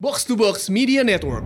Box 0.00 0.24
to 0.24 0.32
Box 0.32 0.70
Media 0.72 1.04
Network. 1.04 1.44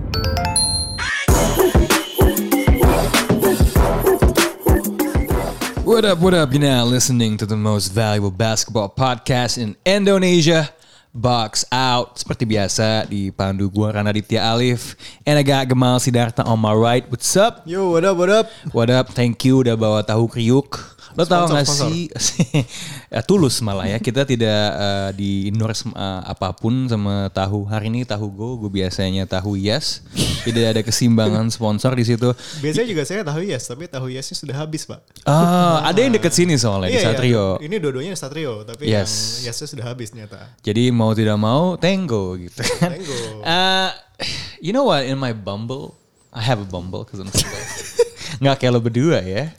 What 5.83 6.05
up, 6.05 6.23
what 6.23 6.39
up? 6.39 6.55
You're 6.55 6.63
now 6.63 6.85
listening 6.85 7.35
to 7.39 7.47
the 7.47 7.59
most 7.59 7.91
valuable 7.91 8.31
basketball 8.31 8.95
podcast 8.95 9.59
in 9.59 9.75
Indonesia. 9.83 10.71
Box 11.11 11.67
Out. 11.75 12.23
Seperti 12.23 12.47
biasa 12.47 13.11
dipandu 13.11 13.67
gua 13.75 13.91
Ranaditya 13.99 14.47
Alif. 14.55 14.95
And 15.27 15.35
I 15.35 15.43
got 15.43 15.67
Gemal 15.67 15.99
Sidarta 15.99 16.47
on 16.47 16.63
my 16.63 16.75
right. 16.79 17.03
What's 17.11 17.35
up? 17.35 17.67
Yo, 17.67 17.91
what 17.91 18.07
up, 18.07 18.15
what 18.15 18.31
up? 18.31 18.47
What 18.71 18.87
up? 18.87 19.11
Thank 19.19 19.43
you 19.43 19.67
udah 19.67 19.75
bawa 19.75 20.07
tahu 20.07 20.31
kriuk. 20.31 20.94
Lo 21.15 21.23
tau 21.25 21.47
gak 21.47 21.63
sponsor. 21.63 21.89
sih? 21.91 22.11
ya, 23.15 23.21
tulus 23.23 23.63
malah 23.63 23.87
ya. 23.87 23.99
Kita 24.03 24.27
tidak 24.27 24.61
eh, 24.75 25.11
di 25.15 25.31
endorse 25.49 25.87
eh, 25.87 26.21
apa 26.27 26.51
pun 26.55 26.91
sama 26.91 27.31
tahu. 27.31 27.67
Hari 27.67 27.87
ini 27.91 28.03
tahu 28.03 28.27
go. 28.31 28.49
Gue 28.59 28.83
biasanya 28.83 29.25
tahu 29.25 29.55
yes. 29.55 30.03
Tidak 30.45 30.75
ada 30.75 30.81
kesimbangan 30.83 31.49
sponsor 31.49 31.95
di 31.95 32.05
situ. 32.05 32.35
Biasanya 32.61 32.87
juga 32.91 33.03
saya 33.07 33.23
tahu 33.23 33.41
yes, 33.47 33.65
tapi 33.71 33.87
tahu 33.87 34.13
yesnya 34.13 34.37
sudah 34.37 34.57
habis, 34.61 34.85
Pak. 34.85 35.01
Ah, 35.25 35.87
ada 35.87 35.99
yang 36.03 36.13
deket 36.13 36.35
sini 36.35 36.59
soalnya 36.59 36.91
di 36.91 36.99
Iya, 36.99 37.01
iya. 37.01 37.09
Satrio. 37.15 37.47
Ini 37.63 37.77
dua-duanya 37.81 38.15
Satrio, 38.19 38.67
tapi 38.67 38.91
Yes. 38.91 39.41
yang 39.41 39.51
yesnya 39.55 39.67
sudah 39.71 39.85
habis 39.89 40.13
ternyata. 40.13 40.53
Jadi 40.61 40.93
mau 40.93 41.15
tidak 41.17 41.39
mau 41.41 41.79
Tango 41.81 42.37
gitu. 42.37 42.61
Tango. 42.77 43.41
Uh, 43.41 43.89
you 44.65 44.75
know 44.75 44.85
what 44.85 45.07
in 45.07 45.17
my 45.17 45.33
Bumble, 45.33 45.97
I 46.35 46.43
have 46.43 46.61
a 46.61 46.69
Bumble 46.69 47.07
because 47.09 47.23
I'm 47.23 47.31
single. 47.33 47.57
Nggak 48.45 48.57
kayak 48.61 48.73
lo 48.77 48.81
berdua 48.85 49.19
ya. 49.25 49.57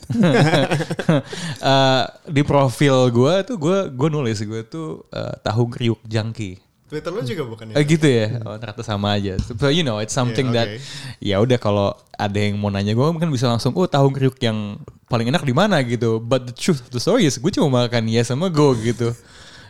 Uh, 1.58 2.06
di 2.36 2.42
profil 2.46 3.10
gue 3.10 3.34
tuh 3.42 3.56
gue 3.58 3.78
gue 3.90 4.08
nulis 4.08 4.38
gue 4.38 4.62
tuh 4.62 5.02
uh, 5.10 5.34
tahu 5.42 5.66
kriuk 5.66 5.98
jangki. 6.06 6.62
Twitter 6.86 7.10
lu 7.10 7.18
juga 7.18 7.42
bukan 7.42 7.74
Eh, 7.74 7.82
ya? 7.82 7.82
gitu 7.82 8.06
ya, 8.06 8.26
oh, 8.46 8.54
ternyata 8.62 8.86
sama 8.86 9.18
aja. 9.18 9.34
So 9.42 9.66
you 9.74 9.82
know, 9.82 9.98
it's 9.98 10.14
something 10.14 10.54
Yeah, 10.54 10.56
that 10.62 10.68
okay. 10.70 10.78
ya 11.18 11.36
udah 11.42 11.58
kalau 11.58 11.98
ada 12.14 12.38
yang 12.38 12.62
mau 12.62 12.70
nanya 12.70 12.94
gue 12.94 13.02
mungkin 13.10 13.26
bisa 13.34 13.50
langsung, 13.50 13.74
oh 13.74 13.90
tahu 13.90 14.14
kriuk 14.14 14.38
yang 14.38 14.78
paling 15.10 15.26
enak 15.26 15.42
di 15.42 15.50
mana 15.50 15.82
gitu. 15.82 16.22
But 16.22 16.46
the 16.46 16.54
truth 16.54 16.86
of 16.86 16.94
the 16.94 17.02
story 17.02 17.26
is 17.26 17.42
gue 17.42 17.50
cuma 17.50 17.90
makan 17.90 18.06
ya 18.06 18.22
sama 18.22 18.46
go 18.46 18.70
gitu. 18.78 19.10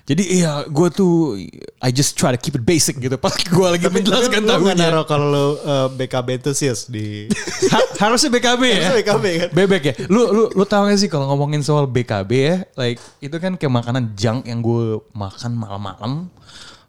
Jadi 0.07 0.39
iya 0.39 0.63
gue 0.71 0.89
tuh 0.95 1.35
I 1.83 1.91
just 1.91 2.15
try 2.15 2.31
to 2.31 2.39
keep 2.39 2.55
it 2.55 2.63
basic 2.63 3.03
gitu. 3.03 3.19
Pas 3.19 3.35
gue 3.35 3.67
lagi 3.67 3.91
menjelaskan 3.91 4.47
Lu 4.47 4.63
nggak 4.63 4.79
naruh 4.79 5.03
kalau 5.03 5.27
lu 5.27 5.47
uh, 5.67 5.91
BKB 5.91 6.39
enthusiast 6.39 6.95
di 6.95 7.27
Ha- 7.75 8.07
harusnya 8.07 8.31
BKB 8.31 8.63
ya. 8.63 8.75
Harusnya 8.87 8.97
BKB 9.03 9.25
kan? 9.27 9.49
Bebek 9.51 9.83
ya. 9.83 9.95
Lu 10.07 10.31
lu 10.31 10.43
lu 10.55 10.63
tahu 10.63 10.87
gak 10.87 11.03
sih 11.03 11.11
kalau 11.11 11.27
ngomongin 11.35 11.67
soal 11.67 11.91
BKB 11.91 12.31
ya, 12.39 12.57
like 12.79 13.03
itu 13.19 13.35
kan 13.43 13.59
kayak 13.59 13.75
makanan 13.83 14.15
junk 14.15 14.47
yang 14.47 14.63
gue 14.63 15.03
makan 15.11 15.59
malam-malam. 15.59 16.31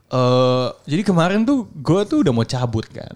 Eh 0.07 0.67
jadi 0.87 1.03
kemarin 1.03 1.43
tuh 1.43 1.67
gue 1.75 2.01
tuh 2.07 2.23
udah 2.23 2.31
mau 2.31 2.47
cabut 2.47 2.87
kan. 2.87 3.15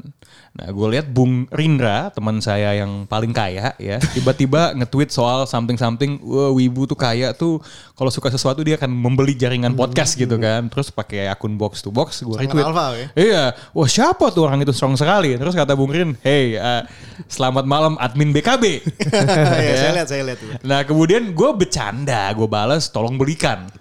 Nah 0.52 0.68
gue 0.68 0.88
lihat 0.92 1.08
Bung 1.08 1.48
Rindra 1.48 2.12
teman 2.12 2.44
saya 2.44 2.76
yang 2.76 3.08
paling 3.08 3.32
kaya 3.32 3.72
ya 3.80 4.04
tiba-tiba 4.12 4.70
nge-tweet 4.84 5.08
soal 5.08 5.48
something 5.48 5.80
something 5.80 6.20
wah 6.20 6.52
wibu 6.52 6.84
tuh 6.84 7.00
kaya 7.00 7.32
tuh 7.32 7.64
kalau 7.96 8.12
suka 8.12 8.28
sesuatu 8.28 8.60
dia 8.60 8.76
akan 8.76 8.92
membeli 8.92 9.32
jaringan 9.32 9.72
podcast 9.80 10.20
gitu 10.20 10.36
kan 10.36 10.68
terus 10.68 10.92
pakai 10.92 11.32
akun 11.32 11.56
box 11.56 11.80
to 11.80 11.88
box 11.88 12.28
gue 12.28 12.36
retweet 12.36 12.68
alpha, 12.68 13.00
ya? 13.00 13.08
Iya, 13.16 13.44
wah 13.72 13.88
siapa 13.88 14.28
tuh 14.36 14.44
orang 14.44 14.60
itu 14.60 14.76
strong 14.76 15.00
sekali. 15.00 15.40
Terus 15.40 15.56
kata 15.56 15.72
Bung 15.72 15.96
Rin, 15.96 16.20
hey 16.20 16.60
eh, 16.60 16.84
selamat 17.32 17.64
malam 17.64 17.96
admin 17.96 18.36
BKB. 18.36 18.64
ya, 19.64 19.76
saya 19.88 19.92
lihat, 19.96 20.08
saya 20.12 20.24
lihat. 20.28 20.40
nah 20.68 20.84
kemudian 20.84 21.32
gue 21.32 21.50
bercanda, 21.56 22.28
gue 22.36 22.48
balas 22.52 22.92
tolong 22.92 23.16
belikan. 23.16 23.72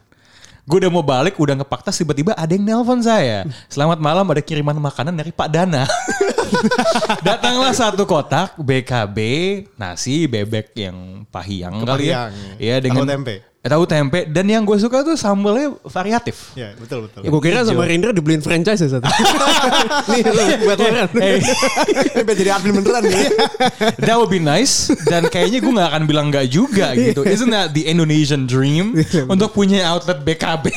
Gue 0.70 0.86
udah 0.86 0.92
mau 0.94 1.02
balik, 1.02 1.34
udah 1.34 1.58
ngepaktas 1.58 1.98
tiba-tiba 1.98 2.30
ada 2.38 2.46
yang 2.54 2.62
nelpon 2.62 3.02
saya. 3.02 3.42
Selamat 3.66 3.98
malam, 3.98 4.22
ada 4.30 4.38
kiriman 4.38 4.78
makanan 4.78 5.18
dari 5.18 5.34
Pak 5.34 5.50
Dana. 5.50 5.82
Datanglah 7.26 7.74
satu 7.74 8.06
kotak 8.06 8.54
BKB 8.54 9.18
nasi 9.74 10.30
bebek 10.30 10.70
yang 10.78 11.26
pahiang 11.26 11.82
kali 11.82 12.14
ya. 12.14 12.30
Ya. 12.30 12.54
Iya 12.62 12.76
dengan 12.86 13.02
tempe. 13.02 13.49
Eh, 13.60 13.68
tahu 13.68 13.84
tempe 13.84 14.24
dan 14.24 14.48
yang 14.48 14.64
gue 14.64 14.72
suka 14.80 15.04
tuh 15.04 15.20
sambelnya 15.20 15.76
variatif. 15.84 16.56
Ya, 16.56 16.72
betul, 16.80 17.04
betul. 17.04 17.20
Ya, 17.20 17.28
Gue 17.28 17.40
kira 17.44 17.60
sama. 17.60 17.84
Rindra 17.84 18.08
dibeliin 18.08 18.40
franchise 18.40 18.80
ya 18.80 18.88
satu. 18.88 19.04
Nih 20.16 20.24
lu 20.24 20.44
buat. 20.64 20.80
Ini 22.16 22.24
biar 22.24 22.36
jadi 22.40 22.50
admin 22.56 22.80
beneran 22.80 23.04
ya. 23.04 23.20
That 24.08 24.16
would 24.16 24.32
be 24.32 24.40
nice 24.40 24.88
dan 25.12 25.28
kayaknya 25.28 25.60
gue 25.60 25.72
nggak 25.76 25.88
akan 25.92 26.02
bilang 26.08 26.32
nggak 26.32 26.48
juga 26.48 26.96
gitu. 26.96 27.20
Isn't 27.28 27.52
that 27.52 27.76
the 27.76 27.84
Indonesian 27.84 28.48
dream 28.48 28.96
untuk 29.28 29.52
punya 29.52 29.84
outlet 29.92 30.24
BKB? 30.24 30.72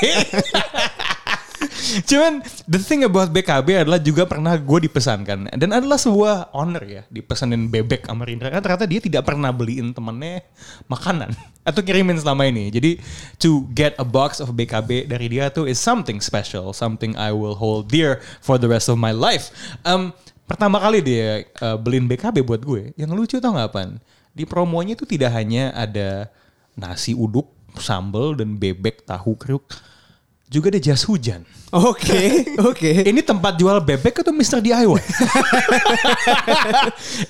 Cuman 2.09 2.43
the 2.67 2.79
thing 2.79 3.03
about 3.05 3.31
BKB 3.31 3.85
adalah 3.85 3.99
juga 3.99 4.23
pernah 4.27 4.53
gue 4.55 4.79
dipesankan 4.89 5.51
dan 5.53 5.69
adalah 5.69 5.97
sebuah 5.99 6.53
honor 6.55 6.83
ya 6.83 7.01
dipesanin 7.09 7.67
bebek 7.67 8.07
sama 8.07 8.27
Rindra 8.27 8.51
kan 8.51 8.61
ternyata 8.63 8.85
dia 8.87 8.99
tidak 8.99 9.23
pernah 9.27 9.49
beliin 9.49 9.91
temennya 9.91 10.43
makanan 10.87 11.31
atau 11.69 11.81
kirimin 11.81 12.19
selama 12.19 12.47
ini. 12.47 12.69
Jadi 12.69 12.99
to 13.39 13.67
get 13.71 13.95
a 13.97 14.05
box 14.05 14.43
of 14.43 14.53
BKB 14.53 15.07
dari 15.07 15.27
dia 15.31 15.49
tuh 15.49 15.65
is 15.65 15.79
something 15.79 16.19
special, 16.19 16.75
something 16.75 17.15
I 17.15 17.31
will 17.31 17.55
hold 17.55 17.89
dear 17.89 18.19
for 18.43 18.59
the 18.59 18.67
rest 18.67 18.91
of 18.91 18.99
my 18.99 19.15
life. 19.15 19.49
Um, 19.87 20.11
pertama 20.43 20.77
kali 20.77 20.99
dia 20.99 21.47
uh, 21.63 21.79
beliin 21.79 22.05
BKB 22.05 22.43
buat 22.43 22.61
gue, 22.61 22.91
yang 22.99 23.15
lucu 23.15 23.39
tau 23.39 23.55
gak 23.55 23.73
apaan? 23.73 24.03
Di 24.33 24.43
promonya 24.43 24.97
itu 24.97 25.05
tidak 25.05 25.31
hanya 25.37 25.71
ada 25.71 26.27
nasi 26.73 27.13
uduk, 27.13 27.47
sambal 27.77 28.33
dan 28.33 28.57
bebek 28.57 29.05
tahu 29.05 29.37
kriuk, 29.37 29.63
juga 30.53 30.69
ada 30.69 30.77
jas 30.77 31.01
hujan. 31.01 31.41
Oke, 31.73 32.45
oke. 32.69 33.09
Ini 33.09 33.25
tempat 33.25 33.57
jual 33.57 33.81
bebek 33.81 34.21
atau 34.21 34.29
Mr. 34.29 34.61
DIY? 34.61 34.85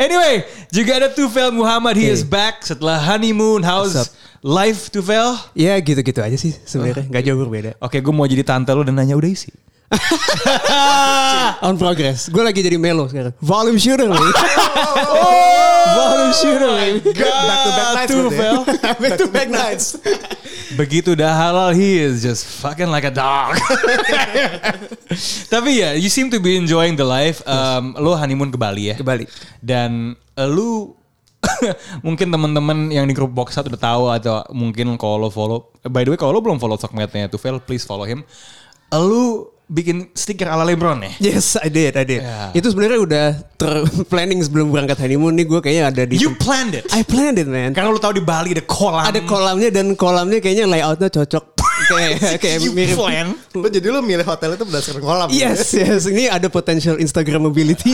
anyway, 0.04 0.44
juga 0.68 1.00
ada 1.00 1.08
Tufel 1.08 1.56
Muhammad. 1.56 1.96
He 1.96 2.12
Hey. 2.12 2.12
is 2.12 2.28
back 2.28 2.68
setelah 2.68 3.00
honeymoon. 3.00 3.64
How's 3.64 3.96
up? 3.96 4.12
life, 4.44 4.92
Tufel? 4.92 5.40
Ya 5.56 5.80
gitu-gitu 5.80 6.20
aja 6.20 6.36
sih 6.36 6.52
sebenarnya, 6.68 7.08
nggak 7.08 7.24
jauh 7.24 7.40
berbeda. 7.40 7.80
Oke, 7.80 8.04
gue 8.04 8.12
mau 8.12 8.28
jadi 8.28 8.44
tante 8.44 8.76
lu 8.76 8.84
dan 8.84 9.00
nanya 9.00 9.16
udah 9.16 9.32
isi. 9.32 9.48
On 11.64 11.80
progress. 11.80 12.28
Gue 12.28 12.44
lagi 12.44 12.60
jadi 12.60 12.76
melo 12.76 13.08
sekarang. 13.08 13.32
Volume 13.40 13.80
shooter 13.80 14.12
nih. 14.12 14.32
Volume 15.84 16.34
shooter 16.34 16.72
nih. 16.80 16.94
Back 17.04 17.60
to 17.64 17.72
back 17.76 17.90
nights 17.94 18.12
ya. 18.12 18.24
Tufel. 18.24 18.56
Back 19.04 19.14
to 19.20 19.26
back 19.28 19.50
nights. 19.52 19.86
Begitu 20.80 21.14
udah 21.14 21.30
halal, 21.30 21.70
he 21.76 22.02
is 22.02 22.26
just 22.26 22.48
fucking 22.64 22.90
like 22.90 23.06
a 23.06 23.14
dog. 23.14 23.54
Tapi 25.54 25.70
ya, 25.86 25.94
you 25.94 26.10
seem 26.10 26.34
to 26.34 26.42
be 26.42 26.58
enjoying 26.58 26.98
the 26.98 27.06
life. 27.06 27.46
Um, 27.46 27.94
lo 28.00 28.18
honeymoon 28.18 28.50
ke 28.50 28.58
Bali 28.58 28.90
ya? 28.90 28.96
Ke 28.98 29.06
Bali. 29.06 29.30
Dan 29.62 30.18
eh, 30.34 30.50
lu 30.50 30.98
mungkin 32.02 32.32
teman-teman 32.32 32.90
yang 32.90 33.06
di 33.06 33.14
grup 33.14 33.36
box 33.36 33.54
udah 33.60 33.78
tahu 33.78 34.04
atau 34.10 34.42
mungkin 34.56 34.98
kalau 34.98 35.28
lo 35.28 35.30
follow. 35.30 35.70
By 35.86 36.08
the 36.08 36.16
way, 36.16 36.18
kalau 36.18 36.34
lo 36.34 36.42
belum 36.42 36.58
follow 36.58 36.80
sosmednya 36.80 37.30
Tufel, 37.30 37.62
please 37.62 37.86
follow 37.86 38.08
him. 38.08 38.26
Eh, 38.90 39.02
Lu 39.02 39.53
bikin 39.70 40.12
stiker 40.12 40.48
ala 40.50 40.68
Lebron 40.68 41.00
ya? 41.02 41.12
Yes, 41.34 41.56
I 41.56 41.72
did, 41.72 41.96
I 41.96 42.04
did. 42.04 42.22
Ya. 42.22 42.52
Itu 42.52 42.68
sebenarnya 42.70 43.00
udah 43.00 43.26
ter-planning 43.56 44.40
sebelum 44.46 44.70
berangkat 44.70 45.00
honeymoon 45.00 45.34
nih 45.40 45.46
gue 45.48 45.60
kayaknya 45.64 45.84
ada 45.90 46.04
di 46.04 46.16
You 46.20 46.36
planned 46.36 46.76
it. 46.76 46.90
I 46.92 47.02
planned 47.08 47.40
it 47.40 47.48
man. 47.48 47.72
Karena 47.72 47.90
lu 47.90 48.00
tahu 48.02 48.20
di 48.20 48.24
Bali 48.24 48.52
ada 48.52 48.64
kolam. 48.66 49.08
Ada 49.08 49.24
kolamnya 49.24 49.70
dan 49.72 49.96
kolamnya 49.96 50.44
kayaknya 50.44 50.66
layoutnya 50.68 51.10
cocok. 51.10 51.53
Kayak 52.38 52.58
mirip. 52.78 52.96
plan. 52.96 53.28
Lu 53.52 53.68
jadi 53.68 53.88
lu 53.88 54.00
milih 54.00 54.24
hotel 54.24 54.56
itu 54.56 54.64
berdasarkan 54.64 55.00
kolam. 55.00 55.30
Yes, 55.30 55.72
yes. 55.72 56.06
Ini 56.06 56.30
ada 56.30 56.48
potential 56.48 56.98
Instagramability, 56.98 57.94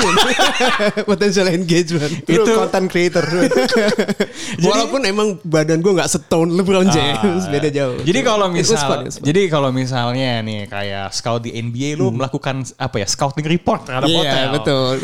potential 1.12 1.48
engagement. 1.48 2.24
Itu 2.24 2.42
Itu- 2.42 2.56
content 2.58 2.88
creator. 2.88 3.26
Walaupun 4.66 5.02
emang 5.04 5.28
badan 5.42 5.80
gue 5.80 5.92
nggak 5.92 6.10
setone 6.10 6.54
LeBron 6.54 6.88
James, 6.88 7.46
beda 7.46 7.70
jauh. 7.70 7.96
Ah. 7.96 8.04
Jadi 8.04 8.20
kalau 8.22 8.48
misal, 8.50 8.78
fun, 8.80 9.02
jadi 9.08 9.42
kalau 9.48 9.70
misalnya 9.70 10.42
nih 10.42 10.66
kayak 10.66 11.12
scout 11.12 11.42
di 11.42 11.54
NBA 11.54 11.96
lu 11.96 12.12
melakukan 12.12 12.62
apa 12.76 12.96
ya 12.98 13.08
scouting 13.08 13.46
report 13.46 13.86
terhadap 13.86 14.08
Iya 14.08 14.20
hotel. 14.20 14.48
betul. 14.54 14.96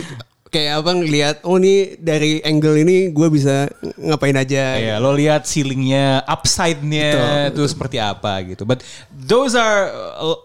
Kayak 0.56 0.80
abang 0.80 1.04
lihat, 1.04 1.44
oh 1.44 1.60
nih 1.60 2.00
dari 2.00 2.40
angle 2.40 2.80
ini 2.80 3.12
gue 3.12 3.28
bisa 3.28 3.68
ngapain 4.00 4.31
aja. 4.40 4.80
Iya, 4.80 4.96
lo 5.04 5.12
lihat 5.12 5.44
ceilingnya, 5.44 6.24
upside-nya 6.24 7.12
itu 7.52 7.60
seperti 7.68 8.00
apa 8.00 8.40
gitu. 8.48 8.63
But 8.63 8.80
those 9.12 9.52
are 9.52 9.92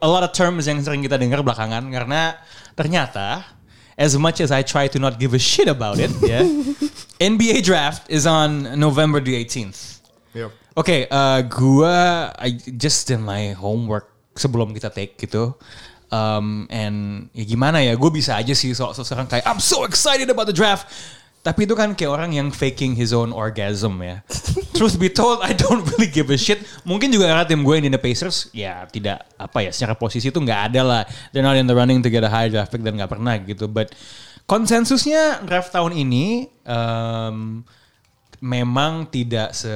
a- 0.03 0.11
lot 0.11 0.27
of 0.27 0.35
terms 0.35 0.67
yang 0.67 0.83
sering 0.83 1.07
kita 1.07 1.15
dengar 1.15 1.47
belakangan 1.47 1.87
karena 1.95 2.35
ternyata 2.75 3.47
as 3.95 4.19
much 4.19 4.43
as 4.43 4.51
I 4.51 4.67
try 4.67 4.91
to 4.91 4.99
not 4.99 5.23
give 5.23 5.31
a 5.31 5.39
shit 5.39 5.71
about 5.71 6.03
it, 6.03 6.11
ya, 6.27 6.43
NBA 7.31 7.63
draft 7.63 8.11
is 8.11 8.27
on 8.27 8.75
November 8.75 9.23
the 9.23 9.39
18th. 9.39 10.03
Yup. 10.35 10.51
Oke, 10.75 11.07
eh, 11.07 11.41
gua 11.47 12.31
I 12.35 12.59
just 12.75 13.07
did 13.07 13.23
my 13.23 13.55
homework 13.55 14.11
sebelum 14.35 14.75
kita 14.75 14.91
take 14.91 15.15
gitu. 15.23 15.55
Um, 16.11 16.67
and 16.75 17.31
ya 17.31 17.47
gimana 17.47 17.79
ya, 17.87 17.95
gue 17.95 18.11
bisa 18.11 18.35
aja 18.35 18.51
sih 18.51 18.75
so, 18.75 18.91
so 18.91 19.07
sekarang 19.07 19.31
kayak 19.31 19.47
I'm 19.47 19.63
so 19.63 19.87
excited 19.87 20.27
about 20.27 20.51
the 20.51 20.57
draft. 20.57 20.91
Tapi 21.41 21.65
itu 21.65 21.73
kan 21.73 21.97
kayak 21.97 22.13
orang 22.13 22.37
yang 22.37 22.53
faking 22.53 22.93
his 23.01 23.17
own 23.17 23.33
orgasm 23.33 23.97
ya. 24.05 24.21
Truth 24.77 25.01
be 25.01 25.09
told, 25.09 25.41
I 25.41 25.57
don't 25.57 25.81
really 25.89 26.13
give 26.13 26.29
a 26.29 26.37
shit. 26.37 26.61
Mungkin 26.85 27.09
juga 27.09 27.33
karena 27.33 27.49
tim 27.49 27.65
gue 27.65 27.75
yang 27.81 27.89
di 27.89 27.93
the 27.97 28.03
Pacers, 28.03 28.53
ya 28.53 28.85
tidak 28.93 29.25
apa 29.41 29.65
ya, 29.65 29.73
secara 29.73 29.97
posisi 29.97 30.29
itu 30.29 30.37
nggak 30.37 30.61
ada 30.69 30.83
lah. 30.85 31.03
They're 31.33 31.47
not 31.47 31.57
in 31.57 31.65
the 31.65 31.73
running 31.73 32.05
to 32.05 32.13
get 32.13 32.21
a 32.21 32.29
high 32.29 32.53
draft 32.53 32.69
pick 32.69 32.85
dan 32.85 33.01
nggak 33.01 33.09
pernah 33.09 33.41
gitu. 33.41 33.73
But 33.73 33.97
konsensusnya 34.45 35.41
draft 35.49 35.73
tahun 35.73 35.97
ini 35.97 36.53
um, 36.69 37.65
memang 38.41 39.09
tidak 39.13 39.53
se 39.53 39.69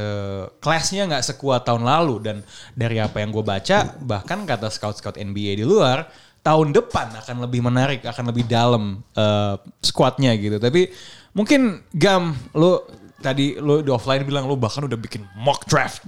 kelasnya 0.59 1.05
nggak 1.05 1.25
sekuat 1.25 1.69
tahun 1.69 1.85
lalu 1.85 2.17
dan 2.25 2.37
dari 2.73 2.97
apa 2.97 3.21
yang 3.21 3.29
gue 3.29 3.45
baca 3.45 3.93
bahkan 4.01 4.49
kata 4.49 4.73
scout-scout 4.73 5.21
NBA 5.21 5.61
di 5.61 5.65
luar 5.69 6.09
tahun 6.41 6.73
depan 6.73 7.13
akan 7.25 7.45
lebih 7.45 7.61
menarik 7.61 8.01
akan 8.05 8.33
lebih 8.33 8.49
dalam 8.49 9.05
uh, 9.17 9.57
squadnya 9.85 10.33
gitu 10.37 10.57
tapi 10.57 10.89
mungkin 11.37 11.85
gam 11.93 12.33
lo 12.57 12.89
tadi 13.21 13.57
lo 13.57 13.81
di 13.81 13.89
offline 13.89 14.25
bilang 14.25 14.49
lo 14.49 14.57
bahkan 14.57 14.85
udah 14.85 14.97
bikin 14.97 15.25
mock 15.37 15.65
draft 15.69 16.05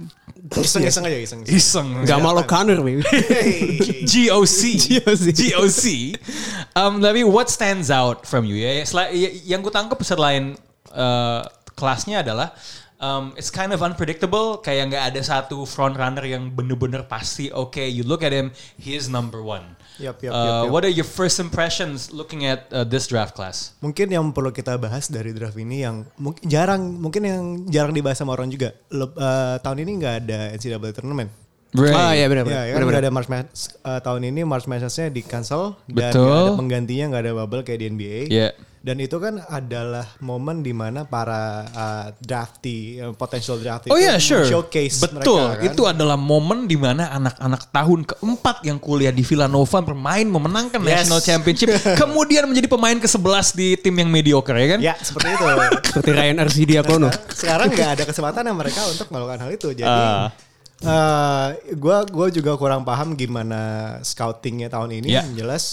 Iseng-iseng 0.47 1.03
aja 1.03 1.17
iseng. 1.17 1.41
iseng 1.43 1.87
Gak 2.07 2.23
malu 2.23 2.39
Connor 2.47 2.79
maybe. 2.79 3.03
GOC. 4.07 4.59
GOC. 4.85 5.25
GOC. 5.35 5.83
Um, 6.71 7.03
tapi 7.03 7.27
what 7.27 7.51
stands 7.51 7.91
out 7.91 8.23
from 8.23 8.47
you 8.47 8.55
ya? 8.55 8.79
Sel- 8.87 9.11
ya- 9.11 9.33
yang 9.43 9.59
ku 9.59 9.67
tangkap 9.67 9.99
selain 10.07 10.55
uh, 10.93 11.43
kelasnya 11.77 12.25
adalah 12.25 12.57
um, 12.97 13.33
it's 13.37 13.53
kind 13.53 13.71
of 13.71 13.85
unpredictable. 13.85 14.57
Kayak 14.59 14.91
nggak 14.93 15.03
ada 15.13 15.21
satu 15.21 15.63
front 15.63 15.95
runner 15.95 16.25
yang 16.25 16.49
bener-bener 16.51 17.05
pasti. 17.05 17.53
Okay, 17.53 17.87
you 17.87 18.01
look 18.03 18.25
at 18.25 18.33
him, 18.33 18.49
he 18.75 18.97
is 18.97 19.07
number 19.07 19.39
one. 19.39 19.77
Yup, 19.97 20.21
yup, 20.21 20.29
Uh, 20.29 20.37
yup, 20.37 20.53
yup. 20.69 20.73
What 20.73 20.81
are 20.85 20.93
your 20.93 21.09
first 21.09 21.41
impressions 21.41 22.13
looking 22.13 22.45
at 22.45 22.69
uh, 22.69 22.85
this 22.85 23.09
draft 23.09 23.33
class? 23.33 23.73
Mungkin 23.81 24.13
yang 24.13 24.29
perlu 24.29 24.53
kita 24.53 24.77
bahas 24.77 25.09
dari 25.09 25.33
draft 25.33 25.57
ini 25.57 25.81
yang 25.81 26.05
mungkin 26.21 26.45
jarang, 26.45 27.01
mungkin 27.01 27.21
yang 27.25 27.41
jarang 27.69 27.93
dibahas 27.97 28.17
sama 28.21 28.37
orang 28.37 28.53
juga. 28.53 28.77
Leb- 28.93 29.17
eh, 29.17 29.55
tahun 29.57 29.77
ini 29.81 29.91
nggak 29.97 30.15
ada 30.25 30.39
NCAA 30.53 30.93
tournament. 30.93 31.29
Ah 31.77 32.15
iya 32.15 32.31
benar 32.31 32.47
Ya, 32.47 32.63
ya 32.63 32.73
kan 32.77 32.85
benar. 32.85 32.89
nggak 32.93 33.03
ada 33.03 33.11
March 33.11 33.29
Madness. 33.29 33.61
Eh, 33.73 33.99
tahun 34.05 34.21
ini 34.29 34.41
March 34.45 34.65
Madness-nya 34.69 35.09
di 35.09 35.21
cancel 35.25 35.75
dan 35.89 36.13
Betul. 36.13 36.29
nggak 36.29 36.41
ada 36.45 36.53
penggantinya 36.61 37.05
nggak 37.11 37.23
ada 37.25 37.33
bubble 37.33 37.61
kayak 37.65 37.79
di 37.81 37.85
NBA. 37.89 38.19
Yeah. 38.29 38.51
Dan 38.87 39.03
itu 39.03 39.19
kan 39.19 39.43
adalah 39.51 40.07
momen 40.23 40.63
di 40.63 40.71
mana 40.71 41.03
para 41.03 41.67
uh, 41.67 42.07
draftee, 42.23 43.03
uh, 43.03 43.11
potential 43.11 43.59
draftee 43.59 43.91
Oh 43.91 43.99
itu 43.99 44.07
iya, 44.07 44.15
sure. 44.15 44.47
showcase 44.47 45.03
Betul. 45.03 45.43
mereka 45.43 45.59
kan. 45.59 45.67
Itu 45.67 45.81
adalah 45.91 46.15
momen 46.15 46.71
di 46.71 46.79
mana 46.79 47.11
anak-anak 47.11 47.67
tahun 47.67 48.07
keempat 48.07 48.63
yang 48.63 48.79
kuliah 48.79 49.11
di 49.11 49.27
Villanova 49.27 49.83
bermain 49.83 50.23
memenangkan 50.23 50.79
Yes. 50.87 51.03
National 51.03 51.19
Championship, 51.19 51.67
kemudian 51.99 52.47
menjadi 52.47 52.71
pemain 52.71 52.95
ke-11 52.95 53.47
di 53.59 53.75
tim 53.75 53.91
yang 53.91 54.07
mediocre 54.07 54.55
ya 54.55 54.67
kan? 54.71 54.79
Ya 54.79 54.95
seperti 55.03 55.35
itu. 55.35 55.43
Seperti 55.91 56.11
Ryan 56.15 56.37
Arcidiakono. 56.47 57.09
Sekarang 57.27 57.67
nggak 57.67 57.89
ada 57.99 58.03
kesempatan 58.07 58.47
yang 58.47 58.55
mereka 58.55 58.87
untuk 58.87 59.11
melakukan 59.11 59.39
hal 59.43 59.51
itu. 59.51 59.67
Jadi 59.75 59.83
Ah. 60.87 61.51
gue 61.59 61.97
gua 62.13 62.27
juga 62.29 62.53
kurang 62.55 62.87
paham 62.87 63.19
gimana 63.19 63.59
scoutingnya 63.99 64.71
tahun 64.71 65.03
ini. 65.03 65.11
Ya. 65.11 65.27
Yang 65.27 65.33
jelas 65.43 65.63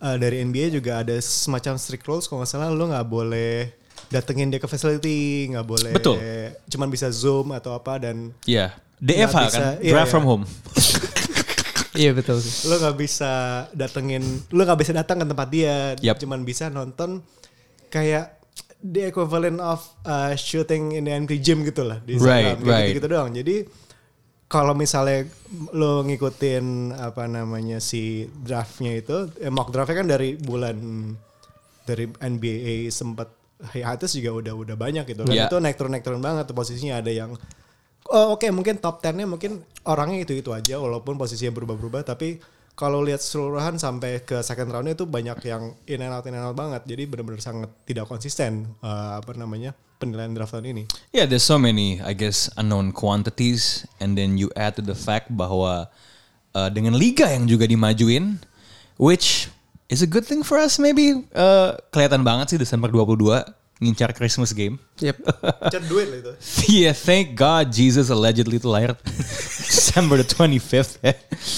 eh, 0.00 0.16
dari 0.16 0.40
NBA 0.40 0.72
juga 0.72 1.00
ada 1.00 1.14
semacam 1.16 1.76
strict 1.76 2.04
rules. 2.04 2.24
Kalau 2.24 2.40
nggak 2.40 2.50
salah 2.50 2.68
lu 2.68 2.88
nggak 2.88 3.06
boleh 3.06 3.70
datengin 4.08 4.50
dia 4.50 4.58
ke 4.58 4.66
facility, 4.66 5.46
nggak 5.48 5.66
boleh. 5.66 5.92
Betul. 5.94 6.18
Cuman 6.66 6.88
bisa 6.88 7.06
zoom 7.08 7.52
atau 7.52 7.72
apa 7.72 8.00
dan 8.00 8.34
Iya. 8.42 8.74
DFH 8.96 9.32
Nggak 9.32 9.32
kan, 9.32 9.48
bisa, 9.48 9.66
iya, 9.80 9.92
draft 9.94 10.08
iya. 10.08 10.12
from 10.12 10.24
home. 10.26 10.44
Iya 11.90 12.14
betul 12.14 12.38
sih. 12.38 12.70
lu 12.70 12.78
nggak 12.78 12.96
bisa 12.96 13.32
datengin, 13.74 14.22
lu 14.54 14.62
nggak 14.62 14.78
bisa 14.78 14.94
datang 14.94 15.20
ke 15.20 15.26
tempat 15.26 15.48
dia. 15.50 15.98
Yap. 15.98 16.22
Cuman 16.22 16.46
bisa 16.46 16.70
nonton 16.70 17.18
kayak 17.90 18.38
the 18.78 19.10
equivalent 19.10 19.58
of 19.58 19.82
uh, 20.06 20.32
shooting 20.32 20.94
in 20.94 21.04
the 21.04 21.12
empty 21.12 21.42
gym 21.42 21.66
gitu 21.66 21.82
lah 21.82 21.98
di 22.00 22.14
Right, 22.16 22.56
right. 22.62 22.94
gitu-gitu 22.94 23.10
doang. 23.10 23.34
Jadi 23.34 23.66
kalau 24.50 24.74
misalnya 24.74 25.30
lo 25.70 26.02
ngikutin 26.02 26.90
apa 26.90 27.30
namanya 27.30 27.78
si 27.78 28.26
draftnya 28.26 28.98
itu, 28.98 29.30
eh, 29.38 29.46
mock 29.46 29.70
draftnya 29.70 30.02
kan 30.02 30.08
dari 30.10 30.34
bulan 30.34 30.74
dari 31.86 32.10
NBA 32.10 32.90
sempat 32.90 33.30
hiatus 33.70 34.18
juga 34.18 34.42
udah 34.42 34.54
udah 34.58 34.76
banyak 34.76 35.06
gitu. 35.06 35.22
Dan 35.22 35.38
Yeah. 35.38 35.46
itu 35.46 35.62
naik 35.62 35.78
turun 35.78 35.94
naik 35.94 36.02
turun 36.02 36.18
banget 36.18 36.50
tuh 36.50 36.58
posisinya 36.58 36.98
ada 36.98 37.14
yang 37.14 37.30
oh, 38.10 38.34
oke 38.34 38.46
mungkin 38.50 38.82
top 38.82 38.98
10-nya 38.98 39.30
mungkin 39.30 39.62
orangnya 39.86 40.26
itu 40.26 40.34
itu 40.34 40.50
aja 40.50 40.82
walaupun 40.82 41.14
posisinya 41.14 41.54
berubah-berubah 41.54 42.02
tapi 42.02 42.42
kalau 42.74 43.06
lihat 43.06 43.22
seluruhan 43.22 43.78
sampai 43.78 44.24
ke 44.26 44.42
second 44.42 44.72
round 44.72 44.88
itu 44.90 45.06
banyak 45.06 45.38
yang 45.46 45.76
in 45.86 46.02
and 46.02 46.10
out 46.10 46.26
in 46.26 46.34
and 46.34 46.42
out 46.42 46.58
banget. 46.58 46.82
Jadi 46.90 47.06
benar-benar 47.06 47.38
sangat 47.38 47.70
tidak 47.86 48.10
konsisten 48.10 48.66
eh, 48.82 49.12
apa 49.22 49.30
namanya 49.38 49.78
penilaian 50.00 50.32
draft 50.32 50.56
tahun 50.56 50.72
ini. 50.72 50.82
Yeah, 51.12 51.28
there's 51.28 51.44
so 51.44 51.60
many, 51.60 52.00
I 52.00 52.16
guess, 52.16 52.48
unknown 52.56 52.96
quantities, 52.96 53.84
and 54.00 54.16
then 54.16 54.40
you 54.40 54.48
add 54.56 54.80
to 54.80 54.82
the 54.82 54.96
fact 54.96 55.28
bahwa 55.28 55.92
uh, 56.56 56.68
dengan 56.72 56.96
liga 56.96 57.28
yang 57.28 57.44
juga 57.44 57.68
dimajuin, 57.68 58.40
which 58.96 59.52
is 59.92 60.00
a 60.00 60.08
good 60.08 60.24
thing 60.24 60.40
for 60.40 60.56
us 60.56 60.80
maybe. 60.80 61.28
Uh, 61.36 61.76
kelihatan 61.92 62.24
banget 62.24 62.56
sih 62.56 62.58
Desember 62.58 62.88
22 62.88 63.44
ngincar 63.80 64.12
Christmas 64.12 64.52
game. 64.52 64.76
Yep. 65.00 65.16
Cat 65.72 65.84
duit 65.88 66.06
lah 66.08 66.18
itu. 66.20 66.32
yeah, 66.68 66.92
thank 66.92 67.32
God 67.32 67.72
Jesus 67.72 68.12
allegedly 68.12 68.60
itu 68.60 68.68
lahir 68.68 68.92
December 69.90 70.22
the 70.22 70.28
25th. 70.28 71.02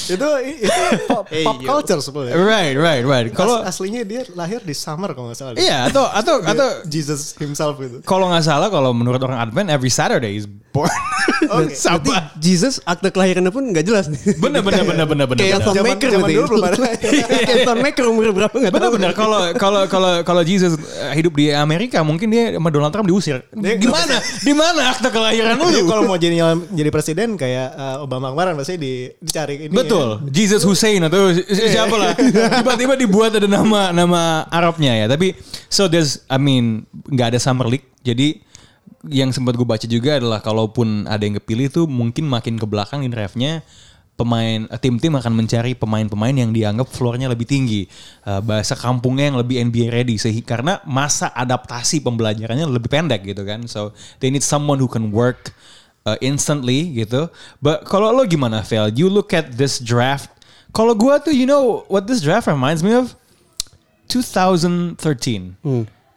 itu 0.08 0.28
itu 0.56 0.82
pop, 1.04 1.28
pop 1.28 1.58
culture 1.60 2.00
sebenarnya. 2.00 2.32
right, 2.40 2.72
right, 2.74 3.04
right. 3.04 3.28
Kalau 3.28 3.60
Kalau 3.60 3.68
aslinya 3.68 4.02
dia 4.02 4.24
lahir 4.32 4.64
di 4.64 4.72
summer 4.72 5.12
kalau 5.12 5.28
nggak 5.28 5.36
salah. 5.36 5.52
iya 5.54 5.84
atau 5.84 6.08
atau 6.08 6.40
Dia- 6.40 6.56
atau 6.56 6.68
Jesus 6.88 7.36
himself 7.36 7.76
gitu. 7.76 8.00
kalau 8.02 8.32
nggak 8.32 8.40
salah 8.42 8.72
kalau 8.72 8.96
menurut 8.96 9.20
orang 9.20 9.36
Advent 9.38 9.68
every 9.68 9.92
Saturday 9.92 10.40
is 10.40 10.48
born. 10.72 10.90
Oke. 11.54 11.76
Sabar. 11.76 12.32
Jesus 12.40 12.80
akte 12.82 13.12
kelahirannya 13.12 13.52
pun 13.52 13.70
nggak 13.70 13.84
jelas 13.84 14.08
nih. 14.08 14.18
Bener 14.40 14.64
bener 14.64 14.82
bener 14.82 15.06
bener 15.06 15.26
bener. 15.28 15.42
Kayak 15.44 15.60
bener. 15.62 15.68
Tom 15.68 15.84
Maker 15.84 16.08
zaman 16.08 16.28
dulu 16.32 16.46
belum 16.48 16.64
ada. 16.64 16.76
Kayak 17.46 17.60
Tom 17.68 17.78
Maker 17.78 18.04
umur 18.08 18.24
berapa 18.32 18.54
nggak 18.56 18.72
tahu. 18.72 18.80
Bener-bener 18.80 19.12
kalau 19.12 19.40
kalau 19.60 19.82
kalau 19.86 20.12
kalau 20.24 20.42
Jesus 20.42 20.74
uh, 20.74 21.12
hidup 21.14 21.36
di 21.36 21.52
Amerika 21.52 22.00
mungkin 22.02 22.32
dia 22.32 22.56
sama 22.56 22.72
Donald 22.72 22.90
Trump 22.90 23.06
diusir. 23.06 23.44
Gimana? 23.52 24.16
Di 24.18 24.52
mana 24.56 24.80
akte 24.96 25.08
kelahiran 25.12 25.54
lu? 25.60 25.68
kalau 25.86 26.08
mau 26.08 26.16
jadi 26.16 26.40
jadi 26.72 26.90
presiden 26.90 27.36
kayak 27.36 27.68
uh, 27.76 27.96
Obama 28.00 28.32
kemarin 28.32 28.56
pasti 28.56 28.80
di, 28.80 29.12
dicari 29.20 29.68
ini. 29.68 29.74
Betul, 29.74 30.24
Jesus 30.32 30.64
Hussein 30.64 31.04
atau 31.04 31.30
si- 31.36 31.44
siapa 31.46 31.94
lah. 31.94 32.16
Tiba-tiba 32.16 32.96
dibuat 32.96 33.36
ada 33.36 33.46
nama 33.46 33.92
nama 33.92 34.48
Arabnya 34.48 35.04
ya. 35.04 35.06
Tapi 35.06 35.36
so 35.68 35.86
there's 35.86 36.24
I 36.32 36.40
mean 36.40 36.88
nggak 37.12 37.36
ada 37.36 37.38
summer 37.38 37.68
league. 37.68 37.86
Jadi 38.02 38.42
yang 39.10 39.34
sempat 39.34 39.58
gue 39.58 39.66
baca 39.66 39.86
juga 39.88 40.20
adalah 40.20 40.38
kalaupun 40.38 41.10
ada 41.10 41.22
yang 41.22 41.38
kepilih 41.42 41.72
tuh 41.72 41.84
mungkin 41.90 42.28
makin 42.30 42.60
ke 42.60 42.66
belakang 42.68 43.02
di 43.02 43.10
draftnya 43.10 43.66
pemain 44.14 44.68
eh, 44.70 44.78
tim-tim 44.78 45.10
akan 45.18 45.32
mencari 45.34 45.74
pemain-pemain 45.74 46.36
yang 46.36 46.54
dianggap 46.54 46.86
floornya 46.86 47.26
lebih 47.32 47.48
tinggi 47.48 47.88
Eh, 48.22 48.38
bahasa 48.38 48.78
kampungnya 48.78 49.34
yang 49.34 49.38
lebih 49.42 49.58
NBA 49.66 49.90
ready 49.90 50.14
sehingga 50.14 50.54
karena 50.54 50.78
masa 50.86 51.34
adaptasi 51.34 52.06
pembelajarannya 52.06 52.70
lebih 52.70 52.86
pendek 52.86 53.26
gitu 53.26 53.42
kan 53.42 53.66
so 53.66 53.90
they 54.22 54.30
need 54.30 54.46
someone 54.46 54.78
who 54.78 54.86
can 54.86 55.10
work 55.10 55.50
uh, 56.06 56.14
instantly 56.22 57.02
gitu. 57.02 57.26
But 57.58 57.86
kalau 57.86 58.14
lo 58.14 58.22
gimana, 58.26 58.62
Vel? 58.62 58.94
You 58.94 59.10
look 59.10 59.34
at 59.34 59.58
this 59.58 59.82
draft. 59.82 60.30
Kalau 60.70 60.94
gua 60.96 61.20
tuh, 61.20 61.34
you 61.34 61.44
know 61.44 61.84
what 61.90 62.06
this 62.08 62.22
draft 62.22 62.48
reminds 62.48 62.80
me 62.80 62.94
of? 62.94 63.12
2013. 64.06 64.96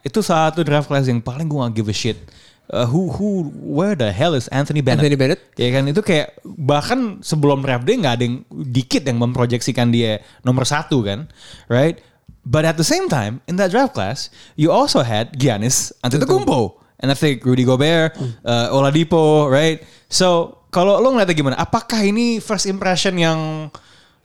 Itu 0.05 0.19
satu 0.21 0.61
draft 0.61 0.87
class 0.87 1.09
yang 1.09 1.19
paling 1.19 1.49
gua 1.49 1.67
gak 1.69 1.81
give 1.81 1.89
a 1.89 1.95
shit. 1.95 2.21
Uh, 2.65 2.89
who 2.89 3.13
who 3.13 3.53
where 3.61 3.93
the 3.93 4.09
hell 4.09 4.33
is 4.33 4.49
Anthony 4.49 4.81
Bennett? 4.81 5.05
Anthony 5.05 5.17
Bennett? 5.17 5.41
Ya 5.53 5.69
kan 5.69 5.85
itu 5.85 6.01
kayak 6.01 6.41
bahkan 6.43 7.21
sebelum 7.21 7.61
draft 7.61 7.85
day 7.85 7.93
nggak 8.01 8.15
ada 8.17 8.23
yang 8.25 8.41
dikit 8.49 9.05
yang 9.05 9.21
memproyeksikan 9.21 9.93
dia 9.93 10.17
nomor 10.41 10.65
satu 10.65 11.05
kan, 11.05 11.29
right? 11.69 12.01
But 12.41 12.65
at 12.65 12.81
the 12.81 12.85
same 12.85 13.05
time 13.05 13.45
in 13.45 13.61
that 13.61 13.69
draft 13.69 13.93
class 13.93 14.33
you 14.57 14.73
also 14.73 15.05
had 15.05 15.37
Giannis 15.37 15.93
Antetokounmpo 16.01 16.81
and 17.05 17.13
I 17.13 17.17
think 17.17 17.45
Rudy 17.45 17.65
Gobert, 17.69 18.17
uh, 18.41 18.73
Oladipo, 18.73 19.45
right? 19.45 19.85
So 20.09 20.57
kalau 20.73 20.97
lo 20.97 21.13
ngeliatnya 21.13 21.37
gimana? 21.37 21.57
Apakah 21.61 22.01
ini 22.01 22.41
first 22.41 22.65
impression 22.65 23.15
yang 23.21 23.69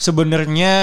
sebenarnya 0.01 0.75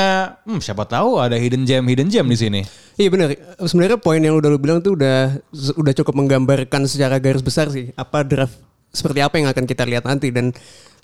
hmm, 0.45 0.62
siapa 0.62 0.86
tahu 0.86 1.17
ada 1.17 1.33
hidden 1.33 1.65
gem 1.65 1.81
hidden 1.89 2.13
gem 2.13 2.29
di 2.29 2.38
sini? 2.38 2.62
Iya 3.01 3.09
benar. 3.09 3.33
Sebenarnya 3.65 3.97
poin 3.97 4.21
yang 4.21 4.38
udah 4.38 4.50
lu 4.53 4.62
bilang 4.62 4.79
tuh 4.86 4.93
udah 4.93 5.41
udah 5.74 5.93
cukup 5.97 6.13
menggambarkan 6.13 6.86
secara 6.86 7.17
garis 7.17 7.41
besar 7.41 7.74
sih 7.74 7.89
apa 7.97 8.21
draft 8.21 8.62
seperti 8.93 9.19
apa 9.25 9.41
yang 9.41 9.50
akan 9.50 9.65
kita 9.65 9.83
lihat 9.83 10.05
nanti 10.05 10.29
dan 10.29 10.53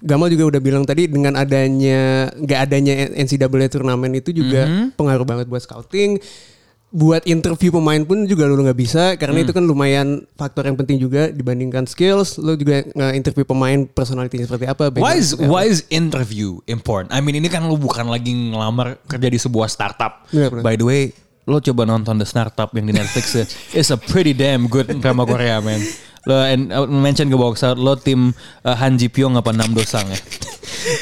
Gamal 0.03 0.27
juga 0.27 0.51
udah 0.51 0.61
bilang 0.61 0.83
tadi 0.83 1.07
dengan 1.07 1.31
adanya 1.39 2.27
nggak 2.35 2.59
adanya 2.59 2.93
NCAA 3.15 3.71
turnamen 3.71 4.11
itu 4.19 4.35
juga 4.35 4.67
pengaruh 4.99 5.23
banget 5.23 5.47
buat 5.47 5.63
scouting. 5.63 6.19
Buat 6.93 7.25
interview 7.25 7.73
pemain 7.73 8.05
pun 8.05 8.29
juga 8.29 8.45
lu 8.45 8.61
nggak 8.61 8.77
bisa 8.77 9.17
karena 9.17 9.41
itu 9.41 9.49
kan 9.49 9.65
lumayan 9.65 10.29
faktor 10.37 10.69
yang 10.69 10.77
penting 10.77 11.01
juga 11.01 11.33
dibandingkan 11.33 11.89
skills. 11.89 12.37
Lu 12.37 12.53
juga 12.53 12.85
nge-interview 12.93 13.41
pemain 13.49 13.89
personality 13.89 14.45
seperti 14.45 14.69
apa. 14.69 14.93
Why 14.93 15.17
is, 15.17 15.33
apa. 15.33 15.49
why 15.49 15.65
is 15.65 15.89
interview 15.89 16.61
important? 16.69 17.09
I 17.09 17.25
mean 17.25 17.41
ini 17.41 17.49
kan 17.49 17.65
lu 17.65 17.81
bukan 17.81 18.05
lagi 18.05 18.29
ngelamar 18.29 19.01
kerja 19.09 19.25
di 19.25 19.41
sebuah 19.41 19.73
startup. 19.73 20.29
Benar. 20.29 20.61
By 20.61 20.77
the 20.77 20.85
way, 20.85 21.01
lo 21.49 21.59
coba 21.59 21.83
nonton 21.83 22.15
The 22.21 22.27
Startup 22.27 22.69
yang 22.71 22.87
di 22.87 22.93
Netflix 22.95 23.25
ya. 23.35 23.45
It's 23.81 23.91
a 23.91 23.99
pretty 23.99 24.31
damn 24.31 24.71
good 24.71 24.87
drama 25.03 25.27
Korea, 25.27 25.59
man. 25.59 25.81
Lo 26.23 26.39
and 26.39 26.71
uh, 26.71 26.87
mention 26.87 27.27
ke 27.27 27.35
box 27.35 27.67
lo 27.75 27.99
tim 27.99 28.31
uh, 28.63 28.75
Han 28.79 28.95
Ji 28.95 29.11
Pyong 29.11 29.35
apa 29.35 29.51
Nam 29.51 29.75
Do 29.75 29.83
Sang 29.83 30.07
ya? 30.07 30.19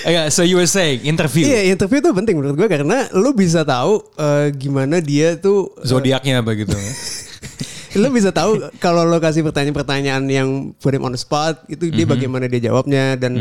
Yeah, 0.05 0.25
so 0.29 0.45
you 0.45 0.57
were 0.57 0.69
saying 0.69 1.03
interview. 1.05 1.45
Iya, 1.45 1.73
interview 1.73 1.99
itu 1.99 2.11
penting 2.13 2.35
menurut 2.37 2.55
gue 2.57 2.67
karena 2.69 3.09
lu 3.17 3.33
bisa 3.33 3.65
tahu 3.65 4.01
eh, 4.17 4.53
gimana 4.55 5.01
dia 5.01 5.37
tuh 5.37 5.73
eh, 5.81 5.87
Zodiaknya 5.87 6.41
apa 6.41 6.51
gitu. 6.57 6.73
lu 7.99 8.07
bisa 8.07 8.31
tahu 8.31 8.71
kalau 8.79 9.03
lo 9.03 9.19
kasih 9.19 9.43
pertanyaan-pertanyaan 9.43 10.23
yang 10.31 10.71
put 10.79 10.95
him 10.95 11.03
on 11.03 11.11
the 11.11 11.19
spot 11.19 11.59
itu 11.67 11.91
dia 11.91 12.07
bagaimana 12.07 12.47
dia 12.47 12.71
jawabnya 12.71 13.19
dan 13.19 13.35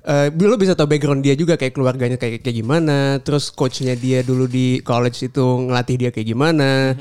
eh, 0.00 0.28
lo 0.32 0.56
bisa 0.56 0.72
tahu 0.72 0.88
background 0.88 1.20
dia 1.20 1.36
juga 1.36 1.60
kayak 1.60 1.76
keluarganya 1.76 2.16
kayak 2.16 2.40
kayak 2.40 2.56
gimana 2.64 3.20
terus 3.20 3.52
coachnya 3.52 3.92
dia 4.00 4.24
dulu 4.24 4.48
di 4.48 4.80
college 4.80 5.28
itu 5.28 5.44
ngelatih 5.68 5.96
dia 6.00 6.10
kayak 6.16 6.32
gimana 6.32 6.96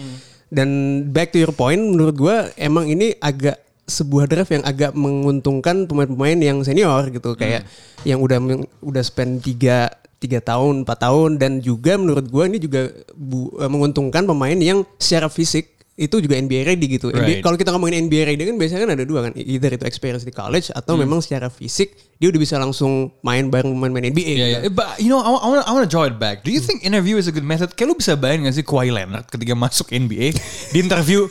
dan 0.52 0.68
back 1.08 1.32
to 1.32 1.40
your 1.40 1.56
point 1.56 1.80
menurut 1.80 2.20
gua 2.20 2.52
emang 2.60 2.92
ini 2.92 3.16
agak 3.24 3.69
sebuah 3.90 4.26
draft 4.26 4.52
yang 4.52 4.64
agak 4.64 4.94
menguntungkan 4.94 5.84
pemain-pemain 5.84 6.38
yang 6.38 6.62
senior 6.62 7.10
gitu 7.10 7.34
kayak 7.34 7.66
yang 8.04 8.18
udah 8.18 8.38
udah 8.80 9.02
spend 9.02 9.42
tiga 9.42 9.90
tiga 10.16 10.40
tahun 10.40 10.84
empat 10.84 10.98
tahun 11.02 11.36
dan 11.36 11.60
juga 11.60 11.96
menurut 11.96 12.28
gua 12.28 12.46
ini 12.46 12.58
juga 12.58 12.88
bu- 13.12 13.56
eh, 13.56 13.68
menguntungkan 13.68 14.24
pemain 14.24 14.56
yang 14.56 14.86
secara 14.96 15.28
fisik 15.28 15.76
itu 15.96 16.16
juga 16.18 16.32
NBA 16.34 16.64
ready 16.64 16.96
gitu. 16.96 17.12
Right. 17.12 17.44
Kalau 17.44 17.60
kita 17.60 17.76
ngomongin 17.76 18.08
NBA 18.08 18.24
ready 18.24 18.48
kan 18.48 18.56
biasanya 18.56 18.88
kan 18.88 18.92
ada 18.96 19.04
dua 19.04 19.20
kan, 19.20 19.36
either 19.36 19.68
itu 19.70 19.84
experience 19.84 20.24
di 20.24 20.32
college 20.32 20.72
atau 20.72 20.96
Hmm. 20.96 21.04
memang 21.04 21.20
secara 21.20 21.52
fisik 21.52 21.92
dia 22.16 22.32
udah 22.32 22.40
bisa 22.40 22.56
langsung 22.56 23.12
main 23.20 23.52
bareng 23.52 23.68
pemain-pemain 23.70 24.08
NBA. 24.08 24.24
Yeah, 24.24 24.32
gitu. 24.32 24.40
yeah. 24.64 24.72
But 24.72 24.96
you 24.96 25.12
know, 25.12 25.20
I, 25.20 25.28
wa- 25.28 25.44
I 25.44 25.48
want 25.50 25.60
I 25.68 25.72
want 25.72 25.84
to 25.84 25.92
draw 25.92 26.08
it 26.08 26.16
back. 26.16 26.48
Do 26.48 26.52
you 26.52 26.60
think 26.60 26.88
interview 26.88 27.20
is 27.20 27.28
a 27.28 27.36
good 27.36 27.44
method? 27.44 27.76
Kayak 27.76 27.92
lu 27.92 27.96
bisa 27.96 28.16
bayangin 28.16 28.48
gak 28.48 28.56
sih 28.56 28.64
Kawhi 28.64 28.92
Leonard 28.92 29.28
ketika 29.28 29.52
masuk 29.54 29.92
NBA 29.92 30.40
di 30.72 30.78
interview 30.80 31.28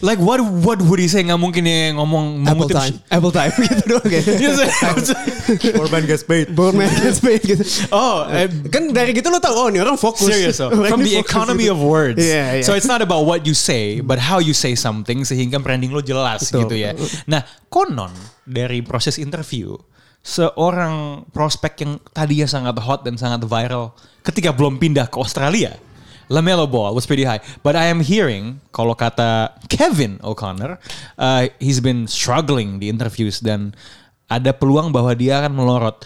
like 0.00 0.18
what 0.18 0.40
what 0.42 0.78
would 0.82 0.98
he 0.98 1.06
say? 1.06 1.22
Nggak 1.22 1.38
mungkin 1.38 1.62
dia 1.68 1.94
ngomong 1.94 2.42
Apple 2.42 2.66
mengutip 2.66 2.76
time, 2.76 2.94
Apple 3.12 3.32
time 3.34 3.52
gitu 3.68 3.82
doang 3.86 4.06
kayak. 4.06 4.24
Yes, 4.44 4.58
Orban 5.76 6.02
gets 6.08 6.24
paid. 6.24 6.50
Boardman 6.56 6.90
gets 6.98 7.20
paid 7.20 7.44
gitu. 7.44 7.62
Oh, 7.94 8.26
eh, 8.28 8.48
kan 8.72 8.90
dari 8.90 9.14
gitu 9.14 9.28
lo 9.30 9.38
tau 9.38 9.54
oh 9.54 9.66
ini 9.70 9.78
orang 9.78 10.00
fokus. 10.00 10.26
Serious 10.26 10.58
so. 10.58 10.68
Orang 10.74 10.90
From 10.90 11.00
the 11.04 11.14
fokus 11.20 11.30
economy 11.30 11.66
gitu. 11.68 11.76
of 11.76 11.78
words. 11.84 12.18
Iya, 12.18 12.60
iya. 12.60 12.64
So 12.64 12.74
it's 12.74 12.88
not 12.88 13.04
about 13.04 13.28
what 13.28 13.46
you 13.46 13.54
say, 13.54 14.00
but 14.00 14.18
how 14.18 14.40
you 14.40 14.56
say 14.56 14.74
something 14.74 15.22
sehingga 15.22 15.60
branding 15.60 15.92
lo 15.92 16.00
jelas 16.02 16.48
Betul. 16.48 16.66
gitu 16.66 16.74
ya. 16.80 16.90
Nah, 17.28 17.44
konon 17.70 18.10
dari 18.48 18.80
proses 18.80 19.20
interview 19.20 19.76
seorang 20.24 21.28
prospek 21.36 21.84
yang 21.84 21.92
tadinya 22.16 22.48
sangat 22.48 22.80
hot 22.80 23.04
dan 23.04 23.20
sangat 23.20 23.44
viral 23.44 23.92
ketika 24.24 24.56
belum 24.56 24.80
pindah 24.80 25.12
ke 25.12 25.20
Australia. 25.20 25.76
LaMelo 26.28 26.64
Ball 26.64 26.92
was 26.92 27.04
pretty 27.04 27.24
high. 27.24 27.40
But 27.60 27.74
I 27.74 27.88
am 27.88 28.00
hearing, 28.00 28.60
kalau 28.70 28.92
kata 28.92 29.52
Kevin 29.66 30.20
O'Connor, 30.20 30.78
uh, 31.16 31.42
he's 31.58 31.78
been 31.78 32.06
struggling 32.06 32.78
di 32.78 32.88
interviews 32.88 33.38
dan 33.38 33.72
ada 34.26 34.50
peluang 34.50 34.88
bahwa 34.88 35.12
dia 35.12 35.40
akan 35.40 35.52
melorot. 35.52 36.04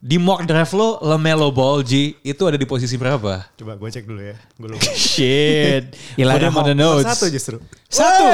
Di 0.00 0.16
mock 0.16 0.48
draft 0.48 0.72
lo, 0.72 0.96
LaMelo 1.04 1.52
Ball, 1.52 1.84
G, 1.84 2.16
itu 2.24 2.42
ada 2.48 2.56
di 2.56 2.64
posisi 2.64 2.96
berapa? 2.96 3.44
Coba 3.52 3.76
gue 3.76 3.88
cek 3.92 4.08
dulu 4.08 4.32
ya. 4.32 4.32
Gue 4.56 4.72
lupa. 4.72 4.80
Shit. 4.96 5.92
Him 6.16 6.24
on 6.56 6.64
the 6.64 6.72
Nomor 6.72 7.04
notes. 7.04 7.20
Satu 7.20 7.28
justru. 7.28 7.60
Satu. 7.84 8.24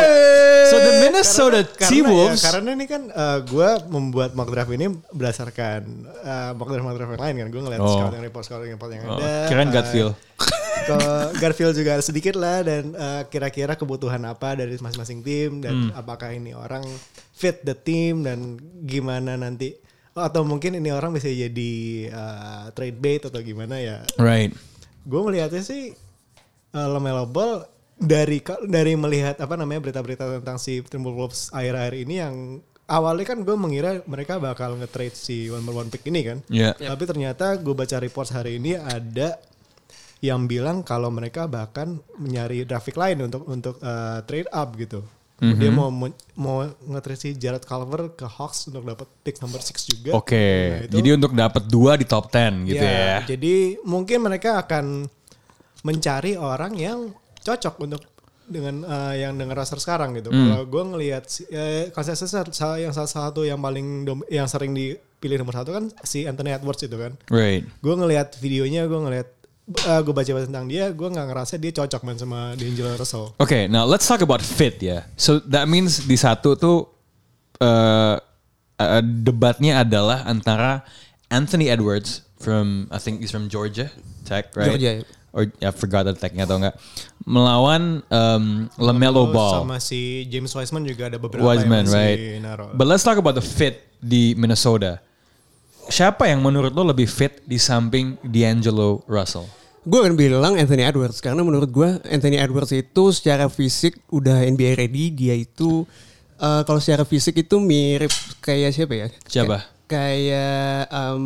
So 0.71 0.79
the 0.79 1.03
Minnesota 1.03 1.67
Karena- 1.67 1.91
T-Wolves. 1.91 2.39
ya, 2.39 2.55
karena 2.55 2.71
ini 2.71 2.87
kan 2.87 3.11
gue 3.43 3.71
membuat 3.91 4.39
mock 4.39 4.47
draft 4.55 4.71
ini 4.71 4.95
berdasarkan 5.11 5.81
eh, 6.07 6.51
mock 6.55 6.71
draft 6.71 6.87
mock 6.87 6.95
draft 7.03 7.13
yang 7.19 7.25
lain 7.27 7.35
kan. 7.43 7.47
Gue 7.51 7.63
ngeliat 7.67 7.81
Oh. 7.83 7.99
scouting 7.99 8.23
report 8.23 8.45
scouting 8.47 8.71
report 8.71 8.91
yang 8.95 9.03
Oh, 9.11 9.19
ada. 9.19 9.51
kirain 9.51 9.67
eh, 9.67 9.75
gut 9.75 9.87
feel. 9.91 10.11
Ke 10.87 10.99
Garfield 11.37 11.75
juga 11.75 11.99
sedikit 11.99 12.39
lah 12.39 12.63
dan 12.63 12.95
eh, 12.95 13.23
kira-kira 13.27 13.75
kebutuhan 13.75 14.23
apa 14.23 14.55
dari 14.55 14.71
masing-masing 14.73 15.21
tim 15.21 15.51
dan 15.59 15.91
Hmm. 15.91 15.91
apakah 15.93 16.31
ini 16.31 16.55
orang 16.55 16.87
fit 17.33 17.61
the 17.63 17.75
team 17.75 18.23
dan 18.23 18.55
gimana 18.83 19.35
nanti 19.35 19.75
oh, 20.15 20.23
atau 20.23 20.47
mungkin 20.47 20.79
ini 20.79 20.89
orang 20.89 21.11
bisa 21.11 21.27
jadi 21.27 21.73
eh, 22.07 22.65
trade 22.71 22.97
bait 22.97 23.21
atau 23.21 23.43
gimana 23.43 23.77
ya 23.77 23.99
Right. 24.17 24.55
gue 25.03 25.21
melihatnya 25.21 25.61
sih 25.61 25.95
uh, 26.71 26.89
LaMelo 26.89 27.27
Ball 27.27 27.67
dari 27.97 28.39
dari 28.67 28.93
melihat 28.95 29.39
apa 29.39 29.55
namanya 29.55 29.83
berita-berita 29.83 30.39
tentang 30.39 30.59
si 30.59 30.83
Timberwolves 30.83 31.49
akhir-akhir 31.51 31.95
ini 31.97 32.15
yang 32.19 32.35
awalnya 32.87 33.27
kan 33.27 33.41
gue 33.41 33.55
mengira 33.55 34.03
mereka 34.05 34.37
bakal 34.37 34.77
nge-trade 34.77 35.15
si 35.15 35.47
one 35.49 35.65
one 35.65 35.89
pick 35.89 36.07
ini 36.07 36.23
kan. 36.23 36.39
Yeah. 36.47 36.75
Tapi 36.77 37.03
ternyata 37.03 37.57
gue 37.57 37.73
baca 37.73 37.97
reports 37.97 38.31
hari 38.31 38.59
ini 38.59 38.77
ada 38.77 39.39
yang 40.19 40.45
bilang 40.45 40.81
kalau 40.81 41.09
mereka 41.09 41.45
bahkan 41.47 41.89
mencari 42.17 42.65
draft 42.65 42.85
pick 42.85 42.97
lain 42.97 43.21
untuk 43.23 43.45
untuk 43.45 43.77
uh, 43.79 44.21
trade 44.23 44.49
up 44.51 44.73
gitu. 44.75 45.05
Dia 45.37 45.69
mau 45.69 45.93
mau 46.35 46.65
nge-trade 46.65 47.21
si 47.21 47.31
Jared 47.35 47.61
Culver 47.63 48.09
ke 48.11 48.25
Hawks 48.25 48.67
untuk 48.67 48.81
dapat 48.83 49.05
pick 49.21 49.37
number 49.37 49.61
6 49.61 49.85
juga. 49.87 50.17
Oke. 50.17 50.33
Nah, 50.41 50.81
itu- 50.83 50.97
Jadi 50.97 51.09
untuk 51.13 51.33
dapat 51.33 51.63
dua 51.67 51.93
di 51.95 52.09
top 52.09 52.33
10 52.33 52.65
gitu 52.65 52.81
ya. 52.81 53.21
jadi 53.23 53.55
mungkin 53.85 54.25
mereka 54.25 54.57
akan 54.59 55.05
mencari 55.83 56.35
orang 56.35 56.73
yang 56.75 57.13
cocok 57.39 57.75
untuk 57.79 58.03
dengan 58.47 58.81
eh, 58.81 59.27
yang 59.27 59.35
dengan 59.35 59.59
roster 59.59 59.77
sekarang 59.77 60.15
gitu. 60.15 60.31
Hmm. 60.31 60.49
Kalau 60.49 60.65
gue 60.65 60.83
ngelihat 60.89 61.25
eh, 61.49 61.91
konsensus 61.91 62.31
yang 62.79 62.95
salah 62.95 63.11
satu 63.11 63.43
yang 63.43 63.59
paling 63.59 64.07
dom- 64.07 64.27
yang 64.29 64.47
sering 64.47 64.71
dipilih 64.71 65.37
nomor 65.37 65.53
satu 65.55 65.71
kan 65.71 65.85
si 66.01 66.25
Anthony 66.25 66.55
Edwards 66.55 66.81
itu 66.81 66.95
kan. 66.95 67.13
Right. 67.29 67.67
Gue 67.79 67.93
ngelihat 67.93 68.39
videonya, 68.39 68.87
gue 68.87 68.97
ngelihat 68.97 69.29
eh, 69.67 70.01
gue 70.03 70.15
baca 70.15 70.31
tentang 70.47 70.67
dia, 70.71 70.91
gue 70.95 71.09
nggak 71.11 71.27
ngerasa 71.27 71.59
dia 71.59 71.75
cocok 71.75 72.03
main 72.07 72.19
sama 72.19 72.55
D'Angelo 72.55 72.95
Russell. 72.95 73.35
Okay, 73.43 73.67
now 73.67 73.83
let's 73.83 74.07
talk 74.07 74.23
about 74.23 74.39
fit 74.39 74.79
ya. 74.79 75.03
So 75.19 75.43
that 75.51 75.67
means 75.67 76.07
di 76.07 76.15
satu 76.15 76.55
tuh 76.55 76.87
uh, 77.59 78.17
uh, 78.79 79.03
debatnya 79.03 79.83
adalah 79.83 80.23
antara 80.29 80.87
Anthony 81.33 81.67
Edwards 81.67 82.23
from 82.39 82.87
I 82.95 82.99
think 83.03 83.25
he's 83.25 83.35
from 83.35 83.51
Georgia 83.51 83.91
Tech, 84.23 84.55
right? 84.55 84.71
Georgia. 84.71 85.03
Or 85.37 85.45
I 85.61 85.69
forgot 85.69 86.09
the 86.09 86.17
technya 86.17 86.49
atau 86.49 86.57
enggak. 86.57 86.81
Melawan 87.29 88.01
um, 88.09 88.73
Lamelo 88.81 89.29
Ball. 89.29 89.69
Sama 89.69 89.77
si 89.85 90.25
James 90.33 90.49
Wiseman 90.49 90.89
juga 90.89 91.13
ada 91.13 91.21
beberapa 91.21 91.45
Wiseman, 91.45 91.85
yang 91.85 91.93
masih 91.93 92.01
right? 92.01 92.19
naruh. 92.41 92.71
But 92.73 92.89
let's 92.89 93.05
talk 93.05 93.21
about 93.21 93.37
the 93.37 93.45
fit 93.45 93.85
di 94.01 94.33
Minnesota. 94.33 95.05
Siapa 95.87 96.27
yang 96.27 96.43
menurut 96.43 96.75
lo 96.75 96.83
lebih 96.83 97.07
fit 97.07 97.41
di 97.47 97.57
samping 97.57 98.19
D'Angelo 98.21 99.07
Russell? 99.07 99.47
Gue 99.87 100.03
akan 100.03 100.19
bilang 100.19 100.59
Anthony 100.59 100.83
Edwards 100.83 101.23
karena 101.23 101.47
menurut 101.47 101.71
gue 101.71 101.87
Anthony 102.11 102.43
Edwards 102.43 102.75
itu 102.75 103.15
secara 103.15 103.47
fisik 103.47 103.95
udah 104.11 104.43
NBA 104.43 104.75
ready. 104.75 105.15
Dia 105.15 105.39
itu 105.39 105.87
eh, 106.37 106.63
kalau 106.67 106.83
secara 106.83 107.07
fisik 107.07 107.39
itu 107.39 107.63
mirip 107.63 108.11
kayak 108.43 108.75
siapa 108.75 108.95
ya? 108.99 109.07
Siapa? 109.31 109.63
Kayak, 109.87 110.91
kayak 110.91 110.91
em, 110.91 111.25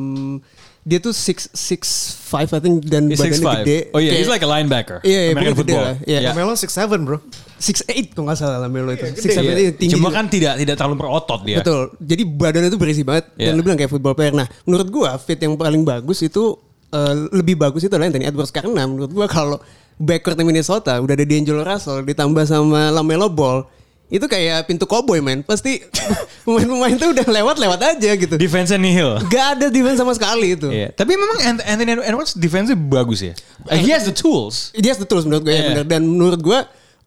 dia 0.85 1.01
tuh 1.01 1.17
six 1.17 1.49
six 1.57 2.13
five 2.21 2.53
I 2.53 2.61
think 2.61 2.85
dan 2.85 3.09
He's 3.09 3.17
badannya 3.17 3.41
6'5". 3.41 3.65
gede. 3.65 3.79
Oh 3.93 4.01
yeah, 4.01 4.13
Kayak- 4.13 4.21
he's 4.21 4.33
like 4.33 4.45
a 4.45 4.51
linebacker. 4.51 4.99
Iya, 5.05 5.21
iya, 5.21 5.31
American 5.33 5.57
football. 5.57 5.85
Iya. 6.05 6.19
Yeah. 6.29 6.33
Melo 6.37 6.53
6'7 6.53 7.01
bro. 7.09 7.19
Six 7.61 7.85
eight 7.87 8.11
kalau 8.11 8.27
nggak 8.27 8.41
salah 8.41 8.59
Lamelo 8.59 8.89
itu. 8.91 9.05
Iya, 9.05 9.13
gede 9.13 9.21
Six 9.21 9.31
seven 9.37 9.53
itu 9.55 9.73
tinggi. 9.77 9.93
Cuma 9.95 10.09
juga. 10.09 10.17
kan 10.17 10.25
tidak 10.27 10.55
tidak 10.57 10.75
terlalu 10.75 10.97
berotot 10.97 11.41
dia. 11.45 11.61
Betul. 11.61 11.93
Jadi 12.01 12.23
badannya 12.25 12.69
tuh 12.69 12.81
berisi 12.81 13.03
banget 13.05 13.25
Iya. 13.37 13.47
dan 13.47 13.53
lu 13.55 13.63
bilang 13.63 13.77
kayak 13.77 13.93
football 13.93 14.17
player. 14.17 14.33
Nah, 14.33 14.49
menurut 14.65 14.89
gua 14.89 15.15
fit 15.17 15.37
yang 15.37 15.55
paling 15.55 15.85
bagus 15.85 16.19
itu 16.21 16.57
eh, 16.89 17.15
lebih 17.31 17.55
bagus 17.55 17.85
itu 17.85 17.93
adalah 17.93 18.09
Anthony 18.09 18.25
Edwards 18.25 18.51
karena 18.51 18.83
menurut 18.83 19.13
gua 19.13 19.29
kalau 19.29 19.61
backcourt 19.95 20.41
Minnesota 20.41 20.97
udah 20.97 21.13
ada 21.13 21.23
D'Angelo 21.23 21.61
Russell 21.61 22.01
ditambah 22.03 22.43
sama 22.43 22.89
Lamelo 22.89 23.29
Ball 23.29 23.63
itu 24.09 24.27
kayak 24.27 24.67
pintu 24.67 24.91
cowboy 24.91 25.23
man. 25.23 25.47
Pasti 25.47 25.79
pemain-pemain 26.45 26.99
tuh 26.99 27.15
udah 27.15 27.27
lewat-lewat 27.31 27.79
aja 27.95 28.11
gitu. 28.11 28.35
Defense 28.35 28.75
nihil. 28.75 29.23
Gak 29.29 29.55
ada 29.55 29.67
defense 29.71 30.01
sama 30.01 30.11
sekali 30.11 30.59
itu. 30.59 30.67
Iya. 30.67 30.91
Tapi 30.91 31.15
memang 31.15 31.39
Ant- 31.47 31.63
Anthony 31.63 31.95
Edwards 32.03 32.35
defense 32.35 32.75
bagus 32.75 33.23
ya. 33.23 33.39
Uh, 33.69 33.79
he 33.79 33.95
has 33.95 34.03
the 34.03 34.11
tools. 34.11 34.75
Dia 34.75 34.99
betul 34.99 35.23
menurut 35.23 35.47
gue 35.47 35.55
ya 35.55 35.63
Iya. 35.63 35.83
Dan 35.87 36.11
menurut 36.11 36.43
gue 36.43 36.59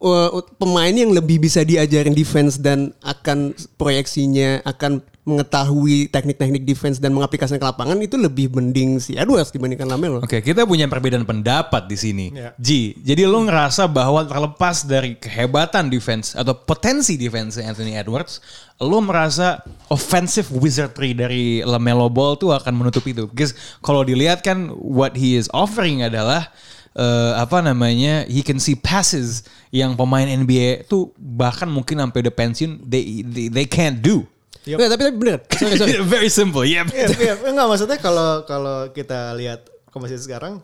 uh, 0.04 0.44
pemain 0.60 0.92
yang 0.92 1.16
lebih 1.16 1.40
bisa 1.40 1.64
diajarin 1.64 2.12
defense 2.12 2.60
dan 2.60 2.92
akan 3.02 3.56
proyeksinya 3.80 4.60
akan 4.68 5.00
mengetahui 5.24 6.12
teknik-teknik 6.12 6.68
defense 6.68 7.00
dan 7.00 7.16
mengaplikasikan 7.16 7.56
ke 7.56 7.64
lapangan 7.64 7.96
itu 8.04 8.20
lebih 8.20 8.52
mending 8.52 9.00
si 9.00 9.16
Edwards 9.16 9.56
dibandingkan 9.56 9.88
Lamelo. 9.88 10.20
Oke, 10.20 10.44
kita 10.44 10.68
punya 10.68 10.92
perbedaan 10.92 11.24
pendapat 11.24 11.88
di 11.88 11.96
sini. 11.96 12.26
Iya. 12.36 12.52
Ji, 12.60 13.00
jadi 13.00 13.24
lo 13.24 13.40
ngerasa 13.48 13.88
bahwa 13.88 14.28
terlepas 14.28 14.84
dari 14.84 15.16
kehebatan 15.16 15.88
defense 15.88 16.36
atau 16.36 16.52
potensi 16.52 17.16
defense 17.16 17.56
Anthony 17.56 17.96
Edwards, 17.96 18.44
lo 18.84 19.00
merasa 19.00 19.64
offensive 19.88 20.52
wizardry 20.52 21.16
dari 21.16 21.64
LaMelo 21.64 22.12
Ball 22.12 22.36
tuh 22.36 22.52
akan 22.52 22.76
menutup 22.76 23.08
itu. 23.08 23.24
Because 23.32 23.56
kalau 23.80 24.04
dilihat 24.04 24.44
kan 24.44 24.76
what 24.76 25.16
he 25.16 25.40
is 25.40 25.48
offering 25.56 26.04
adalah 26.04 26.52
eh, 26.94 27.34
apa 27.36 27.60
namanya, 27.60 28.26
he 28.26 28.42
can 28.42 28.58
see 28.58 28.74
passes 28.74 29.44
yang 29.70 29.94
pemain 29.94 30.26
NBA 30.26 30.86
tuh 30.86 31.10
bahkan 31.18 31.66
mungkin 31.66 31.98
sampai 31.98 32.22
udah 32.24 32.34
pensiun 32.34 32.72
they 32.86 33.22
they, 33.22 33.46
they 33.50 33.66
can't 33.66 34.00
do. 34.00 34.26
Yep. 34.64 34.78
Nggak, 34.80 34.90
tapi 34.96 35.02
tapi 35.04 35.16
bener. 35.20 35.38
Sorry 35.52 35.76
sorry. 35.76 35.94
Very 36.14 36.32
simple, 36.32 36.64
yeah. 36.64 36.88
Iya, 36.88 37.08
iya. 37.20 37.34
Enggak 37.44 37.68
maksudnya 37.68 38.00
kalau 38.00 38.48
kalau 38.48 38.88
kita 38.90 39.36
lihat 39.36 39.68
komposisi 39.92 40.24
sekarang 40.24 40.64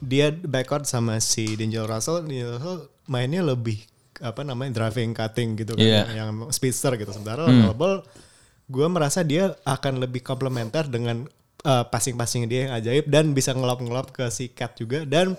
dia 0.00 0.30
backcourt 0.32 0.86
sama 0.86 1.18
si 1.20 1.58
D'Angelo 1.58 1.84
Russell, 1.84 2.24
D'Angelo 2.24 2.56
Russell 2.56 2.78
mainnya 3.04 3.42
lebih 3.42 3.82
apa 4.20 4.44
namanya 4.44 4.76
driving 4.76 5.16
cutting 5.16 5.56
gitu 5.56 5.72
kan 5.74 5.82
Iya. 5.82 6.04
yang, 6.12 6.28
yang 6.44 6.52
speedster 6.52 6.92
gitu 6.94 7.08
sementara 7.10 7.48
Hmm. 7.48 7.72
Ball 7.72 8.04
gue 8.70 8.86
merasa 8.86 9.24
dia 9.24 9.56
akan 9.66 9.98
lebih 9.98 10.22
komplementer 10.22 10.86
dengan 10.86 11.26
uh, 11.64 11.84
passing-passing 11.88 12.46
dia 12.46 12.68
yang 12.68 12.72
ajaib 12.78 13.04
dan 13.10 13.32
bisa 13.34 13.50
ngelap-ngelap 13.50 14.12
ke 14.14 14.28
si 14.30 14.52
Cat 14.52 14.78
juga 14.78 15.02
dan 15.02 15.34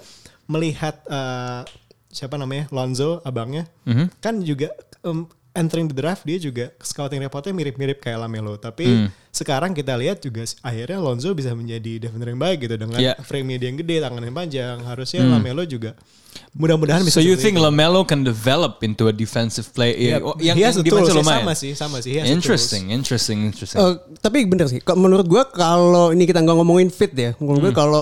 melihat 0.51 0.99
uh, 1.07 1.63
siapa 2.07 2.35
namanya 2.35 2.67
Lonzo 2.69 3.23
abangnya 3.23 3.71
Mhm. 3.87 4.05
kan 4.19 4.43
juga 4.43 4.67
um, 5.01 5.23
entering 5.51 5.87
the 5.87 5.95
draft 5.95 6.23
dia 6.23 6.35
juga 6.37 6.71
scouting 6.79 7.19
reportnya 7.19 7.51
mirip-mirip 7.51 7.99
kayak 7.99 8.19
Lamelo 8.19 8.55
tapi 8.55 8.83
Hmm. 8.83 9.07
sekarang 9.31 9.71
kita 9.71 9.95
lihat 9.95 10.19
juga 10.19 10.43
akhirnya 10.61 10.99
Lonzo 10.99 11.31
bisa 11.31 11.51
menjadi 11.51 12.03
defender 12.03 12.27
yang 12.29 12.39
baik 12.39 12.57
gitu 12.61 12.75
dengan 12.75 12.95
Iya. 12.95 13.15
frame 13.19 13.55
dia 13.55 13.67
yang 13.67 13.79
gede 13.79 13.95
tangan 13.99 14.21
yang 14.21 14.31
panjang 14.33 14.77
harusnya 14.81 15.23
Lamelo 15.25 15.63
juga 15.63 15.95
mudah-mudahan 16.51 17.03
bisa 17.03 17.19
So 17.19 17.23
you 17.23 17.35
think 17.35 17.55
itu. 17.55 17.63
Lamelo 17.63 18.03
can 18.03 18.23
develop 18.23 18.79
into 18.81 19.07
a 19.07 19.13
defensive 19.13 19.67
player? 19.71 19.95
Iya, 19.95 20.15
Oh, 20.19 20.35
he 20.35 20.47
yang 20.47 20.55
yang 20.55 20.71
ya, 21.11 21.19
lumayan. 21.19 21.43
sama 21.43 21.53
sih 21.55 21.71
sama 21.75 21.97
sih 21.99 22.11
the 22.15 22.23
Interesting, 22.23 22.83
interesting, 22.89 23.39
interesting. 23.43 23.79
Eh, 23.79 23.93
tapi 24.19 24.47
bener 24.47 24.67
sih, 24.67 24.79
menurut 24.95 25.27
gua 25.27 25.43
kalau 25.45 26.11
ini 26.11 26.23
kita 26.23 26.39
nggak 26.39 26.55
ngomongin 26.55 26.87
fit 26.87 27.11
ya, 27.11 27.35
menurut 27.35 27.71
gua 27.71 27.73
kalau 27.75 28.01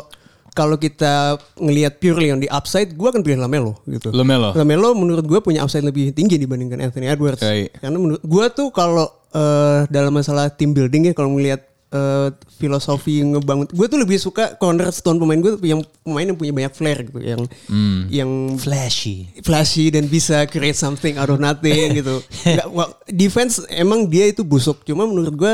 kalau 0.59 0.75
kita 0.75 1.39
ngelihat 1.55 1.95
purely 1.97 2.35
on 2.35 2.43
the 2.43 2.51
upside, 2.51 2.91
gua 2.93 3.15
akan 3.15 3.23
pilih 3.23 3.39
Lamelo 3.39 3.79
gitu. 3.87 4.11
Lamelo. 4.11 4.51
Lamelo 4.51 4.91
menurut 4.91 5.23
gua 5.23 5.39
punya 5.39 5.63
upside 5.63 5.87
lebih 5.87 6.11
tinggi 6.11 6.35
dibandingkan 6.35 6.83
Anthony 6.83 7.07
Edwards. 7.07 7.39
Right. 7.39 7.71
Karena 7.79 7.95
menurut 7.95 8.19
gua 8.21 8.51
tuh 8.51 8.67
kalau 8.69 9.07
eh, 9.31 9.87
dalam 9.87 10.11
masalah 10.11 10.51
team 10.51 10.75
building 10.75 11.07
ya, 11.07 11.13
kalau 11.15 11.31
ngelihat 11.31 11.63
eh, 11.89 12.27
filosofi 12.59 13.23
ngebangun, 13.23 13.71
gua 13.71 13.87
tuh 13.87 13.97
lebih 13.97 14.19
suka 14.19 14.59
cornerstone 14.59 15.15
pemain 15.15 15.39
gue 15.39 15.55
yang 15.63 15.79
pemain 16.03 16.27
yang 16.27 16.35
punya 16.35 16.51
banyak 16.51 16.73
flair 16.75 16.99
gitu, 17.01 17.19
yang 17.23 17.41
Hmm. 17.71 18.01
yang 18.11 18.29
Flashy. 18.59 19.31
flashy 19.39 19.87
dan 19.89 20.05
bisa 20.05 20.43
create 20.45 20.75
something 20.75 21.15
out 21.15 21.31
of 21.31 21.39
nothing 21.39 21.93
gitu. 22.03 22.19
Nggak, 22.43 22.67
wah, 22.69 22.91
defense 23.07 23.63
emang 23.71 24.05
dia 24.05 24.27
itu 24.27 24.43
busuk. 24.43 24.83
Cuma 24.83 25.07
menurut 25.07 25.33
gua 25.33 25.53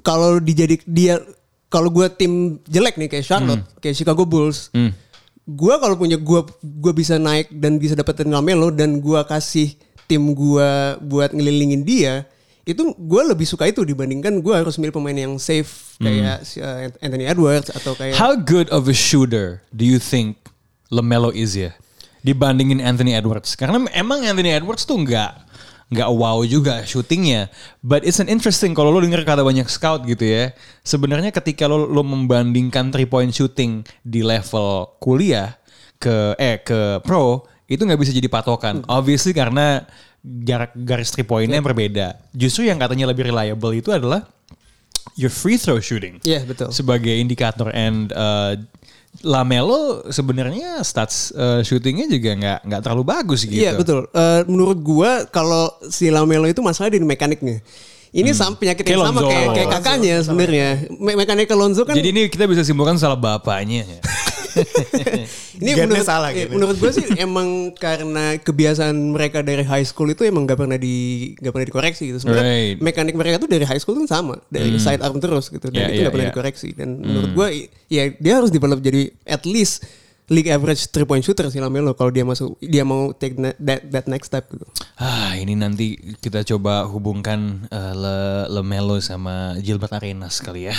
kalau 0.00 0.40
dijadik 0.40 0.80
dia 0.82 1.20
kalau 1.72 1.88
gua 1.88 2.12
tim 2.12 2.60
jelek 2.68 3.00
nih 3.00 3.08
kayak 3.08 3.24
Charlotte, 3.24 3.64
kayak 3.80 3.96
Chicago 3.96 4.28
Bulls, 4.28 4.68
Hmm. 4.70 4.92
gua 5.42 5.80
kalau 5.80 5.96
punya 5.96 6.20
gua 6.20 6.44
gua 6.60 6.92
bisa 6.92 7.16
naik 7.16 7.48
dan 7.50 7.80
bisa 7.80 7.96
dapetin 7.96 8.28
Lamelo 8.28 8.68
dan 8.68 9.00
gua 9.00 9.24
kasih 9.24 9.72
tim 10.04 10.36
gua 10.36 11.00
buat 11.00 11.32
ngelilingin 11.32 11.82
dia, 11.82 12.28
itu 12.62 12.92
gua 13.00 13.24
lebih 13.24 13.48
suka 13.48 13.64
itu 13.64 13.80
dibandingkan 13.82 14.38
gua 14.38 14.60
harus 14.60 14.76
milih 14.76 14.92
pemain 14.92 15.16
yang 15.16 15.34
safe 15.40 15.96
kayak 15.98 16.44
si, 16.44 16.60
uh, 16.60 16.92
Anthony 17.00 17.24
Edwards 17.24 17.72
atau 17.72 17.96
kayak 17.96 18.14
How 18.14 18.36
good 18.36 18.68
of 18.68 18.86
a 18.86 18.94
shooter 18.94 19.64
do 19.72 19.82
you 19.82 19.96
think 19.96 20.36
Lamelo 20.92 21.32
is 21.32 21.56
ya? 21.56 21.72
Dibandingin 22.22 22.78
Anthony 22.78 23.18
Edwards. 23.18 23.58
Karena 23.58 23.82
emang 23.90 24.22
Anthony 24.22 24.54
Edwards 24.54 24.86
tuh 24.86 24.94
nggak 24.94 25.41
nggak 25.92 26.08
wow 26.08 26.40
juga 26.42 26.80
shootingnya. 26.82 27.52
But 27.84 28.08
it's 28.08 28.16
an 28.18 28.32
interesting 28.32 28.72
kalau 28.72 28.88
lo 28.88 28.98
denger 28.98 29.22
kata 29.22 29.44
banyak 29.44 29.68
scout 29.68 30.08
gitu 30.08 30.24
ya. 30.24 30.56
Sebenarnya 30.80 31.28
ketika 31.28 31.68
lo 31.68 31.84
lo 31.84 32.00
membandingkan 32.00 32.88
three 32.88 33.04
point 33.06 33.30
shooting 33.30 33.84
di 34.00 34.24
level 34.24 34.96
kuliah 34.98 35.60
ke 36.00 36.34
eh 36.40 36.58
ke 36.64 37.04
pro 37.04 37.44
itu 37.68 37.84
nggak 37.84 38.00
bisa 38.00 38.12
jadi 38.16 38.28
patokan. 38.32 38.80
Obviously 38.88 39.36
karena 39.36 39.84
jarak 40.24 40.72
garis 40.74 41.12
three 41.12 41.26
pointnya 41.28 41.60
berbeda. 41.60 42.16
Justru 42.32 42.66
yang 42.66 42.80
katanya 42.80 43.12
lebih 43.12 43.28
reliable 43.28 43.74
itu 43.76 43.92
adalah 43.92 44.24
your 45.18 45.28
free 45.34 45.58
throw 45.58 45.82
shooting 45.82 46.22
Iya, 46.22 46.46
betul. 46.46 46.70
sebagai 46.70 47.12
indikator 47.12 47.68
and 47.74 48.14
uh, 48.14 48.54
Lamelo 49.20 50.08
sebenarnya 50.08 50.80
stats 50.80 51.36
uh, 51.36 51.60
shootingnya 51.60 52.08
juga 52.08 52.32
nggak 52.32 52.58
nggak 52.64 52.80
terlalu 52.80 53.04
bagus 53.04 53.44
gitu. 53.44 53.60
Iya 53.60 53.76
betul. 53.76 54.08
Eh, 54.08 54.40
menurut 54.48 54.80
gua 54.80 55.28
kalau 55.28 55.68
si 55.92 56.08
Lamelo 56.08 56.48
itu 56.48 56.64
masalah 56.64 56.88
di 56.88 57.04
mekaniknya. 57.04 57.60
Ini 58.12 58.32
sama 58.36 58.56
penyakit 58.60 58.84
yang 58.84 59.08
sama 59.08 59.24
kayak, 59.24 59.48
kayak 59.56 59.68
kakaknya 59.72 60.16
sebenarnya. 60.20 60.68
Me 60.96 61.16
mekanik 61.16 61.48
Lonzo 61.52 61.84
kan 61.88 61.96
Jadi 61.96 62.08
ini 62.12 62.22
kita 62.28 62.44
bisa 62.44 62.64
simpulkan 62.64 62.96
salah 62.96 63.16
bapaknya. 63.16 63.84
ya. 63.84 64.00
ini 65.62 65.70
Gennya 65.72 65.86
menurut, 65.88 66.06
salah, 66.06 66.30
eh, 66.30 66.44
gennya. 66.44 66.52
menurut 66.54 66.76
gue 66.78 66.92
sih 66.92 67.06
emang 67.18 67.72
karena 67.74 68.36
kebiasaan 68.38 68.96
mereka 69.12 69.40
dari 69.40 69.64
high 69.64 69.84
school 69.84 70.08
itu 70.08 70.22
emang 70.24 70.44
gak 70.44 70.60
pernah 70.60 70.76
di 70.76 70.96
gak 71.38 71.52
pernah 71.52 71.66
dikoreksi 71.68 72.12
gitu. 72.12 72.18
Sebenarnya 72.20 72.44
Right. 72.44 72.76
mekanik 72.80 73.14
mereka 73.14 73.36
tuh 73.38 73.50
dari 73.50 73.64
high 73.64 73.80
school 73.80 73.96
tuh 73.96 74.06
sama, 74.06 74.36
dari 74.48 74.76
side 74.76 75.00
arm 75.00 75.18
terus 75.18 75.48
gitu. 75.48 75.68
Dan 75.68 75.78
Yeah, 75.78 75.88
itu 75.88 75.96
yeah, 75.98 76.04
gak 76.08 76.12
pernah 76.14 76.26
yeah. 76.28 76.34
dikoreksi. 76.36 76.68
Dan 76.74 76.88
menurut 77.00 77.30
gue 77.32 77.48
ya 77.88 78.02
dia 78.12 78.32
harus 78.38 78.50
develop 78.50 78.80
jadi 78.80 79.12
at 79.24 79.42
least 79.44 79.84
league 80.30 80.46
average 80.46 80.86
three 80.94 81.08
point 81.08 81.24
shooter 81.24 81.50
si 81.50 81.58
Lamelo 81.58 81.98
kalau 81.98 82.14
dia 82.14 82.22
masuk 82.22 82.54
dia 82.62 82.86
mau 82.86 83.10
take 83.10 83.34
na- 83.34 83.56
that, 83.58 83.82
that 83.90 84.06
next 84.06 84.30
step 84.30 84.46
gitu. 84.54 84.62
Ah 85.00 85.34
ini 85.34 85.58
nanti 85.58 85.98
kita 86.22 86.46
coba 86.46 86.86
hubungkan 86.86 87.66
uh, 87.72 87.94
Le, 87.94 88.16
Lamelo 88.52 89.02
sama 89.02 89.58
Gilbert 89.58 89.92
Arenas 89.98 90.38
kali 90.38 90.70
ya. 90.70 90.74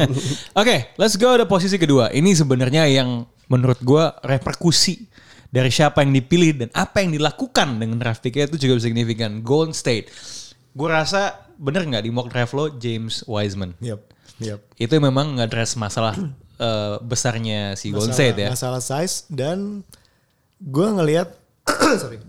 Oke, 0.60 0.94
let's 0.96 1.18
go 1.18 1.34
ke 1.34 1.46
posisi 1.50 1.76
kedua. 1.76 2.14
Ini 2.14 2.30
sebenarnya 2.36 2.86
yang 2.86 3.26
menurut 3.50 3.82
gua 3.82 4.14
reperkusi 4.22 5.06
dari 5.50 5.70
siapa 5.70 6.02
yang 6.02 6.12
dipilih 6.14 6.50
dan 6.66 6.68
apa 6.74 7.02
yang 7.02 7.14
dilakukan 7.14 7.80
dengan 7.80 7.96
draft 7.96 8.22
picknya 8.22 8.50
itu 8.50 8.68
juga 8.68 8.82
signifikan. 8.82 9.40
Golden 9.40 9.72
State. 9.74 10.12
Gue 10.76 10.92
rasa 10.92 11.48
bener 11.56 11.88
nggak 11.88 12.04
di 12.04 12.10
mock 12.12 12.28
draft 12.28 12.52
lo 12.52 12.68
James 12.76 13.24
Wiseman. 13.24 13.72
Yep, 13.80 14.00
yep. 14.44 14.60
Itu 14.76 15.00
memang 15.00 15.40
ngadres 15.40 15.72
masalah 15.80 16.12
eh, 16.60 16.96
besarnya 17.00 17.74
si 17.78 17.92
State 17.92 18.38
ya. 18.40 18.48
Masalah 18.52 18.82
size 18.82 19.28
dan 19.32 19.82
gue 20.60 20.88
ngelihat 20.88 21.32
sorry. 22.02 22.20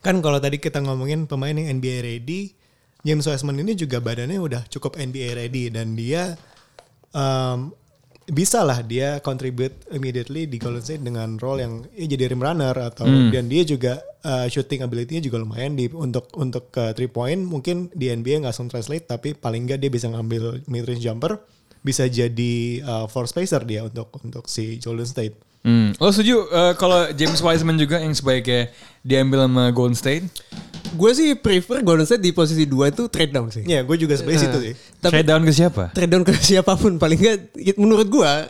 Kan 0.00 0.24
kalau 0.24 0.40
tadi 0.40 0.56
kita 0.56 0.80
ngomongin 0.80 1.28
pemain 1.28 1.52
yang 1.52 1.76
NBA 1.76 2.00
ready, 2.00 2.56
James 3.04 3.24
Wiseman 3.24 3.60
ini 3.60 3.76
juga 3.76 4.00
badannya 4.00 4.40
udah 4.40 4.62
cukup 4.72 4.96
NBA 4.96 5.36
ready 5.36 5.68
dan 5.68 5.92
dia 5.92 6.36
um, 7.12 7.72
bisa 8.30 8.62
lah 8.62 8.80
dia 8.86 9.18
contribute 9.20 9.74
immediately 9.90 10.46
di 10.46 10.56
Golden 10.56 10.80
State 10.80 11.02
dengan 11.02 11.34
role 11.36 11.60
yang 11.66 11.72
ya 11.92 12.06
jadi 12.06 12.30
rim 12.30 12.40
runner 12.40 12.72
atau 12.78 13.04
dan 13.34 13.50
dia 13.50 13.62
juga 13.66 13.98
uh, 14.22 14.46
shooting 14.46 14.86
ability-nya 14.86 15.26
juga 15.26 15.42
lumayan 15.42 15.74
di 15.74 15.90
untuk 15.90 16.30
untuk 16.38 16.70
ke 16.70 16.94
three 16.94 17.10
point 17.10 17.42
mungkin 17.42 17.90
di 17.90 18.08
NBA 18.12 18.46
nggak 18.46 18.54
langsung 18.54 18.70
translate 18.70 19.10
tapi 19.10 19.34
paling 19.34 19.66
nggak 19.66 19.82
dia 19.82 19.90
bisa 19.90 20.06
ngambil 20.06 20.62
mid 20.70 20.86
range 20.86 21.02
jumper 21.02 21.42
bisa 21.80 22.04
jadi 22.06 22.84
uh, 22.84 23.06
four 23.08 23.24
spacer 23.24 23.64
dia 23.64 23.84
untuk 23.84 24.12
untuk 24.20 24.44
si 24.48 24.76
Golden 24.80 25.08
State. 25.08 25.36
Hmm. 25.60 25.92
Lo 26.00 26.08
setuju 26.08 26.48
eh, 26.48 26.72
kalau 26.80 27.12
James 27.12 27.36
Wiseman 27.36 27.76
juga 27.76 28.00
yang 28.00 28.16
sebaiknya 28.16 28.72
diambil 29.04 29.44
sama 29.44 29.68
Golden 29.76 29.92
State? 29.92 30.24
Gue 30.96 31.12
sih 31.12 31.36
prefer 31.36 31.84
Golden 31.84 32.08
State 32.08 32.24
di 32.24 32.32
posisi 32.32 32.64
2 32.64 32.96
itu 32.96 33.12
trade 33.12 33.32
down 33.32 33.52
sih. 33.52 33.68
Ya, 33.68 33.84
gue 33.84 33.96
juga 34.00 34.16
sebenarnya 34.16 34.48
situ 34.48 34.58
sih. 34.58 34.74
Trade 35.04 35.28
down 35.28 35.44
ke 35.44 35.52
siapa? 35.52 35.92
trade 35.92 36.10
down 36.16 36.24
ke 36.24 36.32
siapa 36.50 36.72
pun 36.80 36.96
paling 36.96 37.20
nggak 37.20 37.38
menurut 37.76 38.08
gua 38.08 38.48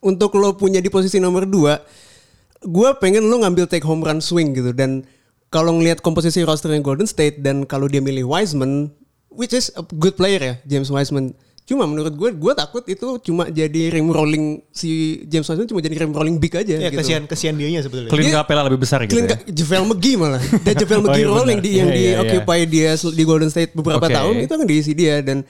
untuk 0.00 0.34
lo 0.40 0.56
punya 0.56 0.80
di 0.80 0.88
posisi 0.88 1.20
nomor 1.20 1.44
2 1.44 2.66
gua 2.66 2.96
pengen 2.96 3.28
lo 3.28 3.44
ngambil 3.44 3.68
take 3.68 3.84
home 3.84 4.02
run 4.02 4.18
swing 4.18 4.56
gitu 4.56 4.72
dan 4.72 5.04
kalau 5.52 5.76
ngelihat 5.76 6.00
komposisi 6.00 6.40
rosternya 6.42 6.80
Golden 6.80 7.04
State 7.04 7.44
dan 7.44 7.68
kalau 7.68 7.86
dia 7.86 8.00
milih 8.00 8.24
Wiseman 8.24 8.88
which 9.28 9.52
is 9.52 9.68
a 9.76 9.84
good 10.00 10.16
player 10.16 10.40
ya 10.40 10.54
James 10.64 10.88
Wiseman 10.88 11.36
cuma 11.62 11.86
menurut 11.86 12.10
gue 12.10 12.30
gue 12.32 12.52
takut 12.52 12.82
itu 12.84 13.22
cuma 13.22 13.46
jadi 13.46 13.88
rim 13.88 14.10
rolling 14.10 14.44
si 14.68 14.90
James 15.24 15.46
Wiseman 15.46 15.64
cuma 15.64 15.78
jadi 15.78 15.94
rim 15.96 16.10
rolling 16.10 16.36
big 16.36 16.50
aja 16.52 16.74
Ya, 16.74 16.90
gitu. 16.90 16.98
kesian 16.98 17.22
kesian 17.24 17.54
dianya 17.54 17.80
sebetulnya. 17.80 18.10
Dia- 18.10 18.34
Capella 18.36 18.66
lebih 18.66 18.82
besar 18.82 18.98
gitu 19.02 19.14
ya? 19.16 19.38
JaVale 19.46 19.86
McGee 19.86 20.16
malah. 20.16 20.42
Dan 20.66 20.74
JaVale 20.74 20.98
Oh, 20.98 21.04
McGee 21.04 21.22
iya 21.22 21.30
rolling 21.30 21.58
di 21.58 21.70
yang 21.72 21.88
di 21.88 22.02
iya, 22.02 22.10
iya. 22.12 22.20
occupy 22.20 22.58
dia 22.64 22.90
sel- 22.92 23.12
di 23.12 23.22
Golden 23.22 23.46
State 23.46 23.72
beberapa 23.72 24.02
Oke. 24.02 24.12
tahun 24.12 24.34
itu 24.40 24.52
kan 24.52 24.66
diisi 24.66 24.92
dia 24.92 25.20
dan 25.20 25.46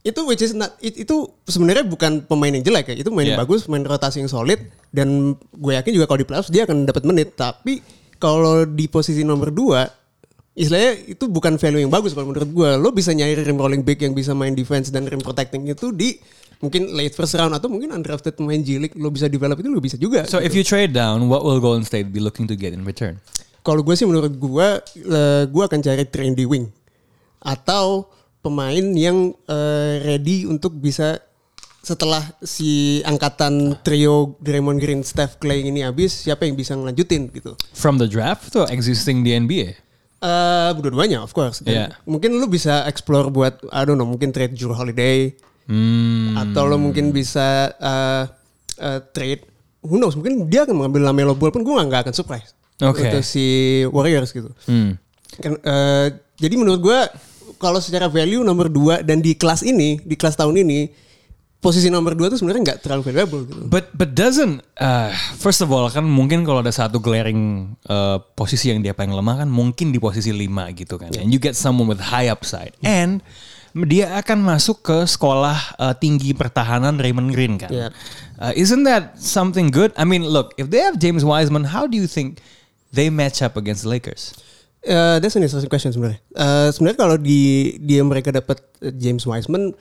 itu 0.00 0.20
which 0.22 0.38
is 0.38 0.54
not, 0.54 0.70
it- 0.78 0.94
itu 0.96 1.16
sebenarnya 1.42 1.82
bukan 1.82 2.22
pemain 2.22 2.52
yang 2.52 2.62
jelek 2.62 2.94
ya. 2.94 2.96
Itu 2.96 3.10
pemain 3.10 3.26
yang 3.26 3.34
Iya. 3.34 3.42
bagus, 3.42 3.66
pemain 3.66 3.82
rotasi 3.84 4.22
yang 4.22 4.30
solid 4.30 4.62
dan 4.88 5.34
gue 5.34 5.72
yakin 5.74 5.90
juga 5.90 6.06
kalau 6.06 6.22
di 6.22 6.26
playoffs 6.26 6.48
dia 6.48 6.62
akan 6.62 6.86
dapat 6.86 7.02
menit. 7.02 7.34
Tapi 7.34 7.82
kalau 8.16 8.62
di 8.62 8.86
posisi 8.86 9.20
nomor 9.20 9.50
2 9.50 10.05
istilahnya 10.56 11.12
itu 11.12 11.24
bukan 11.28 11.60
value 11.60 11.84
yang 11.84 11.92
bagus 11.92 12.16
kalau 12.16 12.32
menurut 12.32 12.48
gue. 12.48 12.70
Lo 12.80 12.88
bisa 12.90 13.12
nyari 13.12 13.36
rim 13.36 13.60
rolling 13.60 13.84
big 13.84 14.00
yang 14.00 14.16
bisa 14.16 14.32
main 14.32 14.56
defense 14.56 14.88
dan 14.88 15.04
rim 15.04 15.20
protecting 15.20 15.68
itu 15.68 15.92
di 15.92 16.16
mungkin 16.64 16.96
late 16.96 17.12
first 17.12 17.36
round 17.36 17.52
atau 17.52 17.68
mungkin 17.68 17.92
undrafted 17.92 18.32
pemain 18.32 18.56
jilik 18.56 18.96
lo 18.96 19.12
bisa 19.12 19.28
develop 19.28 19.60
itu 19.60 19.68
lo 19.68 19.78
bisa 19.78 20.00
juga. 20.00 20.24
So 20.24 20.40
if 20.40 20.56
you 20.56 20.64
trade 20.64 20.96
down, 20.96 21.28
what 21.28 21.44
will 21.44 21.60
Golden 21.60 21.84
State 21.84 22.08
be 22.08 22.18
looking 22.24 22.48
to 22.48 22.56
get 22.56 22.72
in 22.72 22.88
return? 22.88 23.20
Kalau 23.60 23.84
gue 23.84 23.92
sih 23.92 24.08
menurut 24.08 24.32
gue, 24.32 24.68
eh, 25.04 25.44
gue 25.44 25.62
akan 25.62 25.78
cari 25.84 26.08
trendy 26.08 26.48
wing 26.48 26.72
atau 27.44 28.08
pemain 28.40 28.86
yang 28.96 29.36
eh, 29.44 29.94
ready 30.06 30.48
untuk 30.48 30.72
bisa 30.80 31.20
setelah 31.86 32.18
si 32.42 32.98
angkatan 33.06 33.78
trio 33.86 34.34
Draymond 34.42 34.82
Green, 34.82 35.06
Steph 35.06 35.38
Clay 35.38 35.70
ini 35.70 35.86
habis, 35.86 36.26
siapa 36.26 36.42
yang 36.42 36.58
bisa 36.58 36.74
ngelanjutin 36.74 37.30
gitu? 37.30 37.54
From 37.70 38.02
the 38.02 38.10
draft 38.10 38.50
atau 38.50 38.66
existing 38.66 39.22
di 39.22 39.38
NBA? 39.38 39.85
Eh, 40.16 40.70
dua-duanya 40.74 41.20
of 41.20 41.30
course. 41.30 41.60
Dan 41.60 41.72
Iya. 41.72 41.86
Mungkin 42.04 42.32
lu 42.34 42.48
bisa 42.48 42.84
explore 42.84 43.28
buat, 43.28 43.60
I 43.68 43.84
don't 43.84 44.00
know, 44.00 44.08
mungkin 44.08 44.32
trade 44.32 44.56
Drew 44.56 44.72
Holiday 44.72 45.36
Hmm. 45.66 46.38
atau 46.38 46.62
lo 46.64 46.78
mungkin 46.78 47.10
bisa 47.10 47.74
eh, 47.74 48.24
eh, 48.78 49.00
trade, 49.10 49.42
who 49.82 49.98
knows, 49.98 50.14
mungkin 50.14 50.46
dia 50.46 50.62
akan 50.62 50.78
mengambil 50.78 51.10
Lamelo 51.10 51.34
Ball 51.34 51.50
pun 51.50 51.60
gue 51.60 51.74
nggak 51.74 52.06
akan 52.06 52.14
surprise. 52.14 52.54
Oke. 52.76 53.00
untuk 53.02 53.24
si 53.24 53.44
Warriors 53.88 54.30
gitu. 54.30 54.52
Hmm. 54.68 55.00
Kan, 55.40 55.56
eh, 55.58 56.06
jadi 56.36 56.54
menurut 56.54 56.80
gue 56.80 56.98
kalau 57.56 57.80
secara 57.80 58.06
value 58.06 58.44
nomor 58.44 58.68
2 58.68 59.00
dan 59.00 59.18
di 59.18 59.32
kelas 59.32 59.64
ini, 59.64 59.96
di 60.00 60.12
kelas 60.12 60.36
tahun 60.36 60.60
ini 60.60 60.92
posisi 61.66 61.90
nomor 61.90 62.14
2 62.14 62.30
tuh 62.30 62.38
sebenarnya 62.38 62.62
nggak 62.62 62.78
terlalu 62.86 63.02
valuable 63.10 63.42
gitu. 63.42 63.66
But 63.66 63.90
but 63.90 64.14
doesn't 64.14 64.62
uh, 64.78 65.10
first 65.34 65.58
of 65.58 65.74
all 65.74 65.90
kan 65.90 66.06
mungkin 66.06 66.46
kalau 66.46 66.62
ada 66.62 66.70
satu 66.70 67.02
glaring 67.02 67.74
uh, 67.90 68.22
posisi 68.38 68.70
yang 68.70 68.86
dia 68.86 68.94
paling 68.94 69.10
lemah 69.10 69.42
kan 69.42 69.48
mungkin 69.50 69.90
di 69.90 69.98
posisi 69.98 70.30
5 70.30 70.46
gitu 70.78 70.94
kan. 70.96 71.10
And 71.18 71.34
you 71.34 71.42
get 71.42 71.58
someone 71.58 71.90
with 71.90 71.98
high 71.98 72.30
upside. 72.30 72.78
And 72.86 73.26
dia 73.74 74.14
akan 74.16 74.46
masuk 74.46 74.86
ke 74.86 74.98
sekolah 75.04 75.58
uh, 75.76 75.94
tinggi 75.98 76.32
pertahanan 76.32 77.02
Raymond 77.02 77.34
Green 77.34 77.58
kan. 77.58 77.68
Yeah. 77.74 77.90
Uh, 78.38 78.54
isn't 78.56 78.86
that 78.86 79.18
something 79.18 79.68
good? 79.68 79.90
I 79.98 80.06
mean, 80.06 80.24
look, 80.24 80.56
if 80.56 80.70
they 80.72 80.80
have 80.80 80.96
James 81.02 81.26
Wiseman, 81.26 81.68
how 81.74 81.84
do 81.90 81.98
you 81.98 82.08
think 82.08 82.40
they 82.94 83.12
match 83.12 83.44
up 83.44 83.58
against 83.58 83.84
the 83.84 83.92
Lakers? 83.92 84.32
Eh, 84.86 85.18
that's 85.18 85.34
an 85.34 85.42
interesting 85.42 85.66
question 85.66 85.90
sebenarnya. 85.90 86.22
Eh, 86.30 86.68
sebenarnya 86.70 86.98
kalau 86.98 87.16
di 87.18 87.74
dia 87.82 88.06
mereka 88.06 88.30
dapat 88.30 88.62
eh, 88.86 88.94
James 88.94 89.26
Wiseman 89.26 89.74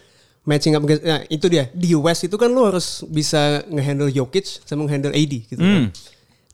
matching 0.45 0.73
up 0.73 0.85
nah, 1.01 1.25
itu 1.25 1.45
dia 1.45 1.67
di 1.73 1.91
West 1.91 2.23
itu 2.23 2.37
kan 2.37 2.47
lo 2.47 2.69
harus 2.69 3.01
bisa 3.05 3.65
ngehandle 3.67 4.07
Jokic 4.07 4.45
sama 4.61 4.85
ngehandle 4.85 5.11
AD 5.11 5.33
gitu 5.45 5.57
kan. 5.57 5.89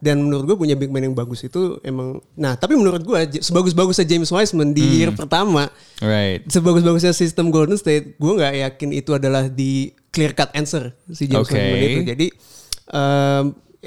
Dan 0.01 0.25
menurut 0.25 0.49
gue 0.49 0.57
punya 0.57 0.73
big 0.73 0.89
man 0.89 1.03
yang 1.03 1.13
bagus 1.13 1.45
itu 1.45 1.77
emang 1.81 2.17
nah 2.33 2.57
tapi 2.57 2.73
menurut 2.73 3.03
gue 3.03 3.19
sebagus-bagusnya 3.37 4.01
James 4.01 4.31
Wiseman 4.31 4.73
di 4.73 4.81
year 4.97 5.13
pertama 5.13 5.69
Right. 6.01 6.41
sebagus-bagusnya 6.47 7.13
sistem 7.13 7.53
Golden 7.53 7.77
State, 7.77 8.17
gue 8.17 8.31
nggak 8.33 8.65
yakin 8.65 8.89
itu 8.91 9.13
adalah 9.13 9.45
di 9.45 9.93
clear 10.09 10.33
cut 10.33 10.49
answer 10.51 10.89
si 11.07 11.29
James 11.29 11.45
Oke. 11.45 11.53
Wiseman 11.53 11.77
itu. 11.85 12.01
Jadi 12.01 12.27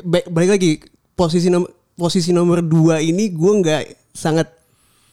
ba- 0.01 0.29
balik 0.31 0.51
lagi 0.55 0.71
posisi 1.15 1.49
nomor 1.49 1.71
posisi 1.95 2.31
nomor 2.31 2.59
dua 2.61 2.99
ini 2.99 3.31
gue 3.31 3.53
nggak 3.63 3.83
sangat 4.11 4.51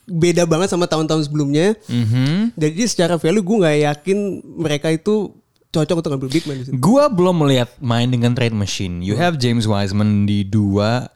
beda 0.10 0.44
banget 0.50 0.74
sama 0.74 0.86
tahun-tahun 0.90 1.30
sebelumnya. 1.30 1.78
Mhm. 1.90 2.58
Jadi 2.58 2.82
secara 2.90 3.16
value 3.18 3.44
gue 3.46 3.58
nggak 3.62 3.78
yakin 3.86 4.18
mereka 4.46 4.88
itu 4.90 5.34
cocok 5.72 6.04
untuk 6.04 6.12
ngambil 6.12 6.30
big 6.30 6.46
man. 6.46 6.58
Gua 6.84 7.08
belum 7.08 7.48
melihat 7.48 7.72
main 7.80 8.12
dengan 8.12 8.36
trade 8.36 8.54
machine. 8.56 9.00
You 9.00 9.16
have 9.16 9.40
James 9.40 9.66
Wiseman 9.66 10.28
di 10.28 10.44
dua, 10.44 11.08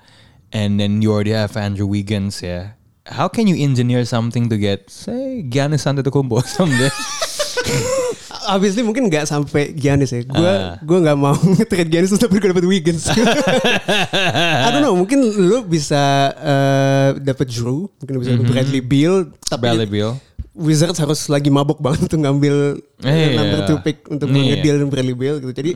and 0.56 0.80
then 0.80 1.04
you 1.04 1.12
already 1.12 1.36
have 1.36 1.60
Andrew 1.60 1.86
Wiggins 1.86 2.40
ya. 2.40 2.80
How 3.06 3.30
can 3.30 3.46
you 3.46 3.54
engineer 3.60 4.02
something 4.02 4.50
to 4.50 4.58
get, 4.58 4.90
say, 4.90 5.46
Giannis 5.46 5.86
Antetokounmpo 5.86 6.42
someday? 6.58 6.90
Obviously 8.48 8.82
mungkin 8.82 9.06
nggak 9.06 9.26
sampai 9.26 9.74
Giannis 9.74 10.10
ya. 10.10 10.22
Gue 10.22 10.42
Ah. 10.46 10.78
gue 10.78 10.98
nggak 11.00 11.18
mau 11.18 11.34
trade 11.70 11.90
Giannis 11.90 12.10
terus 12.10 12.22
tapi 12.22 12.38
gue 12.38 12.50
dapet 12.50 12.64
Wiggins. 12.64 13.10
I 14.66 14.70
don't 14.70 14.82
know. 14.82 14.94
Mungkin 14.94 15.20
lu 15.22 15.64
bisa 15.64 16.02
eh, 16.32 17.10
dapet 17.20 17.50
Drew, 17.50 17.90
mungkin 17.98 18.14
bisa 18.20 18.30
dapet 18.34 18.48
Bradley 18.48 18.82
Beal. 18.82 19.30
Tapi. 19.42 19.62
Bradley 19.62 19.90
Beal. 19.90 20.14
Wizards 20.56 20.96
harus 20.96 21.28
lagi 21.28 21.52
mabok 21.52 21.82
banget 21.84 22.06
untuk 22.06 22.20
ngambil 22.22 22.80
eh, 23.02 23.12
Iya. 23.12 23.28
number 23.36 23.60
two 23.66 23.80
pick 23.82 24.08
untuk 24.08 24.30
Iya. 24.30 24.38
Hmm. 24.38 24.48
ngedeal 24.54 24.78
Bradley 24.88 25.16
Beal 25.16 25.36
gitu. 25.38 25.52
Jadi 25.52 25.72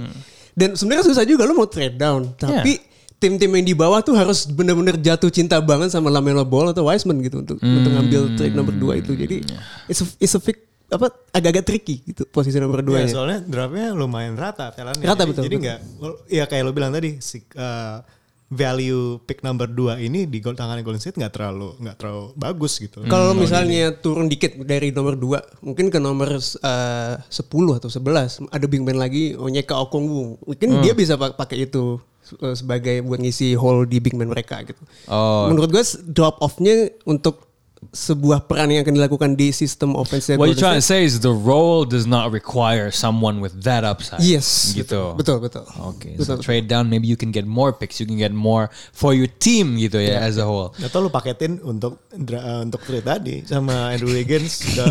dan 0.54 0.74
sebenarnya 0.74 1.06
susah 1.06 1.24
juga 1.24 1.44
lu 1.44 1.54
mau 1.54 1.68
trade 1.68 1.96
down, 1.96 2.32
tapi 2.34 2.78
Iya. 2.78 2.88
tim-tim 3.16 3.52
yang 3.52 3.66
di 3.66 3.74
bawah 3.74 4.00
tuh 4.00 4.16
harus 4.16 4.44
benar-benar 4.46 4.96
jatuh 4.96 5.28
cinta 5.28 5.60
banget 5.60 5.92
sama 5.92 6.08
Lamelo 6.08 6.44
Ball 6.44 6.72
atau 6.72 6.88
Wiseman 6.88 7.20
gitu 7.20 7.44
untuk 7.44 7.60
untuk 7.60 7.92
ngambil 7.92 8.22
trade 8.36 8.56
nomor 8.56 8.72
dua 8.72 8.96
itu. 8.96 9.12
Jadi 9.12 9.44
Iya. 9.44 9.60
it's 9.88 10.00
a, 10.00 10.08
it's 10.18 10.32
a 10.32 10.40
pick 10.40 10.69
apa 10.90 11.08
agak-agak 11.30 11.64
tricky 11.64 12.02
gitu 12.04 12.26
posisi 12.26 12.58
nomor 12.58 12.82
dua 12.82 13.02
Iya, 13.02 13.06
nya. 13.06 13.14
soalnya 13.14 13.40
draftnya 13.42 13.94
lumayan 13.94 14.34
rata 14.34 14.74
talentnya. 14.74 15.06
Rata, 15.06 15.22
jadi, 15.22 15.30
betul, 15.30 15.44
Jadi 15.46 15.56
nggak, 15.60 15.80
ya 16.28 16.44
kayak 16.46 16.64
lo 16.66 16.72
bilang 16.74 16.90
tadi, 16.90 17.22
si, 17.22 17.46
uh, 17.54 18.02
value 18.50 19.22
pick 19.24 19.46
number 19.46 19.70
2 19.70 20.02
ini 20.02 20.26
di 20.26 20.42
gol 20.42 20.58
tangan 20.58 20.82
Golden 20.82 20.98
State 20.98 21.22
nggak 21.22 21.30
terlalu 21.30 21.78
nggak 21.78 21.96
terlalu 22.02 22.34
bagus 22.34 22.82
gitu. 22.82 23.06
Kalau 23.06 23.38
misalnya 23.38 23.94
turun 23.94 24.26
dikit 24.26 24.58
dari 24.60 24.90
nomor 24.90 25.14
2, 25.14 25.62
mungkin 25.62 25.94
ke 25.94 26.02
nomor 26.02 26.34
eh, 26.34 27.14
10 27.22 27.30
atau 27.78 27.86
11, 27.86 28.50
ada 28.50 28.66
big 28.66 28.82
man 28.82 28.98
lagi 28.98 29.38
Onyeka 29.38 29.78
Okongwu. 29.78 30.42
Mungkin 30.42 30.82
dia 30.82 30.98
bisa 30.98 31.14
pak- 31.14 31.38
pakai 31.38 31.70
itu 31.70 32.02
eh, 32.42 32.58
sebagai 32.58 33.06
buat 33.06 33.22
ngisi 33.22 33.54
hole 33.54 33.86
di 33.86 34.02
big 34.02 34.18
man 34.18 34.34
mereka 34.34 34.66
gitu. 34.66 34.82
Oh. 35.06 35.46
Menurut 35.54 35.70
gue 35.70 35.84
drop 36.10 36.42
off-nya 36.42 36.90
untuk 37.06 37.49
sebuah 37.90 38.46
peran 38.46 38.70
yang 38.70 38.86
akan 38.86 38.94
dilakukan 38.94 39.30
di 39.34 39.50
sistem 39.50 39.98
offense 39.98 40.30
What 40.38 40.46
you're 40.46 40.60
trying 40.60 40.78
to 40.78 40.86
say 40.86 41.02
is 41.02 41.26
the 41.26 41.34
role 41.34 41.86
does 41.90 42.06
not 42.06 42.30
require 42.30 42.94
someone 42.94 43.42
with 43.42 43.66
that 43.66 43.82
upside. 43.82 44.22
Yes. 44.22 44.78
Gitu. 44.78 45.18
Betul, 45.18 45.42
betul. 45.42 45.66
Okay, 45.98 46.14
so 46.22 46.38
trade 46.38 46.70
down, 46.70 46.86
maybe 46.90 47.10
you 47.10 47.18
can 47.18 47.34
get 47.34 47.50
more 47.50 47.74
picks, 47.74 47.98
you 47.98 48.06
can 48.06 48.18
get 48.18 48.30
more 48.30 48.70
for 48.94 49.18
your 49.18 49.26
team 49.26 49.82
gitu 49.82 49.98
ya 49.98 50.22
as 50.22 50.38
a 50.38 50.46
whole. 50.46 50.74
Atau 50.78 51.02
lu 51.02 51.10
paketin 51.10 51.58
untuk 51.66 51.98
uh, 52.14 52.62
untuk 52.62 52.82
trade 52.86 53.06
tadi 53.06 53.36
sama 53.50 53.74
Andrew 53.98 54.14
Wiggins 54.14 54.62
ke 54.78 54.86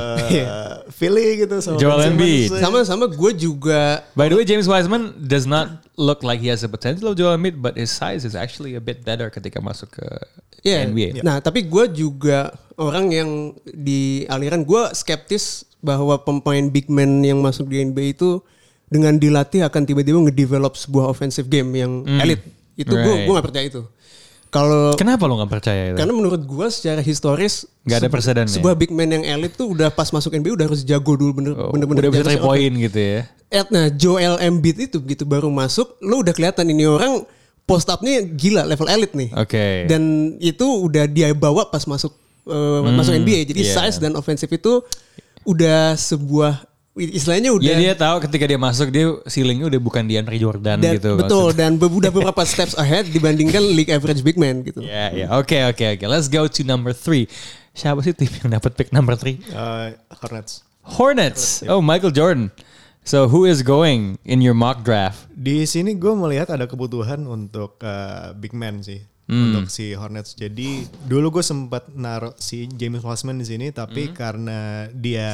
Philly 0.91 1.47
gitu 1.47 1.63
sama 1.63 1.79
Joel 1.79 2.11
Embiid. 2.11 2.51
Simmons. 2.51 2.63
Sama 2.63 2.79
sama 2.83 3.05
gue 3.07 3.33
juga 3.39 4.03
By 4.19 4.27
the 4.27 4.35
way, 4.35 4.45
James 4.45 4.67
Wiseman 4.67 5.15
does 5.23 5.47
not 5.47 5.87
look 5.95 6.27
like 6.27 6.43
he 6.43 6.51
has 6.51 6.67
the 6.67 6.71
potential 6.71 7.11
of 7.11 7.15
Joel 7.15 7.39
Embiid, 7.39 7.63
but 7.63 7.79
his 7.79 7.95
size 7.95 8.27
is 8.27 8.35
actually 8.35 8.75
a 8.75 8.83
bit 8.83 9.07
better 9.07 9.31
ketika 9.31 9.63
masuk 9.63 10.03
ke 10.03 10.07
Iya. 10.67 10.91
NBA. 10.91 11.09
Nah, 11.23 11.39
tapi 11.39 11.63
gue 11.63 11.85
juga 11.95 12.51
orang 12.79 13.11
yang 13.11 13.31
di 13.65 14.23
aliran 14.27 14.63
gue 14.63 14.83
skeptis 14.95 15.67
bahwa 15.79 16.19
pemain 16.19 16.67
big 16.67 16.87
man 16.87 17.21
yang 17.21 17.39
masuk 17.39 17.67
di 17.67 17.83
NBA 17.83 18.15
itu 18.15 18.39
dengan 18.89 19.15
dilatih 19.15 19.63
akan 19.63 19.83
tiba-tiba 19.85 20.17
ngedevelop 20.17 20.75
sebuah 20.75 21.07
offensive 21.07 21.47
game 21.47 21.69
yang 21.75 21.93
elite. 22.19 22.43
Itu 22.75 22.95
gue 22.95 23.03
Right. 23.05 23.27
gue 23.27 23.33
nggak 23.35 23.47
percaya 23.47 23.67
itu. 23.67 23.83
Kalau 24.49 24.97
Kenapa 24.97 25.29
lo 25.29 25.37
nggak 25.37 25.53
percaya 25.53 25.93
itu? 25.93 25.99
karena 26.01 26.15
menurut 26.17 26.41
gue 26.41 26.67
secara 26.73 27.05
historis 27.05 27.69
Nggak 27.85 27.99
ada 28.01 28.09
persedannya. 28.09 28.55
Sebuah 28.57 28.75
big 28.75 28.89
man 28.89 29.13
yang 29.13 29.25
elite 29.29 29.61
tuh 29.61 29.69
udah 29.69 29.93
pas 29.93 30.09
masuk 30.09 30.33
NBA 30.33 30.57
udah 30.57 30.67
harus 30.73 30.81
jago 30.83 31.13
dulu 31.21 31.37
bener 31.37 31.53
Oh, 31.53 31.69
bener-bener 31.69 32.09
udah 32.09 32.13
bisa 32.17 32.25
three 32.25 32.41
point 32.41 32.75
gitu 32.81 32.97
ya. 32.97 33.21
Ed, 33.49 33.69
nah 33.69 33.93
Joel 33.93 34.41
Embiid 34.41 34.89
itu 34.89 34.97
begitu 35.01 35.25
baru 35.25 35.49
masuk, 35.49 36.01
lo 36.01 36.21
udah 36.21 36.33
kelihatan 36.33 36.65
ini 36.65 36.89
orang 36.89 37.29
post 37.65 37.93
up-nya 37.93 38.25
gila 38.25 38.65
level 38.65 38.89
elite 38.89 39.13
nih. 39.13 39.31
Oke. 39.37 39.85
Dan 39.85 40.03
itu 40.41 40.65
udah 40.65 41.05
dia 41.05 41.29
bawa 41.37 41.69
pas 41.69 41.85
masuk 41.85 42.17
eh, 42.49 42.81
masuk 42.97 43.13
NBA. 43.15 43.53
Jadi 43.53 43.61
iya. 43.69 43.75
size 43.77 44.01
dan 44.01 44.17
offensive 44.17 44.51
itu 44.51 44.81
udah 45.45 45.97
sebuah 45.97 46.69
istilahnya 46.99 47.55
udah 47.55 47.63
Ya 47.63 47.75
dia 47.79 47.95
tahu 47.95 48.19
ketika 48.27 48.45
dia 48.51 48.59
masuk 48.59 48.91
dia 48.91 49.07
ceilingnya 49.31 49.71
udah 49.71 49.81
bukan 49.81 50.03
DeAndre 50.03 50.35
Jordan 50.35 50.83
dan, 50.83 50.99
gitu. 50.99 51.15
betul 51.15 51.55
dan 51.55 51.79
be- 51.79 51.87
udah 51.87 52.11
beberapa 52.11 52.43
steps 52.51 52.75
ahead 52.75 53.07
dibandingkan 53.07 53.63
league 53.63 53.93
average 53.93 54.21
big 54.27 54.35
man 54.35 54.67
gitu. 54.67 54.83
Ya 54.83 55.15
ya 55.15 55.27
oke 55.39 55.55
oke 55.71 55.85
oke. 55.95 56.05
Let's 56.11 56.27
go 56.27 56.51
to 56.51 56.61
number 56.67 56.91
three. 56.91 57.31
Siapa 57.71 58.03
sih 58.03 58.11
tim 58.11 58.27
yang 58.43 58.59
dapat 58.59 58.75
pick 58.75 58.91
number 58.91 59.15
three? 59.15 59.39
Uh, 59.55 59.95
Hornets. 60.11 60.67
Hornets. 60.83 61.63
Oh 61.71 61.79
Michael 61.79 62.11
Jordan. 62.11 62.51
So 63.07 63.31
who 63.31 63.47
is 63.49 63.63
going 63.63 64.21
in 64.27 64.43
your 64.43 64.53
mock 64.53 64.83
draft? 64.83 65.31
Di 65.33 65.65
sini 65.65 65.97
gue 65.97 66.13
melihat 66.13 66.51
ada 66.53 66.67
kebutuhan 66.67 67.25
untuk 67.25 67.81
uh, 67.81 68.35
big 68.37 68.53
man 68.53 68.83
sih 68.83 69.01
Hmm. 69.29 69.53
untuk 69.53 69.69
si 69.69 69.93
Hornets. 69.93 70.33
Jadi 70.33 70.83
dulu 71.05 71.29
gue 71.31 71.45
sempat 71.45 71.93
naruh 71.93 72.33
si 72.35 72.65
James 72.67 73.05
Wiseman 73.05 73.37
di 73.37 73.45
sini, 73.45 73.69
tapi 73.69 74.09
Hmm. 74.09 74.17
karena 74.17 74.59
dia 74.91 75.29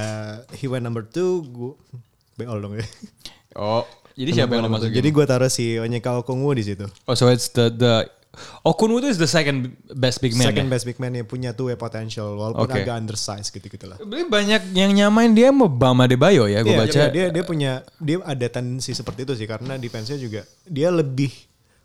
he 0.52 0.66
went 0.66 0.82
number 0.82 1.02
two, 1.02 1.46
gue 1.46 1.72
beol 2.34 2.58
dong 2.58 2.74
ya. 2.74 2.82
Oh, 3.54 3.86
jadi 4.12 4.34
siapa 4.34 4.58
yang 4.58 4.66
lo 4.66 4.70
masukin? 4.72 4.98
Jadi 4.98 5.08
gue 5.08 5.24
taruh 5.24 5.46
si 5.46 5.78
Onyeka 5.78 6.10
Okongwu 6.18 6.58
di 6.58 6.66
situ. 6.66 6.90
oh, 7.06 7.14
so 7.14 7.30
it's 7.30 7.48
the 7.48 7.70
the 7.70 8.02
Okunu 8.66 8.98
itu 8.98 9.06
is 9.06 9.18
the 9.18 9.30
second 9.30 9.70
best 9.94 10.18
big 10.18 10.34
man. 10.34 10.50
Second 10.50 10.66
ya? 10.66 10.72
best 10.74 10.82
big 10.82 10.98
man 10.98 11.14
yang 11.14 11.22
punya 11.22 11.54
two 11.54 11.70
way 11.70 11.78
potential 11.78 12.34
walaupun 12.34 12.66
Oke. 12.66 12.82
agak 12.82 12.98
undersized 12.98 13.54
gitu-gitu 13.54 13.86
lah. 13.86 13.94
Banyak 14.02 14.74
yang 14.74 14.90
nyamain 14.90 15.30
dia 15.30 15.54
sama 15.54 15.70
Bama 15.70 16.10
Debayo 16.10 16.50
ya, 16.50 16.66
gue 16.66 16.74
Iya, 16.74 16.80
baca. 16.82 16.90
dia, 16.90 17.06
dia 17.14 17.26
dia 17.30 17.44
punya 17.46 17.72
dia 18.02 18.18
ada 18.26 18.46
tendensi 18.50 18.90
seperti 18.90 19.22
itu 19.22 19.38
sih 19.38 19.46
karena 19.46 19.78
defense-nya 19.78 20.18
juga 20.18 20.42
dia 20.66 20.90
lebih 20.90 21.30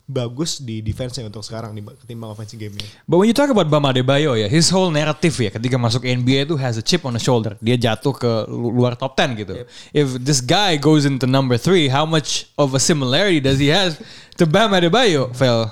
bagus 0.10 0.58
di 0.58 0.82
defense-nya 0.82 1.30
untuk 1.30 1.46
sekarang 1.46 1.78
di- 1.78 1.86
ketimbang 1.86 2.34
offensive 2.34 2.58
game-nya. 2.58 2.82
But 3.06 3.22
when 3.22 3.30
you 3.30 3.38
talk 3.38 3.54
about 3.54 3.70
Bama 3.70 3.94
Debayo 3.94 4.34
ya, 4.34 4.50
his 4.50 4.66
whole 4.74 4.90
narrative 4.90 5.38
ya 5.38 5.54
ketika 5.54 5.78
masuk 5.78 6.02
NBA 6.02 6.50
itu 6.50 6.58
has 6.58 6.82
a 6.82 6.84
chip 6.84 7.06
on 7.06 7.14
the 7.14 7.22
shoulder. 7.22 7.54
Dia 7.62 7.78
jatuh 7.78 8.10
ke 8.18 8.32
lu- 8.50 8.74
luar 8.74 8.98
top 8.98 9.14
10 9.14 9.38
gitu. 9.38 9.54
If 9.94 10.18
this 10.18 10.42
guy 10.42 10.82
goes 10.82 11.06
into 11.06 11.30
number 11.30 11.62
three, 11.62 11.94
how 11.94 12.10
much 12.10 12.50
of 12.58 12.74
a 12.74 12.82
similarity 12.82 13.38
does 13.38 13.62
he 13.62 13.70
have 13.70 14.02
to 14.42 14.50
Bama 14.50 14.82
Debayo, 14.82 15.30
Fel? 15.38 15.70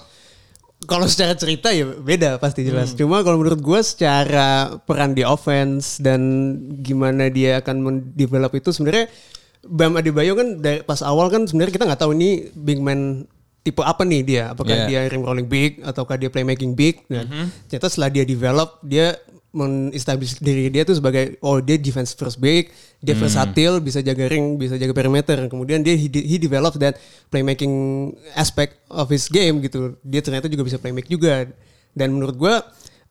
Kalau 0.86 1.10
secara 1.10 1.34
cerita 1.34 1.73
ya 1.73 1.89
beda 1.89 2.38
pasti 2.38 2.62
jelas. 2.62 2.93
Hmm. 2.93 3.02
Cuma 3.02 3.26
kalau 3.26 3.41
menurut 3.41 3.58
gue 3.58 3.82
secara 3.82 4.78
peran 4.86 5.17
di 5.17 5.26
offense 5.26 5.97
dan 5.97 6.21
gimana 6.86 7.34
dia 7.34 7.58
akan 7.65 7.82
mendevelop 7.82 8.54
itu 8.54 8.69
sebenarnya 8.69 9.10
Bam 9.67 9.97
Adebayo 10.00 10.38
kan 10.38 10.62
dari 10.62 10.80
pas 10.86 11.02
awal 11.04 11.28
kan 11.28 11.43
sebenarnya 11.43 11.73
kita 11.76 11.86
nggak 11.89 12.00
tahu 12.00 12.15
ini 12.15 12.54
big 12.56 12.80
man 12.80 13.26
tipe 13.67 13.84
apa 13.84 14.01
nih 14.01 14.21
dia. 14.23 14.43
Apakah 14.51 14.88
Yeah. 14.88 15.03
dia 15.03 15.12
rim 15.12 15.21
rolling 15.21 15.45
big 15.45 15.84
ataukah 15.84 16.15
dia 16.15 16.32
playmaking 16.32 16.71
big. 16.71 17.03
Dan 17.06 17.27
Mm-hmm. 17.27 17.45
ternyata 17.67 17.88
setelah 17.88 18.10
dia 18.10 18.23
develop 18.23 18.80
dia 18.82 19.19
men-establish 19.51 20.38
diri 20.38 20.69
dia 20.69 20.86
tuh 20.86 20.93
sebagai 20.93 21.36
oh 21.41 21.58
dia 21.58 21.75
defense 21.75 22.13
first 22.13 22.38
big, 22.38 22.69
dia 22.99 23.12
Mm. 23.12 23.21
versatil, 23.21 23.73
bisa 23.80 23.99
jaga 23.99 24.27
ring, 24.27 24.56
bisa 24.56 24.75
jaga 24.75 24.93
perimeter. 24.93 25.36
Kemudian 25.47 25.82
dia 25.82 25.93
he, 25.93 26.08
he 26.08 26.38
developed 26.38 26.77
that 26.77 26.95
playmaking 27.27 27.73
aspect 28.34 28.77
of 28.88 29.08
his 29.08 29.25
game 29.25 29.60
gitu. 29.60 29.97
Dia 30.01 30.21
ternyata 30.21 30.45
juga 30.45 30.63
bisa 30.63 30.77
playmake 30.77 31.10
juga. 31.10 31.49
Dan 31.91 32.13
menurut 32.13 32.38
gue 32.38 32.56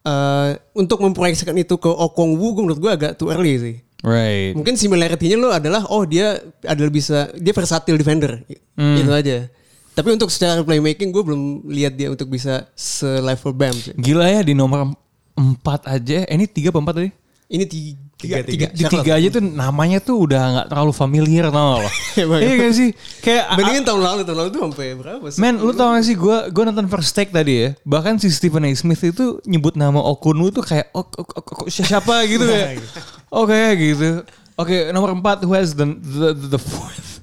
eh, 0.05 0.51
untuk 0.73 1.03
memproyeksikan 1.03 1.57
itu 1.57 1.75
ke 1.75 1.91
Okongwu, 1.91 2.55
gue 2.55 2.63
menurut 2.63 2.79
gue 2.79 2.93
agak 2.95 3.13
too 3.17 3.27
early 3.27 3.59
sih. 3.59 3.77
Right. 4.07 4.55
Mungkin 4.55 4.79
similarity-nya 4.79 5.35
lo 5.35 5.51
adalah 5.51 5.89
oh 5.91 6.07
dia 6.07 6.39
adalah 6.63 6.93
bisa 6.93 7.27
dia 7.35 7.51
versatile 7.51 7.99
defender. 7.99 8.39
Hmm. 8.79 9.03
Itu 9.03 9.11
aja. 9.11 9.51
Tapi 9.97 10.09
untuk 10.13 10.29
secara 10.29 10.61
playmaking 10.61 11.09
gue 11.09 11.23
belum 11.25 11.65
lihat 11.73 11.97
dia 11.97 12.13
untuk 12.13 12.29
bisa 12.29 12.69
se-level 12.77 13.57
Bam 13.57 13.73
sih. 13.73 13.97
Gila 13.97 14.29
ya 14.29 14.45
di 14.45 14.53
nomor 14.53 14.93
4 15.33 15.65
aja. 15.89 16.29
Eh, 16.29 16.37
ini 16.37 16.45
3 16.45 16.69
apa 16.69 16.85
4 16.85 16.97
tadi? 17.01 17.11
Ini 17.47 17.65
tiga, 17.65 17.95
Tiga, 18.17 18.41
tiga, 18.49 18.67
Di 18.73 18.85
tiga 18.89 19.13
aja 19.21 19.29
tuh 19.29 19.45
namanya 19.45 20.01
tuh 20.01 20.25
udah 20.25 20.41
nggak 20.57 20.67
terlalu 20.73 20.93
familiar 20.97 21.53
tau 21.53 21.77
gak 21.77 21.81
lo? 21.85 21.91
Emang. 22.17 22.41
iya 22.45 22.55
gak 22.65 22.73
sih? 22.73 22.91
Kayak 23.21 23.45
Bandingin 23.61 23.85
tahun 23.85 24.01
lalu, 24.01 24.21
tahun 24.25 24.39
lalu 24.41 24.49
tuh 24.57 24.61
sampai 24.65 24.87
berapa 24.97 25.27
sih? 25.29 25.41
Men, 25.45 25.55
lu 25.61 25.73
tau 25.77 25.93
gak 25.93 26.05
sih 26.09 26.17
gue 26.17 26.37
gue 26.49 26.63
nonton 26.65 26.89
First 26.89 27.13
Take 27.13 27.29
tadi 27.29 27.53
ya. 27.61 27.69
Bahkan 27.85 28.17
si 28.17 28.33
Stephen 28.33 28.65
A. 28.65 28.73
Smith 28.73 29.05
itu 29.05 29.37
nyebut 29.45 29.77
nama 29.77 30.01
Okunu 30.01 30.49
tuh 30.49 30.65
kayak 30.65 30.93
oh, 30.97 31.05
oh, 31.05 31.29
oh, 31.29 31.45
oh, 31.65 31.69
siapa 31.69 32.25
gitu 32.25 32.49
ya. 32.49 32.81
Oke 33.29 33.61
gitu. 33.81 34.25
Oke, 34.57 34.89
nomor 34.97 35.13
4 35.13 35.45
who 35.45 35.53
has 35.53 35.77
the 35.77 35.85
the, 36.01 36.57
the 36.57 36.61
fourth. 36.61 37.21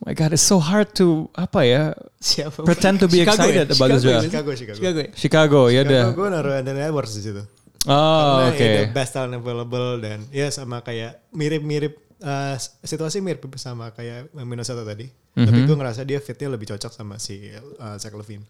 Oh 0.00 0.08
my 0.08 0.16
god, 0.16 0.32
it's 0.32 0.40
so 0.40 0.56
hard 0.56 0.96
to 0.96 1.28
apa 1.36 1.60
ya? 1.60 1.82
Siapa? 2.16 2.64
Pretend 2.64 3.04
to 3.04 3.06
be 3.06 3.20
Chicago 3.20 3.44
excited 3.44 3.68
ya? 3.68 3.76
about 3.76 3.76
Chicago 3.76 3.92
this 3.92 4.02
draft. 4.02 4.24
ya? 4.24 4.28
Chicago, 4.32 4.50
Chicago. 4.56 4.76
Chicago 4.80 4.98
ya? 4.98 5.08
Chicago, 5.12 5.60
ya 5.68 5.80
udah. 5.84 6.04
Gue 6.16 6.28
naruh 6.32 6.52
Anthony 6.56 6.80
Edwards 6.80 7.12
di 7.12 7.20
situ. 7.20 7.42
Oh, 7.84 7.92
Karena 7.92 8.48
oke. 8.52 8.64
ini 8.64 8.82
best 8.96 9.12
talent 9.12 9.36
available 9.36 10.00
dan 10.00 10.24
ya 10.32 10.48
sama 10.48 10.80
kayak 10.80 11.20
mirip-mirip 11.32 12.00
eh, 12.16 12.56
situasi 12.80 13.20
mirip 13.20 13.44
sama 13.60 13.92
kayak 13.92 14.32
Minnesota 14.40 14.88
tadi. 14.88 15.04
Mhm. 15.36 15.44
Tapi 15.44 15.58
gue 15.68 15.76
ngerasa 15.76 16.00
dia 16.08 16.16
fitnya 16.20 16.48
lebih 16.56 16.72
cocok 16.72 16.92
sama 16.96 17.20
si 17.20 17.52
eh, 17.52 17.60
Zach 18.00 18.16
Levine. 18.16 18.44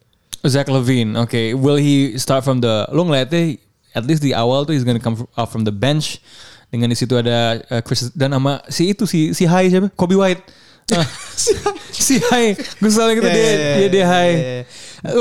Zach 0.47 0.71
Levine, 0.71 1.19
oke. 1.19 1.59
Will 1.59 1.83
he 1.83 2.15
start 2.15 2.47
from 2.47 2.63
the? 2.63 2.87
Lo 2.95 3.03
ngeliatnya 3.03 3.59
at 3.99 4.07
least 4.07 4.23
di 4.23 4.31
awal 4.31 4.63
tuh 4.63 4.73
he's 4.75 4.87
gonna 4.87 5.03
come 5.03 5.19
out 5.35 5.51
from 5.51 5.67
the 5.67 5.75
bench. 5.75 6.23
Dengan 6.71 6.87
di 6.87 6.95
situ 6.95 7.19
ada 7.19 7.59
uh, 7.67 7.83
Chris 7.83 8.15
dan 8.15 8.31
sama 8.31 8.63
si 8.71 8.95
itu 8.95 9.03
si 9.03 9.35
si 9.35 9.43
High 9.43 9.75
siapa? 9.75 9.91
Kobe 9.99 10.15
White. 10.15 10.43
Si 11.91 12.17
High, 12.21 12.57
gue 12.57 12.91
selalu 12.91 13.21
gitu 13.21 13.29
dia 13.33 13.51
dia 13.79 13.89
dia 13.89 14.05
High. 14.07 14.37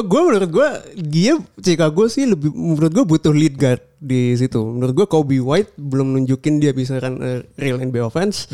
gue 0.04 0.22
menurut 0.22 0.50
gue 0.52 0.70
dia 1.00 1.40
Chicago 1.60 2.12
sih 2.12 2.28
lebih 2.28 2.52
menurut 2.52 2.92
gue 2.92 3.06
butuh 3.08 3.32
lead 3.32 3.56
guard 3.56 3.80
di 4.00 4.36
situ. 4.36 4.60
Menurut 4.60 4.94
gue 4.96 5.08
Kobe 5.08 5.40
White 5.40 5.76
belum 5.76 6.16
nunjukin 6.16 6.60
dia 6.60 6.72
bisa 6.72 7.00
a 7.00 7.44
real 7.60 7.80
NBA 7.80 8.04
offense. 8.04 8.48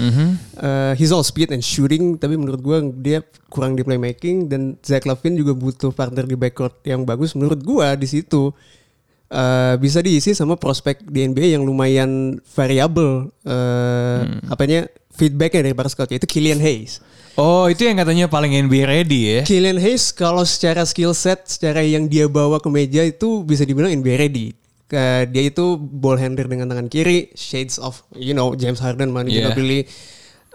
Uh, 0.58 0.94
he's 0.98 1.14
all 1.14 1.26
speed 1.26 1.54
and 1.54 1.62
shooting, 1.62 2.18
tapi 2.18 2.38
menurut 2.38 2.62
gue 2.62 2.78
dia 3.02 3.20
kurang 3.50 3.78
di 3.78 3.86
playmaking 3.86 4.50
dan 4.50 4.76
Zach 4.82 5.06
Lavine 5.06 5.38
juga 5.38 5.54
butuh 5.54 5.94
partner 5.94 6.26
di 6.26 6.36
backcourt 6.38 6.82
yang 6.86 7.06
bagus. 7.06 7.34
Menurut 7.38 7.62
gue 7.62 7.88
di 7.98 8.08
situ 8.10 8.54
uh, 9.32 9.74
bisa 9.78 10.02
diisi 10.02 10.34
sama 10.38 10.58
prospek 10.58 11.06
di 11.06 11.26
NBA 11.26 11.58
yang 11.58 11.64
lumayan 11.66 12.42
variabel. 12.54 13.30
Uh, 13.46 14.42
Apanya 14.50 14.90
feedbacknya 15.16 15.66
dari 15.66 15.76
para 15.76 15.88
scout 15.88 16.12
yaitu 16.12 16.28
Killian 16.28 16.60
Hayes. 16.60 17.00
Oh 17.36 17.68
itu 17.68 17.84
yang 17.84 18.00
katanya 18.00 18.32
paling 18.32 18.56
NBA 18.56 18.84
ready 18.88 19.22
ya? 19.28 19.42
Killian 19.44 19.76
Hayes 19.76 20.16
kalau 20.16 20.48
secara 20.48 20.88
skill 20.88 21.12
set, 21.12 21.44
secara 21.48 21.84
yang 21.84 22.08
dia 22.08 22.32
bawa 22.32 22.64
ke 22.64 22.70
meja 22.72 23.04
itu 23.04 23.44
bisa 23.44 23.68
dibilang 23.68 23.92
NBA 23.92 24.16
ready. 24.16 24.48
Ke- 24.88 25.28
dia 25.28 25.50
itu 25.50 25.76
ball 25.76 26.16
handler 26.16 26.48
dengan 26.48 26.72
tangan 26.72 26.88
kiri, 26.88 27.34
shades 27.36 27.76
of 27.76 28.06
you 28.16 28.32
know 28.32 28.56
James 28.56 28.80
Harden, 28.80 29.12
Manu 29.12 29.32
Yeah. 29.34 29.52
Ginobili. 29.52 29.84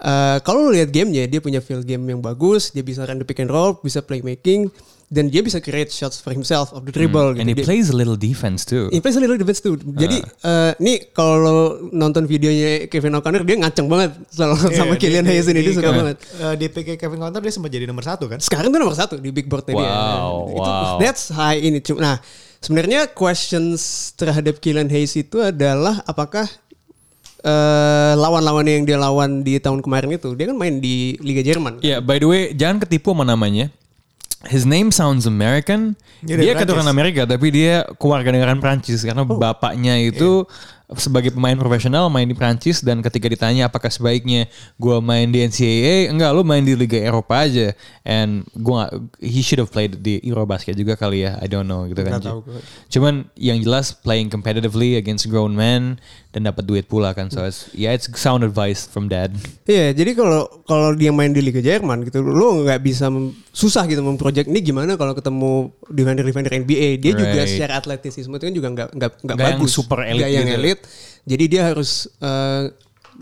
Eh, 0.01 0.37
kalau 0.41 0.65
lu 0.65 0.73
lihat 0.73 0.89
gamenya, 0.89 1.29
dia 1.29 1.37
punya 1.37 1.61
field 1.61 1.85
game 1.85 2.01
yang 2.09 2.25
bagus, 2.25 2.73
dia 2.73 2.81
bisa 2.81 3.05
run 3.05 3.21
the 3.21 3.27
pick 3.27 3.37
and 3.37 3.53
roll, 3.53 3.77
bisa 3.77 4.01
playmaking, 4.01 4.73
dan 5.11 5.27
dia 5.27 5.43
bisa 5.43 5.59
create 5.59 5.91
shots 5.91 6.17
for 6.17 6.31
himself 6.31 6.71
of 6.71 6.87
the 6.87 6.91
dribble. 6.95 7.35
And 7.35 7.43
he 7.43 7.51
gitu. 7.51 7.61
Dia- 7.61 7.67
plays 7.67 7.91
a 7.91 7.97
little 7.99 8.15
defense 8.15 8.63
too. 8.63 8.87
He 8.89 9.03
plays 9.03 9.19
a 9.19 9.21
little 9.21 9.35
defense 9.35 9.59
too. 9.59 9.75
Jadi 9.75 10.23
eh, 10.23 10.71
nih 10.79 11.11
kalau 11.11 11.83
nonton 11.91 12.23
videonya 12.23 12.87
Kevin 12.87 13.19
O'Connor 13.19 13.43
dia 13.43 13.59
ngaceng 13.59 13.91
banget 13.91 14.15
sama, 14.31 14.55
sama 14.71 14.95
Iya, 14.95 15.03
Killian 15.03 15.27
di- 15.27 15.35
Hayes 15.35 15.51
ini 15.51 15.59
di- 15.59 15.67
dia 15.67 15.75
suka 15.75 15.91
di- 15.91 15.99
banget. 15.99 16.17
eh, 16.39 16.55
di 16.55 16.65
pick 16.71 16.95
Kevin 16.95 17.19
Conner 17.19 17.43
dia 17.43 17.51
sempat 17.51 17.69
jadi 17.69 17.83
nomor 17.83 18.07
satu 18.07 18.31
kan? 18.31 18.39
Sekarang 18.39 18.71
tuh 18.71 18.79
nomor 18.79 18.95
satu 18.95 19.19
di 19.19 19.29
big 19.29 19.51
boardnya 19.51 19.75
dia. 19.75 19.83
Wow, 19.83 20.35
Itu, 20.47 20.71
wow. 20.71 20.95
That's 20.97 21.27
high 21.27 21.59
ini. 21.59 21.83
Cuma- 21.83 21.99
Nah, 22.01 22.15
sebenarnya 22.57 23.11
questions 23.11 23.81
terhadap 24.15 24.63
Killian 24.63 24.87
Hayes 24.87 25.11
itu 25.13 25.43
adalah 25.43 25.99
apakah 26.07 26.47
eh, 27.41 28.13
lawan-lawan 28.15 28.63
yang 28.63 28.85
dia 28.85 28.95
lawan 28.95 29.41
di 29.41 29.57
tahun 29.57 29.81
kemarin 29.81 30.13
itu, 30.13 30.37
dia 30.37 30.45
kan 30.47 30.55
main 30.55 30.77
di 30.77 31.17
Liga 31.19 31.41
Jerman. 31.41 31.81
Ya, 31.81 31.97
by 31.97 32.15
the 32.15 32.27
way, 32.29 32.41
jangan 32.53 32.79
ketipu 32.79 33.11
sama 33.11 33.25
namanya. 33.25 33.73
His 34.49 34.65
name 34.65 34.89
sounds 34.89 35.29
American. 35.29 35.93
Dia 36.25 36.37
Dia, 36.37 36.53
dari 36.53 36.65
keturunan. 36.65 36.89
Amerika, 36.89 37.29
tapi 37.29 37.53
dia 37.53 37.85
keluarga 38.01 38.33
negaraan 38.33 38.57
Prancis 38.57 39.05
karena 39.05 39.21
bapaknya 39.21 40.01
itu 40.01 40.45
sebagai 40.91 41.31
pemain 41.31 41.55
profesional 41.55 42.11
main 42.11 42.27
di 42.27 42.35
Prancis 42.35 42.83
dan 42.83 42.99
ketika 42.99 43.31
ditanya 43.31 43.71
apakah 43.71 43.87
sebaiknya 43.87 44.51
gua 44.75 44.99
main 44.99 45.31
di 45.31 45.39
NCAA, 45.39 46.11
enggak 46.11 46.31
lu 46.35 46.43
main 46.43 46.65
di 46.65 46.75
Liga 46.75 46.99
Eropa 46.99 47.47
aja. 47.47 47.71
And 48.03 48.43
gua 48.51 48.91
he 49.23 49.39
should 49.39 49.63
have 49.63 49.71
played 49.71 50.03
di 50.03 50.19
Eurobasket 50.25 50.75
juga 50.75 50.99
kali 50.99 51.23
ya. 51.23 51.39
I 51.39 51.47
don't 51.47 51.69
know 51.69 51.87
gitu 51.87 52.03
kan. 52.03 52.19
Gue. 52.19 52.59
Cuman 52.91 53.29
yang 53.39 53.63
jelas 53.63 53.95
playing 53.95 54.27
competitively 54.27 54.99
against 54.99 55.31
grown 55.31 55.55
men 55.55 56.01
dan 56.31 56.47
dapat 56.47 56.63
duit 56.63 56.85
pula 56.85 57.11
kan. 57.11 57.27
So 57.27 57.43
it's, 57.43 57.67
yeah, 57.71 57.91
it's 57.91 58.07
sound 58.15 58.41
advice 58.41 58.83
from 58.83 59.05
dad. 59.05 59.35
Iya, 59.63 59.91
jadi 59.91 60.15
kalau 60.15 60.47
kalau 60.63 60.95
dia 60.95 61.11
main 61.11 61.29
di 61.29 61.39
Liga 61.39 61.59
Jerman 61.59 62.07
gitu, 62.07 62.23
lu 62.23 62.63
nggak 62.63 62.79
bisa 62.79 63.11
susah 63.51 63.83
gitu 63.85 63.99
memproject 63.99 64.47
ini 64.47 64.63
gimana 64.63 64.95
kalau 64.95 65.11
ketemu 65.11 65.51
defender 65.87 66.23
defender 66.23 66.51
NBA. 66.55 66.97
Dia 66.97 67.11
juga 67.13 67.35
Right. 67.37 67.51
secara 67.51 67.73
atletisisme 67.77 68.31
itu 68.31 68.45
kan 68.47 68.55
juga 68.55 68.69
nggak 68.69 68.89
nggak 68.91 69.11
nggak 69.21 69.35
Nggak 69.35 69.47
yang 69.51 69.59
bagus, 69.59 69.71
super 69.71 69.99
elite 70.01 70.17
Nggak 70.17 70.31
yang 70.31 70.47
gitu. 70.47 70.57
elite. 70.57 70.81
Jadi 71.21 71.43
dia 71.47 71.61
harus 71.67 71.91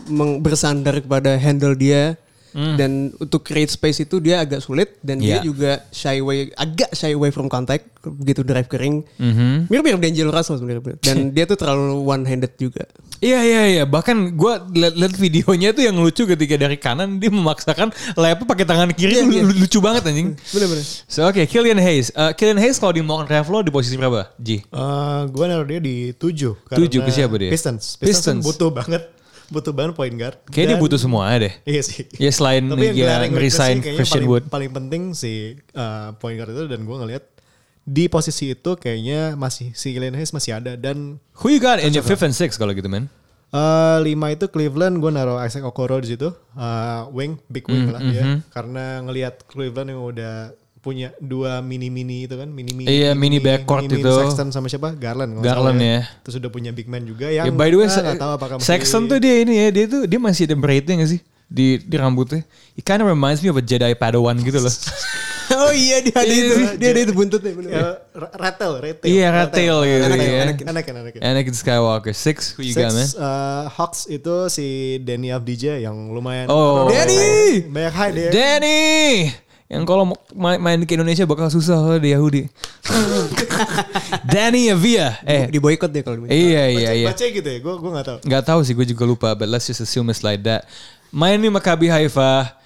meng- 0.06 0.38
bersandar 0.38 1.02
kepada 1.02 1.34
handle 1.34 1.74
dia. 1.74 2.14
Dan 2.52 2.90
untuk 3.16 3.42
create 3.42 3.70
space 3.70 4.02
itu 4.02 4.18
dia 4.18 4.40
agak 4.40 4.60
sulit 4.60 4.98
dan 5.00 5.18
dia. 5.18 5.38
Yeah. 5.38 5.42
juga 5.42 5.72
shy 5.90 6.18
away 6.18 6.50
agak 6.54 6.90
shy 6.92 7.14
away 7.14 7.30
from 7.30 7.46
contact 7.46 7.86
begitu 8.00 8.40
drive 8.42 8.66
kering. 8.66 9.04
Mhm. 9.16 9.68
Mirip-mirip 9.68 10.00
D'Angelo 10.00 10.32
Russell 10.32 10.56
sebenarnya. 10.56 10.96
Dan 11.00 11.16
dia 11.36 11.44
tuh 11.44 11.54
terlalu 11.54 12.00
one 12.00 12.24
handed 12.24 12.56
juga. 12.56 12.84
Iya 13.20 13.44
iya 13.44 13.62
iya 13.68 13.84
bahkan 13.84 14.32
gue 14.32 14.52
liat, 14.80 14.94
liat 14.96 15.14
videonya 15.20 15.76
tuh 15.76 15.84
yang 15.84 15.92
lucu 16.00 16.24
ketika 16.24 16.56
dari 16.56 16.80
kanan 16.80 17.20
dia 17.20 17.28
memaksakan 17.28 17.92
layapnya 18.16 18.46
pakai 18.48 18.64
tangan 18.64 18.88
kiri 18.96 19.20
iya. 19.20 19.44
lu- 19.44 19.52
lucu 19.60 19.76
banget 19.78 20.08
anjing. 20.08 20.32
Bener-bener. 20.56 20.84
So 21.04 21.28
oke 21.28 21.44
Killian 21.44 21.76
Hayes, 21.76 22.08
Eh, 22.10 22.32
Killian 22.32 22.56
Hayes 22.56 22.80
kalau 22.80 22.96
di 22.96 23.04
mock 23.04 23.28
draft 23.28 23.52
lo 23.52 23.60
di 23.60 23.68
posisi 23.68 24.00
berapa? 24.00 24.32
G. 24.40 24.64
Eh, 24.64 25.20
gue 25.28 25.44
naruh 25.44 25.68
dia 25.68 25.80
di 25.84 26.16
tujuh. 26.16 26.56
Tujuh, 26.64 27.00
karena 27.04 27.06
ke 27.06 27.12
siapa 27.12 27.34
dia? 27.36 27.50
Pistons. 27.52 28.00
Pistons. 28.00 28.00
Pistons. 28.00 28.42
butuh 28.44 28.72
banget. 28.72 29.02
Butuh 29.50 29.74
banget 29.74 29.98
point 29.98 30.14
guard. 30.14 30.38
Kayaknya 30.46 30.78
dia 30.78 30.78
butuh 30.78 30.98
semua 30.98 31.26
deh. 31.34 31.50
Iya 31.66 31.82
sih. 31.82 32.06
Ya 32.16 32.30
selain 32.30 32.64
Tapi 32.64 32.94
yang 32.94 33.26
ya, 33.26 33.26
resign 33.34 33.82
Christian 33.82 34.22
paling, 34.22 34.30
Wood. 34.30 34.44
paling 34.46 34.70
penting 34.70 35.02
si 35.12 35.58
uh, 35.74 36.14
point 36.16 36.38
guard 36.38 36.54
itu 36.54 36.70
dan 36.70 36.86
gue 36.86 36.96
ngelihat 36.96 37.24
di 37.82 38.06
posisi 38.06 38.54
itu 38.54 38.78
kayaknya 38.78 39.34
masih 39.34 39.74
si 39.74 39.90
Killian 39.90 40.14
Hayes 40.14 40.30
masih 40.30 40.54
ada 40.54 40.78
dan 40.78 41.18
Who 41.42 41.50
you 41.50 41.58
got 41.58 41.82
in 41.82 41.90
your 41.90 42.06
fifth 42.06 42.22
and 42.22 42.30
sixth 42.30 42.54
kalau 42.56 42.70
gitu 42.70 42.86
man? 42.86 43.10
uh, 43.50 43.98
lima 43.98 44.30
itu 44.30 44.46
Cleveland 44.46 45.02
gue 45.02 45.10
naruh 45.10 45.42
Isaac 45.42 45.66
Okoro 45.66 45.98
di 45.98 46.14
situ 46.14 46.30
uh, 46.54 47.10
wing 47.10 47.34
big 47.50 47.66
wing 47.66 47.88
Mm, 47.88 47.90
lah 47.90 48.00
ya 48.06 48.24
karena 48.54 49.02
ngelihat 49.02 49.42
Cleveland 49.50 49.90
yang 49.90 50.00
udah 50.06 50.34
punya 50.80 51.12
dua 51.16 51.60
mini 51.60 51.86
mini 51.86 52.24
itu 52.24 52.34
kan 52.34 52.48
mini 52.48 52.72
mini 52.72 52.88
Iya, 52.88 53.12
mini 53.12 53.36
backcourt 53.36 53.84
itu. 53.86 54.00
Sexton 54.00 54.48
sama 54.48 54.66
siapa 54.66 54.92
Garland 54.92 55.36
nggak 55.36 55.44
Garland 55.44 55.76
salah 55.76 55.92
ya. 55.92 56.00
terus 56.24 56.34
udah 56.36 56.48
punya 56.48 56.70
big 56.70 56.86
man 56.86 57.04
juga 57.04 57.28
Ya, 57.28 57.44
yang 57.44 57.52
by 57.52 57.68
the 57.68 57.76
way, 57.76 57.84
ah, 57.84 58.00
nggak 58.00 58.16
tahu 58.18 58.32
apakah 58.34 58.54
masih- 58.56 58.68
Sexton 58.70 59.02
tuh 59.06 59.18
dia 59.18 59.34
ini 59.38 59.54
ya, 59.54 59.68
dia 59.70 59.84
tuh 59.86 60.02
dia 60.04 60.16
masih 60.16 60.44
ada 60.44 60.56
braidnya 60.56 60.96
gak 60.98 61.10
sih 61.10 61.20
di 61.46 61.76
di 61.78 61.96
rambutnya? 61.96 62.40
It 62.72 62.82
kind 62.82 62.98
of 62.98 63.06
reminds 63.06 63.38
me 63.38 63.48
of 63.48 63.56
a 63.56 63.60
Jedi 63.60 63.92
Padawan 63.92 64.38
gitu 64.38 64.56
loh. 64.56 64.70
oh 65.60 65.74
iya 65.74 65.98
dia 65.98 66.14
ada 66.14 66.24
Iya 66.24 66.40
itu. 66.40 66.54
Dia 66.78 66.88
ada 66.88 67.00
itu 67.02 67.12
buntutnya. 67.12 67.52
bener. 67.52 67.70
Ya, 67.70 67.86
ra- 68.14 68.32
Rattle, 68.38 68.74
Rattle. 68.78 69.04
Iya, 69.04 69.26
Rattle 69.28 69.78
gitu 69.82 70.04
Anakin, 70.06 70.24
ya. 70.24 70.40
Anakin, 70.40 70.64
Anakin, 70.64 70.94
Anakin. 70.96 71.20
Anakin 71.20 71.52
Skywalker 71.52 72.14
six, 72.14 72.54
who 72.54 72.62
you 72.62 72.72
got 72.72 72.88
man? 72.88 73.02
Six, 73.02 73.18
uh, 73.18 73.66
Hawks 73.68 74.06
itu 74.06 74.46
si 74.46 74.66
Danny 74.98 75.28
Avdija 75.28 75.76
yang 75.76 75.92
lumayan 76.08 76.46
Oh. 76.46 76.86
Danny 76.86 77.66
banyak 77.66 77.92
high 77.92 78.12
dia 78.14 78.30
Danny 78.30 78.80
yang 79.70 79.86
kalau 79.86 80.18
main, 80.34 80.58
main 80.58 80.82
ke 80.82 80.98
Indonesia 80.98 81.22
bakal 81.30 81.46
susah 81.46 81.78
kalau 81.78 82.02
di 82.02 82.10
Yahudi. 82.10 82.50
Danny 84.34 84.66
Avia, 84.66 85.22
eh 85.22 85.46
di 85.46 85.62
boykot 85.62 85.86
deh 85.94 86.02
kalau 86.02 86.26
di 86.26 86.26
Iya 86.26 86.64
iya 86.74 86.90
iya. 86.90 87.08
Baca 87.14 87.22
gitu 87.22 87.46
ya, 87.46 87.58
gue 87.62 87.74
gua 87.78 87.90
nggak 87.94 88.06
tahu. 88.10 88.18
Nggak 88.26 88.44
tahu 88.50 88.60
sih, 88.66 88.74
gue 88.74 88.86
juga 88.90 89.06
lupa. 89.06 89.30
But 89.38 89.46
let's 89.46 89.70
just 89.70 89.78
assume 89.78 90.10
it's 90.10 90.26
like 90.26 90.42
that. 90.42 90.66
Main 91.14 91.38
di 91.38 91.46
Maccabi 91.46 91.86
Haifa. 91.86 92.58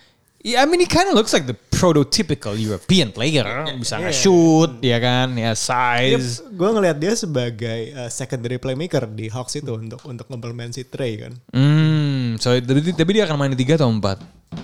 Yeah, 0.45 0.65
I 0.65 0.69
mean 0.69 0.81
he 0.81 0.89
kind 0.89 1.09
of 1.09 1.17
looks 1.17 1.37
like 1.37 1.45
the 1.45 1.57
prototypical 1.73 2.57
European 2.57 3.13
player. 3.13 3.45
Bisa 3.77 4.01
yeah. 4.01 4.13
shoot, 4.13 4.73
ya 4.81 4.97
kan? 4.97 5.37
Ya 5.37 5.53
size. 5.53 6.41
Yep, 6.41 6.57
gue 6.57 6.71
ngelihat 6.73 6.97
dia 7.01 7.13
sebagai 7.17 7.81
uh, 8.01 8.09
secondary 8.09 8.57
playmaker 8.57 9.05
di 9.09 9.29
Hawks 9.29 9.61
itu 9.61 9.77
untuk 9.77 10.01
untuk 10.09 10.25
komplement 10.25 10.73
si 10.73 10.89
Trey 10.89 11.21
kan. 11.21 11.33
Hmm, 11.53 12.41
so 12.41 12.53
tapi, 12.57 12.97
tapi 12.97 13.11
dia 13.13 13.29
akan 13.29 13.37
main 13.37 13.53
di 13.53 13.61
3 13.61 13.77
atau 13.77 13.93
empat. 13.93 14.21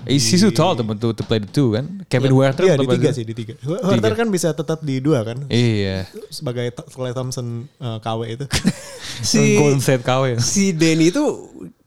Eh, 0.09 0.17
Isi 0.17 0.41
su 0.41 0.49
tall 0.49 0.77
tuh 0.77 0.85
tuh 0.97 1.13
to 1.13 1.23
play 1.25 1.41
the 1.41 1.51
two 1.51 1.77
kan. 1.77 1.85
Kevin 2.09 2.33
yeah. 2.33 2.41
Werther 2.41 2.65
yeah, 2.65 2.77
di 2.81 2.87
tiga 2.89 3.11
sih 3.13 3.25
di 3.25 3.35
tiga. 3.37 3.53
Werther 3.65 4.15
kan 4.17 4.29
bisa 4.33 4.57
tetap 4.57 4.81
di 4.81 4.97
dua 5.01 5.21
kan. 5.27 5.45
Iya. 5.53 6.09
Sebagai 6.33 6.73
Clay 6.93 7.13
Thompson 7.13 7.69
eh, 7.77 7.85
uh, 7.85 7.99
KW 8.01 8.21
itu. 8.41 8.47
si 9.31 9.61
Golden 9.61 9.81
State 9.85 10.05
KW. 10.05 10.41
Si 10.41 10.73
Denny 10.73 11.13
itu 11.13 11.25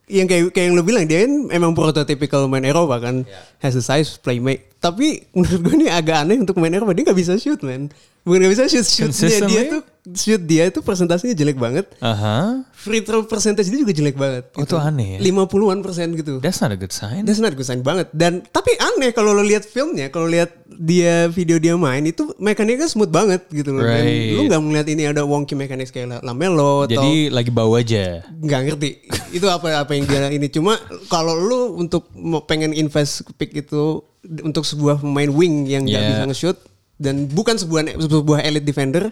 yang 0.05 0.25
kayak 0.25 0.51
kayak 0.51 0.65
yang 0.67 0.75
lo 0.75 0.83
bilang 0.83 1.03
dia 1.03 1.23
kan 1.23 1.31
emang 1.49 1.71
prototypical 1.71 2.43
main 2.45 2.63
Eropa 2.63 2.99
kan 2.99 3.23
has 3.57 3.71
the 3.71 3.81
size 3.81 4.15
play 4.15 4.37
make 4.37 4.67
tapi 4.77 5.23
menurut 5.31 5.59
gue 5.61 5.73
ini 5.77 5.87
agak 5.87 6.21
aneh 6.21 6.37
untuk 6.37 6.57
main 6.57 6.71
Eropa 6.71 6.91
dia 6.91 7.03
nggak 7.03 7.15
bisa 7.17 7.33
shoot 7.35 7.61
man 7.61 7.87
bukan 8.21 8.39
nggak 8.39 8.51
bisa 8.51 8.63
shoot 8.65 8.83
shootnya 8.83 9.07
dia 9.07 9.39
Consistently? 9.39 9.63
tuh 9.69 9.81
shoot 10.13 10.41
dia 10.43 10.63
tuh 10.69 10.79
persentasenya 10.79 11.31
jelek 11.33 11.55
banget 11.55 11.87
Aha. 11.97 12.67
free 12.73 12.99
throw 12.99 13.23
percentage 13.23 13.63
dia 13.65 13.79
juga 13.79 13.91
jelek 13.91 14.15
banget 14.15 14.43
Oh, 14.53 14.61
itu 14.61 14.75
aneh 14.75 15.07
ya? 15.15 15.19
50-an 15.23 15.79
persen 15.79 16.07
gitu 16.13 16.33
That's 16.37 16.59
not 16.59 16.69
a 16.69 16.77
good 16.77 16.91
sign. 16.91 17.23
That's 17.23 17.39
not 17.39 17.55
good 17.55 17.63
sign 17.63 17.79
banget. 17.79 18.11
Dan 18.11 18.43
tapi 18.45 18.75
aneh 18.75 19.11
kalau 19.11 19.31
lo 19.31 19.39
lihat 19.39 19.63
filmnya, 19.63 20.07
kalau 20.07 20.27
lihat 20.27 20.51
dia 20.69 21.25
video 21.27 21.55
dia 21.57 21.73
main 21.73 22.03
itu 22.03 22.35
mekaniknya 22.37 22.85
smooth 22.85 23.07
banget 23.07 23.47
gitu 23.49 23.71
loh. 23.71 23.81
Dan 23.81 24.03
Right. 24.03 24.35
lu 24.35 24.41
nggak 24.45 24.61
melihat 24.61 24.87
ini 24.89 25.03
ada 25.05 25.23
wonky 25.23 25.55
mekanik 25.55 25.87
kayak 25.87 26.19
Lamelo 26.19 26.83
atau 26.83 26.91
Jadi 26.93 27.27
lagi 27.29 27.49
bau 27.49 27.71
aja. 27.73 28.27
nggak 28.29 28.59
ngerti 28.67 28.89
itu 29.33 29.49
apa 29.49 29.81
apa 29.81 29.91
yang 29.91 30.05
dia 30.05 30.29
ini 30.29 30.45
cuma 30.47 30.77
kalau 31.09 31.33
lu 31.33 31.59
untuk 31.75 32.05
pengen 32.45 32.71
invest 32.71 33.25
pick 33.35 33.51
itu 33.51 33.99
untuk 34.39 34.63
sebuah 34.63 35.01
pemain 35.01 35.27
wing 35.27 35.65
yang 35.65 35.83
nggak 35.83 35.97
Yeah. 35.99 36.09
bisa 36.13 36.25
nge-shoot 36.29 36.57
dan 36.95 37.25
bukan 37.27 37.57
sebuah 37.57 37.81
sebuah 37.97 38.39
elite 38.45 38.63
defender 38.63 39.09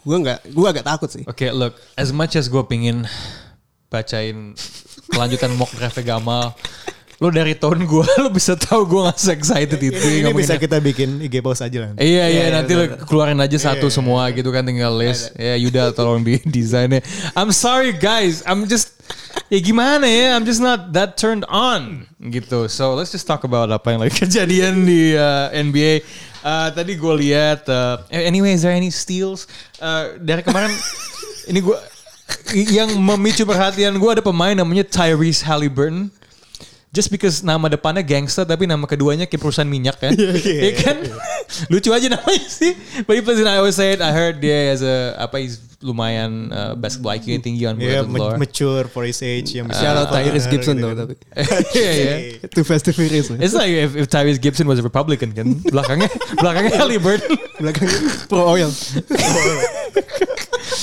gua 0.00 0.16
nggak 0.18 0.38
gua 0.50 0.66
agak 0.72 0.82
takut 0.82 1.06
sih 1.06 1.22
Oke, 1.22 1.52
look, 1.52 1.76
as 1.94 2.08
much 2.10 2.34
as 2.34 2.48
gue 2.48 2.64
pingin 2.64 3.04
bacain 3.86 4.56
kelanjutan 5.08 5.52
mock 5.54 5.72
draft 5.72 5.96
Gamal, 6.00 6.52
lo 7.18 7.28
dari 7.28 7.56
tahun 7.56 7.84
gue 7.84 8.04
lo 8.20 8.28
bisa 8.38 8.52
tahu 8.54 8.84
gue 8.84 9.00
nggak 9.08 9.18
se 9.18 9.32
excited 9.32 9.80
itu. 9.80 9.96
Ini 9.96 10.28
bisa 10.32 10.54
ngomonginnya. 10.54 10.56
kita 10.60 10.76
bikin 10.78 11.08
IG 11.24 11.34
post 11.40 11.64
aja 11.64 11.78
lah. 11.80 11.90
Iya 11.96 12.24
iya 12.28 12.44
nanti 12.52 12.76
lo 12.76 12.84
keluarin 13.04 13.40
aja 13.40 13.56
satu 13.56 13.88
semua 13.88 14.28
gitu 14.30 14.52
kan 14.52 14.60
tinggal 14.62 14.92
list. 14.92 15.32
Ya 15.34 15.56
Yuda 15.56 15.90
tolong 15.92 16.20
di 16.20 16.36
desainnya. 16.44 17.00
I'm 17.32 17.50
sorry 17.50 17.92
guys, 17.92 18.44
I'm 18.44 18.68
just 18.68 18.87
ya 19.48 19.58
gimana 19.64 20.04
ya, 20.04 20.36
I'm 20.36 20.44
just 20.44 20.60
not 20.60 20.92
that 20.92 21.16
turned 21.16 21.44
on 21.48 22.04
gitu. 22.20 22.68
So 22.68 22.94
let's 22.94 23.12
just 23.12 23.24
talk 23.24 23.44
about 23.44 23.72
apa 23.72 23.96
yang 23.96 24.00
lagi 24.04 24.14
kejadian 24.24 24.84
di 24.84 25.16
uh, 25.16 25.48
NBA. 25.52 26.04
Uh, 26.44 26.68
tadi 26.72 26.94
gue 26.94 27.14
lihat. 27.28 27.66
Uh, 27.66 28.04
anyway, 28.12 28.54
is 28.54 28.62
there 28.62 28.72
any 28.72 28.92
steals? 28.92 29.48
Uh, 29.80 30.16
dari 30.20 30.44
kemarin 30.44 30.70
ini 31.50 31.64
gue 31.64 31.78
yang 32.68 32.92
memicu 33.00 33.48
perhatian 33.48 33.96
gue 33.96 34.10
ada 34.12 34.22
pemain 34.22 34.52
namanya 34.52 34.84
Tyrese 34.84 35.44
Halliburton. 35.48 36.12
Just 36.88 37.12
because 37.12 37.40
nama 37.40 37.68
depannya 37.68 38.00
gangster 38.00 38.42
tapi 38.42 38.64
nama 38.64 38.80
keduanya 38.82 39.28
kayak 39.28 39.38
perusahaan 39.38 39.68
minyak 39.68 40.00
kan. 40.00 40.12
Iya 40.40 40.72
kan? 40.74 40.96
Lucu 41.72 41.92
aja 41.92 42.08
namanya 42.08 42.48
sih. 42.48 42.72
But 43.04 43.14
he 43.14 43.20
plays 43.20 43.38
in 43.38 43.46
Iowa 43.46 43.68
State. 43.68 44.00
I 44.00 44.08
heard 44.08 44.40
dia 44.40 44.72
as 44.72 44.80
a 44.80 45.12
apa 45.14 45.36
he's 45.38 45.60
lumayan 45.78 46.50
uh, 46.50 46.74
basketball 46.74 47.14
IQ 47.14 47.30
yang 47.30 47.44
tinggi 47.44 47.62
on 47.62 47.78
Iya, 47.78 48.02
floor. 48.02 48.34
ma- 48.34 48.42
mature 48.42 48.90
for 48.90 49.06
his 49.06 49.22
age 49.22 49.54
yang 49.54 49.70
bisa. 49.70 49.78
shout 49.78 49.94
out 49.94 50.10
Tyrese 50.10 50.50
Gibson 50.50 50.74
gitu 50.74 50.90
though 50.90 51.06
tapi 51.06 51.14
Iya 51.70 51.90
iya. 51.94 52.14
too 52.50 52.66
fast 52.66 52.82
to 52.82 52.90
furious. 52.90 53.30
It's 53.30 53.54
like 53.54 53.70
if, 53.70 53.94
if 53.94 54.10
Tyrese 54.10 54.42
Gibson 54.42 54.66
was 54.66 54.80
a 54.80 54.84
Republican 54.84 55.30
kan. 55.30 55.54
Belakangnya 55.62 56.10
belakangnya 56.34 56.72
Halliburton. 56.74 57.30
belakangnya 57.62 57.94
pro 58.26 58.42
oil 58.48 58.70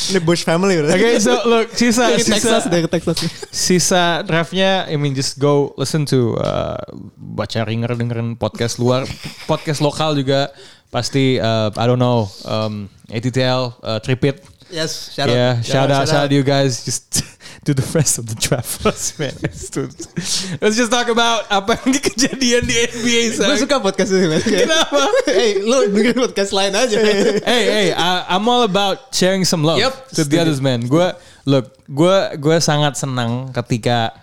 Ini 0.06 0.20
Bush 0.22 0.44
family 0.44 0.82
udah. 0.82 0.92
Oke, 0.92 1.10
so 1.18 1.34
look 1.46 1.72
sisa 1.74 2.10
dari 2.10 2.22
Texas 2.22 2.42
sisa 2.62 2.70
dari 2.70 2.86
Texas 2.90 3.18
sisa 3.50 4.04
draftnya, 4.22 4.86
I 4.86 4.98
mean 4.98 5.14
just 5.14 5.38
go 5.38 5.74
listen 5.78 5.95
to 6.04 6.36
uh, 6.36 6.76
baca 7.16 7.64
ringer 7.64 7.96
dengerin 7.96 8.36
podcast 8.36 8.76
luar, 8.76 9.08
podcast 9.52 9.80
lokal 9.80 10.20
juga 10.20 10.52
pasti 10.92 11.40
uh, 11.40 11.72
I 11.80 11.86
don't 11.88 12.04
know 12.04 12.28
um, 12.44 12.92
ATTL, 13.08 13.80
uh, 13.80 14.04
Tripit, 14.04 14.44
yes 14.68 15.16
shout 15.16 15.32
yeah, 15.32 15.56
out 15.56 15.64
shout 15.64 15.88
out, 15.88 16.04
shout 16.12 16.28
out 16.28 16.32
you 16.36 16.44
guys, 16.44 16.84
just 16.84 17.24
do 17.66 17.74
the 17.74 17.88
rest 17.98 18.22
of 18.22 18.30
the 18.30 18.36
first, 18.62 19.18
man. 19.20 19.34
Let's, 19.42 20.78
just 20.78 20.92
talk 20.94 21.10
about 21.10 21.50
apa 21.50 21.82
yang 21.82 21.98
kejadian 21.98 22.62
di 22.70 22.76
NBA. 22.78 23.22
gue 23.42 23.58
suka 23.58 23.82
podcast 23.82 24.14
ini 24.14 24.38
Kenapa? 24.38 25.02
hey 25.26 25.66
lu 25.66 25.90
dengerin 25.90 26.20
podcast 26.30 26.54
lain 26.54 26.78
aja 26.78 26.94
hey, 27.42 27.42
hey, 27.42 27.88
I, 27.98 28.38
I'm 28.38 28.46
all 28.46 28.62
about 28.70 29.10
sharing 29.10 29.42
some 29.50 29.66
love 29.66 29.82
Yep, 29.82 30.14
to 30.14 30.22
the 30.30 30.38
others, 30.38 30.62
man. 30.62 30.86
Gue, 30.86 31.10
look, 31.50 31.74
gue, 31.90 32.18
gue 32.38 32.58
sangat 32.62 33.02
senang 33.02 33.50
ketika, 33.50 34.14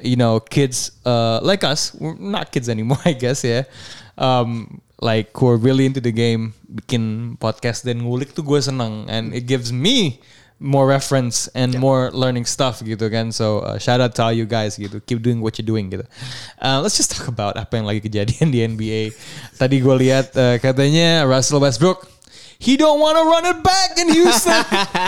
you 0.00 0.16
know, 0.16 0.40
kids 0.40 0.92
uh, 1.04 1.40
like 1.42 1.64
us, 1.64 1.94
we're 1.94 2.16
not 2.18 2.52
kids 2.52 2.68
anymore, 2.68 2.98
I 3.04 3.12
guess 3.12 3.44
ya, 3.44 3.64
um, 4.18 4.80
like 5.00 5.30
who 5.36 5.48
are 5.48 5.56
really 5.56 5.86
into 5.86 6.00
the 6.00 6.12
game, 6.12 6.54
bikin 6.66 7.36
podcast 7.38 7.84
dan 7.84 8.02
ngulik 8.02 8.34
tuh 8.34 8.42
gue 8.42 8.58
senang, 8.58 9.06
and 9.08 9.34
it 9.34 9.46
gives 9.46 9.72
me 9.72 10.20
more 10.62 10.86
reference 10.86 11.48
and 11.52 11.76
more 11.78 12.14
learning 12.14 12.46
stuff 12.46 12.80
gitu 12.80 13.10
kan. 13.10 13.34
So 13.34 13.66
uh, 13.66 13.76
shout 13.76 14.00
out 14.00 14.14
to 14.16 14.30
all 14.30 14.34
you 14.34 14.46
guys 14.46 14.78
gitu. 14.78 15.02
Keep 15.02 15.20
doing 15.20 15.42
what 15.42 15.58
you're 15.58 15.66
doing 15.66 15.90
gitu. 15.90 16.06
Uh, 16.62 16.78
let's 16.80 16.96
just 16.96 17.10
talk 17.10 17.26
about 17.26 17.58
apa 17.58 17.74
yang 17.74 17.86
lagi 17.90 18.00
kejadian 18.00 18.54
di 18.54 18.62
NBA. 18.62 19.12
Tadi 19.58 19.82
gue 19.82 19.94
lihat 19.98 20.32
uh, 20.38 20.56
katanya 20.62 21.26
Russell 21.26 21.58
Westbrook 21.60 22.13
he 22.64 22.80
don't 22.80 22.96
want 22.96 23.20
to 23.20 23.24
run 23.28 23.44
it 23.44 23.60
back 23.60 24.00
in 24.00 24.08
Houston. 24.08 24.56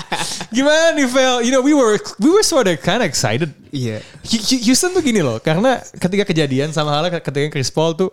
Gimana 0.57 0.93
nih 0.93 1.09
Vel? 1.09 1.41
You 1.41 1.53
know 1.57 1.65
we 1.65 1.73
were 1.73 1.97
we 2.21 2.29
were 2.29 2.45
sort 2.45 2.69
of 2.69 2.77
kind 2.85 3.01
of 3.01 3.09
excited. 3.09 3.57
Iya. 3.73 4.05
Hu- 4.21 4.63
Houston 4.69 4.93
tuh 4.93 5.01
gini 5.01 5.25
loh, 5.25 5.41
karena 5.41 5.81
ketika 5.97 6.29
kejadian 6.29 6.77
sama 6.77 6.93
halnya 6.93 7.17
ketika 7.17 7.49
Chris 7.49 7.73
Paul 7.73 7.97
tuh 7.97 8.13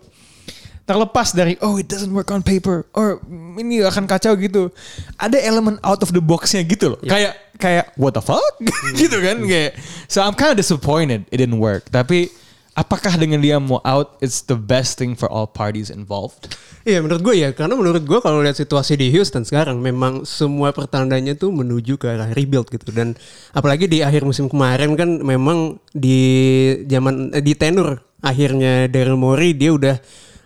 terlepas 0.84 1.32
dari 1.32 1.56
oh 1.64 1.80
it 1.80 1.88
doesn't 1.88 2.12
work 2.12 2.28
on 2.32 2.44
paper 2.44 2.84
or 2.96 3.20
ini 3.60 3.84
akan 3.84 4.08
kacau 4.08 4.36
gitu. 4.40 4.72
Ada 5.20 5.44
elemen 5.44 5.76
out 5.84 6.00
of 6.00 6.16
the 6.16 6.24
boxnya 6.24 6.64
gitu 6.64 6.96
loh. 6.96 7.00
Kayak 7.04 7.36
kayak 7.60 7.92
what 8.00 8.16
the 8.16 8.24
fuck 8.24 8.56
gitu 9.00 9.20
kan 9.20 9.44
kayak 9.44 9.76
so 10.08 10.24
I'm 10.24 10.36
kind 10.36 10.56
of 10.56 10.60
disappointed 10.60 11.28
it 11.32 11.38
didn't 11.44 11.60
work. 11.60 11.92
Tapi 11.92 12.32
apakah 12.74 13.14
dengan 13.18 13.40
dia 13.42 13.62
mau 13.62 13.82
out 13.86 14.18
it's 14.20 14.42
the 14.46 14.58
best 14.58 14.98
thing 14.98 15.14
for 15.14 15.30
all 15.30 15.46
parties 15.46 15.94
involved? 15.94 16.54
Iya 16.84 17.00
menurut 17.00 17.24
gue 17.24 17.36
ya 17.40 17.50
karena 17.56 17.80
menurut 17.80 18.04
gue 18.04 18.20
kalau 18.20 18.44
lihat 18.44 18.60
situasi 18.60 19.00
di 19.00 19.08
Houston 19.16 19.48
sekarang 19.48 19.80
memang 19.80 20.28
semua 20.28 20.76
pertandanya 20.76 21.32
tuh 21.38 21.54
menuju 21.56 21.96
ke 21.96 22.12
arah 22.12 22.34
rebuild 22.36 22.68
gitu 22.68 22.92
dan 22.92 23.16
apalagi 23.56 23.88
di 23.88 24.04
akhir 24.04 24.28
musim 24.28 24.52
kemarin 24.52 25.00
kan 25.00 25.24
memang 25.24 25.80
di 25.96 26.20
zaman 26.92 27.32
eh, 27.32 27.40
di 27.40 27.56
tenur 27.56 28.04
akhirnya 28.20 28.92
Daryl 28.92 29.16
Morey 29.16 29.56
dia 29.56 29.72
udah 29.72 29.96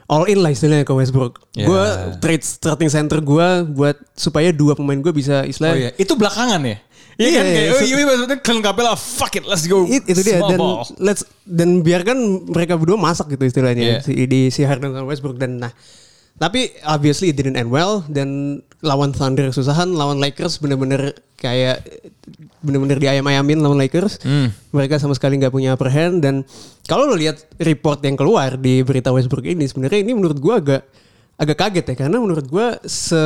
all 0.08 0.24
in 0.32 0.40
lah 0.40 0.56
istilahnya 0.56 0.88
ke 0.88 0.94
Westbrook. 0.96 1.44
Ya. 1.52 1.68
Gue 1.68 1.84
trade 2.24 2.44
starting 2.44 2.88
center 2.88 3.20
gue 3.20 3.48
buat 3.76 4.00
supaya 4.16 4.56
dua 4.56 4.74
pemain 4.74 4.98
gue 4.98 5.12
bisa 5.12 5.44
Oh 5.44 5.50
istilahnya 5.50 5.92
iya, 5.92 6.00
itu 6.00 6.16
belakangan 6.16 6.64
ya? 6.64 6.78
Iya 7.18 7.28
Iya, 7.28 7.34
kan? 7.34 7.44
Iya, 7.44 7.52
kayak, 7.52 7.66
iya. 7.66 7.74
oh 7.74 7.82
iya 7.84 8.06
maksudnya 8.06 8.38
Clint 8.40 8.62
Capella, 8.62 8.94
fuck 8.94 9.34
it, 9.34 9.44
let's 9.44 9.66
go. 9.66 9.84
It- 9.84 10.06
itu 10.06 10.22
dia. 10.22 10.38
Dan 10.40 10.56
ball. 10.56 10.86
let's 10.98 11.26
dan 11.44 11.82
biarkan 11.82 12.18
mereka 12.48 12.74
berdua 12.76 12.96
masak 12.96 13.30
gitu 13.30 13.42
Yeah. 13.42 13.50
istilahnya 13.50 13.84
si, 14.00 14.14
di 14.24 14.42
si 14.48 14.62
Harden 14.62 14.92
sama 14.92 15.04
Westbrook 15.04 15.36
dan 15.36 15.58
nah. 15.58 15.74
Tapi 16.38 16.70
obviously 16.86 17.30
it 17.30 17.36
didn't 17.36 17.58
end 17.58 17.68
well. 17.68 18.06
Dan 18.06 18.62
lawan 18.80 19.10
Thunder 19.10 19.50
susahan 19.50 19.90
lawan 19.90 20.22
Lakers 20.22 20.62
bener-bener 20.62 21.10
kayak 21.34 21.82
bener-bener 22.60 23.02
diayam-ayamin 23.02 23.58
lawan 23.58 23.74
Lakers. 23.76 24.22
Hmm. 24.22 24.54
mereka 24.70 25.02
sama 25.02 25.18
sekali 25.18 25.42
nggak 25.42 25.50
punya 25.50 25.74
upper 25.74 25.90
hand. 25.90 26.22
Dan 26.22 26.46
kalau 26.86 27.10
lo 27.10 27.18
lihat 27.18 27.42
report 27.58 28.06
yang 28.06 28.14
keluar 28.14 28.54
di 28.54 28.86
berita 28.86 29.10
Westbrook 29.10 29.50
ini 29.50 29.66
sebenarnya 29.66 30.06
ini 30.06 30.14
menurut 30.14 30.38
gua 30.38 30.62
agak 30.62 30.86
agak 31.36 31.58
kaget 31.58 31.86
ya. 31.90 31.96
Karena 31.98 32.22
menurut 32.22 32.46
gua 32.46 32.78
se, 32.84 33.18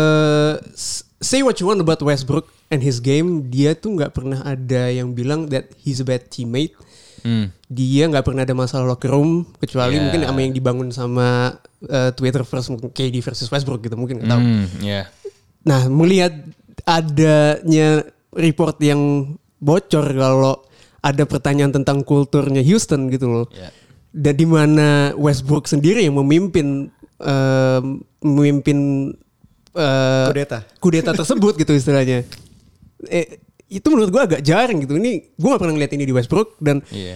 s- 0.72 1.04
say 1.22 1.46
what 1.46 1.62
you 1.62 1.70
want 1.70 1.78
about 1.78 2.02
Westbrook 2.02 2.50
and 2.68 2.82
his 2.82 2.98
game 2.98 3.48
dia 3.48 3.78
tuh 3.78 3.94
nggak 3.94 4.12
pernah 4.12 4.42
ada 4.42 4.90
yang 4.90 5.14
bilang 5.14 5.46
that 5.48 5.70
he's 5.78 6.02
a 6.02 6.06
bad 6.06 6.28
teammate 6.28 6.74
Hmm. 7.22 7.54
dia 7.70 8.10
nggak 8.10 8.26
pernah 8.26 8.42
ada 8.42 8.58
masalah 8.58 8.82
locker 8.90 9.14
room 9.14 9.46
kecuali 9.62 9.94
Yeah. 9.94 10.10
mungkin 10.10 10.22
sama 10.26 10.40
yang 10.42 10.54
dibangun 10.58 10.90
sama 10.90 11.28
uh, 11.86 12.10
Twitter 12.18 12.42
versus 12.42 12.74
KD 12.74 13.22
versus 13.22 13.46
Westbrook 13.46 13.86
gitu 13.86 13.94
mungkin 13.94 14.18
nggak 14.18 14.30
tahu. 14.34 14.42
Hmm, 14.42 14.66
yeah. 14.82 15.06
Nah 15.62 15.86
melihat 15.86 16.34
adanya 16.82 18.02
report 18.34 18.82
yang 18.82 19.34
bocor 19.62 20.06
kalau 20.18 20.66
ada 21.02 21.24
pertanyaan 21.26 21.70
tentang 21.70 22.02
kulturnya 22.02 22.66
Houston 22.66 23.14
gitu 23.14 23.30
loh. 23.30 23.46
Yeah. 23.54 23.70
Dan 24.10 24.42
di 24.42 24.48
mana 24.50 25.14
Westbrook 25.14 25.70
sendiri 25.70 26.02
yang 26.02 26.18
memimpin 26.18 26.90
em, 27.22 27.86
memimpin 28.22 29.14
eh, 29.74 30.26
Kudeta. 30.28 30.59
kudeta 30.80 31.11
tersebut 31.13 31.53
gitu 31.55 31.72
istilahnya. 31.72 32.24
Eh, 33.07 33.39
itu 33.72 33.88
menurut 33.88 34.11
gue 34.11 34.22
agak 34.22 34.41
jarang 34.43 34.84
gitu. 34.84 34.99
Ini 34.99 35.32
gue 35.32 35.47
gak 35.49 35.61
pernah 35.63 35.74
ngeliat 35.74 35.93
ini 35.95 36.03
di 36.03 36.13
Westbrook 36.13 36.59
dan 36.59 36.84
Iya. 36.91 37.15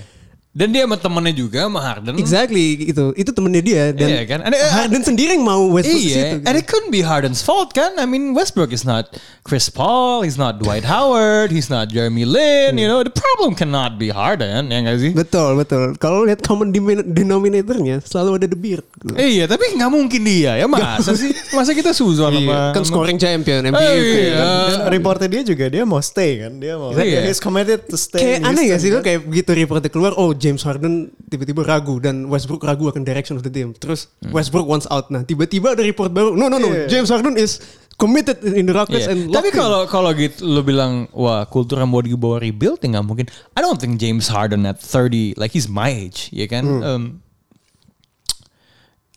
Dan 0.55 0.71
dia 0.71 0.87
sama 0.87 0.95
temennya 0.95 1.35
juga 1.35 1.67
sama 1.67 1.83
Harden. 1.83 2.15
Exactly 2.15 2.87
itu. 2.87 3.11
Itu 3.11 3.35
temennya 3.35 3.59
dia 3.59 3.83
dan 3.91 4.07
Iya 4.07 4.23
kan? 4.23 4.39
And, 4.39 4.55
uh, 4.55 4.71
Harden 4.71 5.03
sendiri 5.03 5.35
yang 5.35 5.43
mau 5.43 5.67
Westbrook 5.67 5.99
situ. 5.99 6.15
Iya, 6.15 6.23
gitu. 6.39 6.47
and 6.47 6.55
it 6.55 6.63
couldn't 6.63 6.95
be 6.95 7.03
Harden's 7.03 7.43
fault 7.43 7.75
kan? 7.75 7.99
I 7.99 8.07
mean 8.07 8.31
Westbrook 8.31 8.71
is 8.71 8.87
not 8.87 9.19
Chris 9.43 9.67
Paul, 9.67 10.23
he's 10.23 10.39
not 10.39 10.63
Dwight 10.63 10.87
Howard, 10.87 11.51
he's 11.51 11.67
not 11.67 11.91
Jeremy 11.91 12.23
Lin, 12.23 12.79
you 12.79 12.87
know 12.87 13.03
the 13.03 13.11
problem 13.11 13.51
cannot 13.51 13.99
be 13.99 14.07
Harden, 14.09 14.71
ya 14.71 14.79
nggak 14.79 14.97
sih? 14.97 15.11
Betul, 15.11 15.59
betul. 15.59 15.99
Kalau 15.99 16.23
lihat 16.23 16.39
common 16.39 16.71
denominatornya 17.03 17.99
selalu 18.01 18.39
ada 18.39 18.47
The 18.47 18.55
Beard. 18.55 18.85
gitu. 18.95 19.13
Iya, 19.13 19.45
tapi 19.45 19.75
nggak 19.75 19.91
mungkin 19.91 20.21
dia 20.23 20.55
ya 20.55 20.65
masa 20.65 21.13
sih? 21.13 21.35
Masa 21.51 21.71
kita 21.71 21.91
suzon 21.91 22.31
sama 22.31 22.71
Kan 22.71 22.83
scoring 22.87 23.19
champion 23.19 23.65
Eh, 23.65 23.71
MVP. 23.71 24.07
iya. 24.31 24.35
Dan 24.71 24.79
reportnya 24.89 25.27
dia 25.29 25.41
juga 25.43 25.65
dia 25.67 25.83
mau 25.83 25.99
stay 25.99 26.41
kan. 26.41 26.57
Dia 26.57 26.79
mau 26.79 26.95
Iya. 26.95 27.27
he's 27.27 27.37
committed 27.37 27.85
to 27.85 27.99
stay. 27.99 28.21
Kayak 28.23 28.49
aneh 28.49 28.63
gak 28.71 28.79
sih 28.79 28.89
lo 28.89 28.99
kan? 28.99 29.03
kayak 29.03 29.19
begitu 29.25 29.49
reportnya 29.53 29.91
keluar 29.91 30.13
oh 30.15 30.31
James 30.45 30.61
Harden 30.61 31.09
tiba-tiba 31.25 31.65
ragu 31.65 31.97
dan 31.97 32.29
Westbrook 32.29 32.61
ragu 32.61 32.85
akan 32.85 33.01
direction 33.01 33.33
of 33.33 33.41
the 33.41 33.49
team. 33.49 33.73
Terus 33.73 34.13
Hmm. 34.21 34.29
Westbrook 34.29 34.69
wants 34.69 34.85
out. 34.87 35.09
Nah 35.09 35.25
tiba-tiba 35.25 35.73
ada 35.73 35.81
report 35.81 36.13
baru. 36.13 36.37
No 36.37 36.45
no 36.45 36.61
no 36.61 36.69
Iya. 36.69 36.85
James 36.85 37.09
Harden 37.09 37.33
is 37.33 37.57
committed 37.95 38.37
in 38.43 38.67
the 38.67 38.75
Rockets 38.75 39.07
Iya. 39.07 39.17
and 39.17 39.33
Tapi 39.33 39.49
kalau 39.49 39.87
kalau 39.87 40.13
gitu 40.13 40.45
lo 40.45 40.61
bilang 40.61 41.09
wah 41.11 41.41
kultur 41.45 41.79
yang 41.79 41.89
mau 41.89 41.99
dibawa 41.99 42.37
rebuild 42.37 42.77
ya 42.77 42.93
nggak 42.93 43.05
mungkin. 43.05 43.25
I 43.55 43.59
don't 43.59 43.81
think 43.81 43.97
James 43.97 44.29
Harden 44.29 44.63
at 44.63 44.77
30 44.77 45.33
like 45.35 45.49
he's 45.49 45.65
my 45.65 45.89
age, 45.89 46.29
ya 46.29 46.45
kan? 46.45 46.63
Um, 46.63 47.03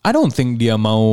I 0.00 0.10
don't 0.10 0.30
think 0.30 0.56
dia 0.56 0.78
mau 0.78 1.04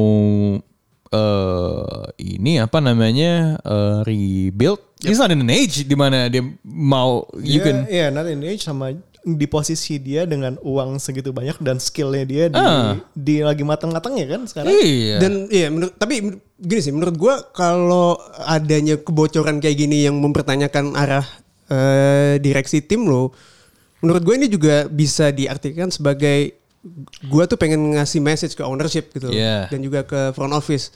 eh 1.12 2.02
ini 2.22 2.60
apa 2.60 2.80
namanya 2.80 3.60
eh, 3.60 3.98
rebuild. 4.04 4.80
He's 5.02 5.20
not 5.20 5.30
in 5.30 5.42
an 5.42 5.52
age 5.52 5.86
di 5.86 5.94
mana 5.94 6.28
dia 6.28 6.42
mau 6.64 7.28
you 7.38 7.62
Iya, 7.62 7.66
can 7.66 7.78
Iya, 7.86 8.06
not 8.10 8.26
in 8.26 8.42
age 8.42 8.64
sama 8.64 8.96
di 9.28 9.46
posisi 9.46 9.98
dia 9.98 10.24
dengan 10.24 10.54
uang 10.62 10.96
segitu 10.96 11.30
banyak 11.30 11.58
dan 11.58 11.78
skillnya 11.78 12.24
dia 12.24 12.46
di, 12.46 12.56
Ah. 12.56 12.94
di 13.12 13.42
lagi 13.42 13.66
matang-matangnya 13.66 14.30
kan 14.30 14.42
sekarang. 14.46 14.70
iya. 14.72 15.18
Dan 15.18 15.50
iya 15.50 15.68
menurut 15.68 15.94
tapi 15.94 16.22
gini 16.56 16.80
sih 16.80 16.94
menurut 16.94 17.16
gua 17.16 17.42
kalau 17.50 18.14
adanya 18.40 18.96
kebocoran 18.96 19.58
kayak 19.58 19.78
gini 19.80 20.06
yang 20.06 20.16
mempertanyakan 20.16 20.94
arah 20.94 21.26
eh, 21.66 22.38
direksi 22.38 22.80
tim 22.80 23.04
lo, 23.04 23.34
menurut 23.98 24.22
gue 24.22 24.36
ini 24.36 24.46
juga 24.46 24.86
bisa 24.86 25.34
diartikan 25.34 25.90
sebagai 25.90 26.54
gua 27.26 27.50
tuh 27.50 27.58
pengen 27.58 27.82
ngasih 27.92 28.22
message 28.22 28.54
ke 28.54 28.62
ownership 28.62 29.10
gitu 29.10 29.34
Iya. 29.34 29.66
dan 29.68 29.82
juga 29.82 30.06
ke 30.06 30.30
front 30.32 30.54
office. 30.54 30.94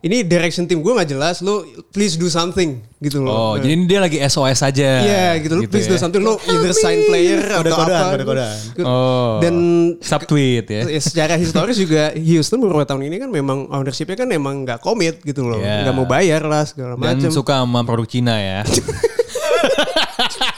Ini 0.00 0.24
direction 0.24 0.64
tim 0.64 0.80
gue 0.80 0.88
nggak 0.90 1.10
jelas, 1.10 1.40
lo 1.40 1.60
please 1.90 2.16
do 2.16 2.24
something 2.26 2.80
gitu 2.98 3.20
loh. 3.20 3.28
oh, 3.28 3.52
Nah, 3.52 3.60
jadi 3.60 3.84
dia 3.84 4.00
lagi 4.00 4.16
SOS 4.18 4.60
aja. 4.62 4.90
Iya 4.98 5.24
gitu, 5.38 5.54
lo 5.54 5.68
please 5.68 5.84
ya. 5.84 5.92
do 5.92 5.98
something. 5.98 6.20
Lo 6.20 6.40
either 6.42 6.72
sign 6.72 7.04
player 7.04 7.36
atau 7.44 7.60
Kode-kodean, 7.60 8.00
apa. 8.00 8.10
kode-kodean. 8.10 8.56
Oh. 8.80 9.36
Dan 9.38 9.54
subtweet 10.00 10.66
ya. 10.66 10.82
Ya, 10.86 10.96
secara 10.98 11.36
historis 11.36 11.76
juga 11.76 12.16
Houston 12.16 12.58
beberapa 12.58 12.84
tahun 12.86 13.06
ini 13.06 13.16
kan 13.18 13.28
memang 13.28 13.68
ownershipnya 13.68 14.16
kan 14.16 14.28
emang 14.30 14.64
nggak 14.64 14.80
komit 14.80 15.20
gitu 15.20 15.44
loh, 15.44 15.60
Iya. 15.60 15.84
nggak 15.84 15.94
mau 15.94 16.08
bayar 16.08 16.48
lah 16.48 16.64
segala 16.64 16.96
Dan 16.96 17.20
macam. 17.20 17.30
suka 17.30 17.60
sama 17.60 17.80
produk 17.84 18.08
Cina 18.08 18.34
ya. 18.34 18.60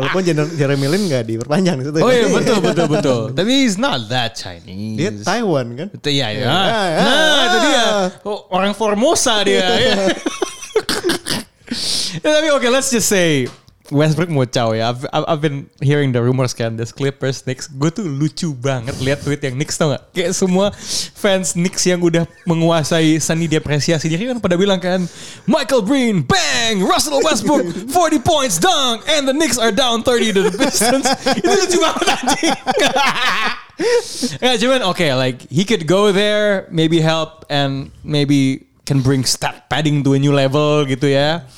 Walaupun 0.00 0.22
Jer- 0.24 0.52
Jeremy 0.56 0.86
Lin 0.88 1.02
nggak 1.06 1.24
diperpanjang 1.24 1.76
di 1.76 1.84
situ. 1.86 1.98
Oh 2.00 2.08
iya 2.08 2.26
betul 2.26 2.58
betul 2.58 2.86
betul. 2.88 3.20
Tapi 3.30 3.50
he's 3.62 3.76
not 3.76 4.08
that 4.08 4.32
Chinese. 4.32 4.96
Dia 4.96 5.10
Taiwan 5.20 5.76
kan. 5.76 5.88
Iya 6.02 6.26
ya. 6.32 6.42
Ya, 6.42 6.80
ya. 6.88 6.98
Nah 6.98 7.42
itu 7.44 7.58
dia. 7.62 7.86
Oh, 8.24 8.48
orang 8.50 8.72
Formosa 8.72 9.44
dia. 9.44 9.60
ya. 9.60 9.94
Ya, 12.20 12.28
tapi 12.34 12.50
oke 12.50 12.66
let's 12.66 12.90
just 12.90 13.06
say 13.06 13.46
Westbrook 13.90 14.30
mau 14.30 14.46
caw 14.46 14.70
ya. 14.70 14.94
I've, 14.94 15.02
I've 15.12 15.42
been 15.42 15.66
hearing 15.82 16.14
the 16.14 16.22
rumors 16.22 16.54
kan, 16.54 16.78
the 16.78 16.86
Clippers 16.86 17.42
Knicks. 17.42 17.66
Gue 17.66 17.90
tuh 17.90 18.06
lucu 18.06 18.54
banget 18.54 18.94
lihat 19.02 19.26
tweet 19.26 19.42
yang 19.42 19.58
Knicks 19.58 19.74
tau 19.76 19.90
gak? 19.92 20.14
Kayak 20.14 20.32
semua 20.38 20.70
fans 21.18 21.58
Knicks 21.58 21.82
yang 21.84 21.98
udah 21.98 22.24
menguasai 22.46 23.18
seni 23.18 23.50
depresiasi 23.50 24.06
diri 24.06 24.30
kan 24.30 24.38
pada 24.38 24.54
bilang 24.54 24.78
kan, 24.78 25.02
Michael 25.50 25.82
Breen, 25.82 26.22
bang, 26.22 26.78
Russell 26.80 27.18
Westbrook, 27.20 27.66
40 27.92 28.22
points 28.22 28.56
dunk, 28.62 29.02
and 29.10 29.26
the 29.26 29.34
Knicks 29.34 29.58
are 29.58 29.74
down 29.74 30.06
30 30.06 30.32
to 30.38 30.40
the 30.48 30.54
Pistons. 30.54 31.06
Itu 31.38 31.50
lucu 31.50 31.78
banget 31.82 32.06
anjing. 32.14 32.58
Nggak 34.40 34.56
cuman 34.60 34.80
oke 34.84 35.06
like 35.16 35.38
he 35.48 35.64
could 35.64 35.88
go 35.88 36.12
there 36.12 36.68
maybe 36.68 37.00
help 37.00 37.48
and 37.48 37.88
maybe 38.04 38.68
can 38.84 39.00
bring 39.00 39.24
stat 39.24 39.64
padding 39.72 40.04
to 40.04 40.12
a 40.12 40.20
new 40.20 40.36
level 40.36 40.84
gitu 40.84 41.08
ya. 41.08 41.48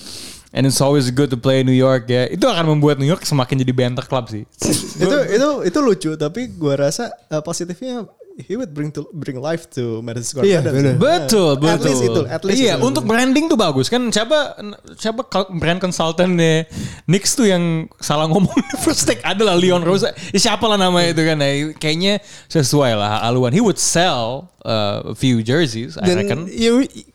And 0.53 0.69
it's 0.69 0.85
always 0.85 1.09
good 1.09 1.33
to 1.33 1.39
play 1.41 1.65
in 1.65 1.67
New 1.67 1.77
York 1.77 2.13
ya. 2.13 2.29
Itu 2.29 2.45
akan 2.45 2.77
membuat 2.77 3.01
New 3.01 3.09
York 3.09 3.25
semakin 3.25 3.65
jadi 3.65 3.73
banter 3.73 4.05
club 4.05 4.29
sih. 4.29 4.45
itu 5.05 5.17
itu 5.33 5.49
itu 5.65 5.79
lucu 5.81 6.11
tapi 6.21 6.53
gua 6.53 6.89
rasa 6.89 7.09
uh, 7.33 7.41
positifnya 7.41 8.05
he 8.41 8.57
would 8.57 8.73
bring 8.73 8.91
to 8.93 9.09
bring 9.13 9.37
life 9.41 9.69
to 9.71 10.01
Madison 10.01 10.25
Square 10.25 10.45
Iya, 10.49 10.61
Garden. 10.65 10.73
benar. 10.73 10.95
Betul, 10.97 11.51
betul. 11.61 11.73
At 11.73 11.83
least 11.85 12.03
itu, 12.05 12.21
at 12.29 12.43
least 12.45 12.61
iya, 12.61 12.75
itu. 12.77 12.85
untuk 12.85 13.05
branding 13.05 13.49
tuh 13.49 13.59
bagus 13.61 13.93
kan. 13.93 14.09
Siapa 14.09 14.57
siapa 14.97 15.27
brand 15.53 15.81
consultant 15.81 16.33
nih 16.37 16.65
Knicks 17.09 17.37
tuh 17.37 17.49
yang 17.49 17.89
salah 18.01 18.29
ngomong 18.29 18.53
di 18.53 18.77
first 18.81 19.05
take 19.05 19.21
adalah 19.25 19.57
Leon 19.57 19.85
Rose. 19.85 20.09
Ya, 20.33 20.41
siapa 20.41 20.65
lah 20.69 20.81
namanya 20.81 21.13
itu 21.13 21.23
kan. 21.25 21.37
Nah, 21.41 21.51
kayaknya 21.77 22.21
sesuai 22.49 22.97
lah 22.97 23.21
haluan. 23.25 23.53
He 23.53 23.61
would 23.61 23.81
sell 23.81 24.53
uh, 24.65 25.13
a 25.13 25.17
few 25.17 25.45
jerseys, 25.45 26.01
I 26.01 26.09
Dan 26.09 26.17
reckon. 26.25 26.39
ya, 26.49 26.73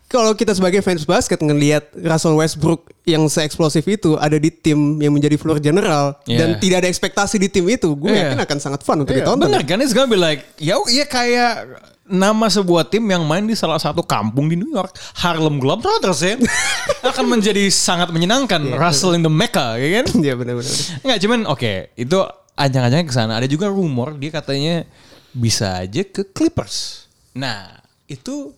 kalau 0.07 0.31
kita 0.31 0.51
sebagai 0.51 0.79
fans 0.79 1.03
basket 1.03 1.37
ngelihat 1.37 1.91
Russell 1.93 2.33
Westbrook 2.33 2.87
yang 3.03 3.27
se-eksplosif 3.27 3.83
itu 3.83 4.15
ada 4.15 4.35
di 4.35 4.47
tim 4.47 4.95
yang 4.97 5.11
menjadi 5.11 5.35
floor 5.35 5.59
general 5.59 6.15
Iya. 6.23 6.37
dan 6.37 6.49
tidak 6.57 6.77
ada 6.81 6.87
ekspektasi 6.87 7.35
di 7.37 7.47
tim 7.47 7.67
itu, 7.67 7.91
gue 7.91 8.07
Iya. 8.09 8.31
yakin 8.31 8.39
akan 8.41 8.57
sangat 8.57 8.81
fun 8.81 9.03
untuk 9.03 9.11
Iya, 9.11 9.27
ditonton. 9.27 9.47
bener 9.47 9.61
kan? 9.61 9.77
It's 9.79 9.91
gonna 9.91 10.07
be 10.07 10.15
like, 10.15 10.47
ya 10.57 10.79
ya 10.87 11.03
kayak 11.03 11.67
nama 12.07 12.47
sebuah 12.47 12.87
tim 12.87 13.03
yang 13.03 13.27
main 13.27 13.43
di 13.43 13.51
salah 13.51 13.75
satu 13.75 13.99
kampung 13.99 14.47
di 14.47 14.55
New 14.55 14.71
York, 14.71 14.95
Harlem 15.19 15.59
Globetrotters 15.59 16.19
ya, 16.23 16.39
akan 17.11 17.25
menjadi 17.27 17.67
sangat 17.67 18.07
menyenangkan. 18.09 18.63
Russell 18.73 19.11
in 19.11 19.21
the 19.21 19.31
Mecca, 19.31 19.75
ya 19.75 19.99
kan? 19.99 20.05
Iya 20.23 20.33
benar-benar. 20.33 20.71
Enggak, 21.03 21.19
cuman 21.19 21.39
oke, 21.45 21.71
itu 21.93 22.17
anjang-anjangnya 22.55 23.05
ke 23.05 23.13
sana. 23.13 23.35
Ada 23.35 23.45
juga 23.45 23.67
rumor 23.67 24.15
dia 24.15 24.31
katanya 24.31 24.87
bisa 25.35 25.83
aja 25.83 26.01
ke 26.01 26.23
Clippers. 26.25 27.05
Nah, 27.35 27.75
itu 28.07 28.55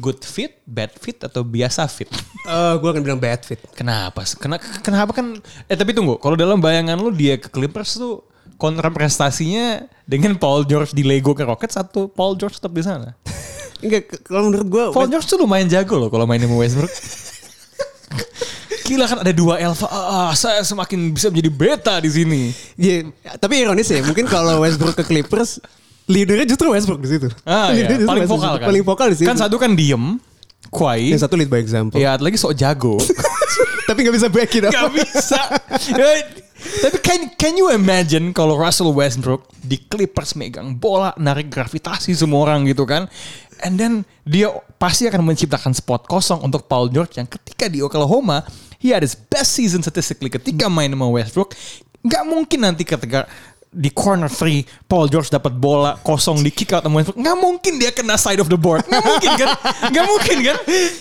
good 0.00 0.24
fit, 0.24 0.64
bad 0.64 0.90
fit 0.96 1.20
atau 1.20 1.44
biasa 1.44 1.84
fit? 1.86 2.08
Eh, 2.48 2.74
gue 2.80 2.88
akan 2.88 3.04
bilang 3.04 3.20
bad 3.20 3.44
fit. 3.44 3.60
Kenapa? 3.76 4.24
Kenapa, 4.40 4.64
kenapa 4.80 5.12
kan? 5.12 5.36
Eh 5.68 5.76
tapi 5.76 5.92
tunggu, 5.92 6.16
kalau 6.16 6.34
dalam 6.34 6.56
bayangan 6.56 6.96
lu 6.96 7.12
dia 7.12 7.36
ke 7.36 7.52
Clippers 7.52 8.00
tuh 8.00 8.24
kontra 8.56 8.88
prestasinya 8.88 9.84
dengan 10.08 10.36
Paul 10.40 10.64
George 10.64 10.96
di 10.96 11.04
Lego 11.04 11.36
ke 11.36 11.44
Rockets 11.44 11.76
atau 11.76 12.08
Paul 12.08 12.40
George 12.40 12.56
tetap 12.56 12.72
di 12.72 12.80
sana? 12.80 13.12
Enggak, 13.84 14.24
kalau 14.24 14.48
menurut 14.48 14.68
gue 14.68 14.84
Paul 14.92 15.08
George 15.12 15.28
tuh 15.28 15.40
lumayan 15.40 15.68
jago 15.68 15.96
loh 15.96 16.08
kalau 16.08 16.24
main 16.24 16.40
sama 16.40 16.56
Westbrook. 16.56 16.92
Gila 18.90 19.06
kan 19.06 19.22
ada 19.22 19.30
dua 19.30 19.62
alpha. 19.62 19.86
Ah, 19.86 20.34
saya 20.34 20.66
semakin 20.66 21.14
bisa 21.14 21.30
menjadi 21.30 21.50
beta 21.54 21.94
di 22.02 22.10
sini. 22.10 22.42
Ya, 22.74 23.06
tapi 23.38 23.62
ironis 23.62 23.86
ya, 23.86 24.02
mungkin 24.02 24.26
kalau 24.26 24.66
Westbrook 24.66 24.98
ke 24.98 25.04
Clippers, 25.06 25.62
leadernya 26.10 26.46
justru 26.50 26.74
Westbrook 26.74 27.00
di 27.00 27.08
situ. 27.08 27.28
Ah, 27.46 27.70
iya. 27.70 27.86
Paling 27.86 28.26
Westbrook. 28.26 28.42
vokal 28.42 28.54
kan. 28.58 28.66
Paling 28.66 28.82
vokal 28.82 29.06
di 29.14 29.16
situ. 29.22 29.28
Kan 29.30 29.38
satu 29.38 29.56
kan 29.62 29.72
diem, 29.78 30.18
quiet. 30.74 31.14
Yang 31.14 31.22
satu 31.30 31.38
lead 31.38 31.50
by 31.50 31.62
example. 31.62 31.96
Ya, 31.96 32.18
lagi 32.18 32.34
sok 32.34 32.58
jago. 32.58 32.98
tapi 33.88 34.06
nggak 34.06 34.16
bisa 34.18 34.28
back 34.30 34.50
it 34.54 34.62
up. 34.66 34.74
Gak 34.74 34.90
bisa. 34.90 35.40
Ya, 35.94 36.10
Tapi 36.60 36.96
can 37.00 37.20
can 37.40 37.54
you 37.56 37.72
imagine 37.72 38.36
kalau 38.36 38.52
Russell 38.60 38.92
Westbrook 38.92 39.48
di 39.64 39.80
Clippers 39.80 40.36
megang 40.36 40.76
bola, 40.76 41.16
narik 41.16 41.48
gravitasi 41.48 42.12
semua 42.12 42.44
orang 42.44 42.68
gitu 42.68 42.84
kan? 42.84 43.08
And 43.64 43.80
then 43.80 44.04
dia 44.28 44.52
pasti 44.76 45.08
akan 45.08 45.24
menciptakan 45.24 45.72
spot 45.72 46.04
kosong 46.08 46.44
untuk 46.44 46.68
Paul 46.68 46.92
George 46.92 47.16
yang 47.16 47.28
ketika 47.28 47.68
di 47.68 47.80
Oklahoma, 47.80 48.44
he 48.80 48.92
had 48.92 49.04
his 49.04 49.16
best 49.16 49.56
season 49.56 49.80
statistically 49.80 50.28
ketika 50.28 50.68
main 50.68 50.92
sama 50.92 51.08
Westbrook. 51.08 51.56
Gak 52.00 52.24
mungkin 52.24 52.64
nanti 52.64 52.84
ketika 52.84 53.28
di 53.70 53.86
corner 53.88 54.26
three 54.26 54.66
Paul 54.82 55.06
George 55.06 55.30
dapat 55.30 55.54
bola 55.54 55.94
kosong 55.96 56.42
di 56.42 56.50
kick 56.50 56.74
out 56.74 56.82
sama 56.82 56.98
Westbrook. 56.98 57.22
Gak 57.22 57.38
mungkin 57.38 57.72
dia 57.78 57.90
kena 57.90 58.18
side 58.18 58.42
of 58.42 58.50
the 58.50 58.58
board. 58.58 58.82
Gak 58.82 58.98
mungkin 59.00 59.30
kan? 59.38 59.48
Gak 59.88 60.04
mungkin 60.04 60.36
kan? 60.42 60.56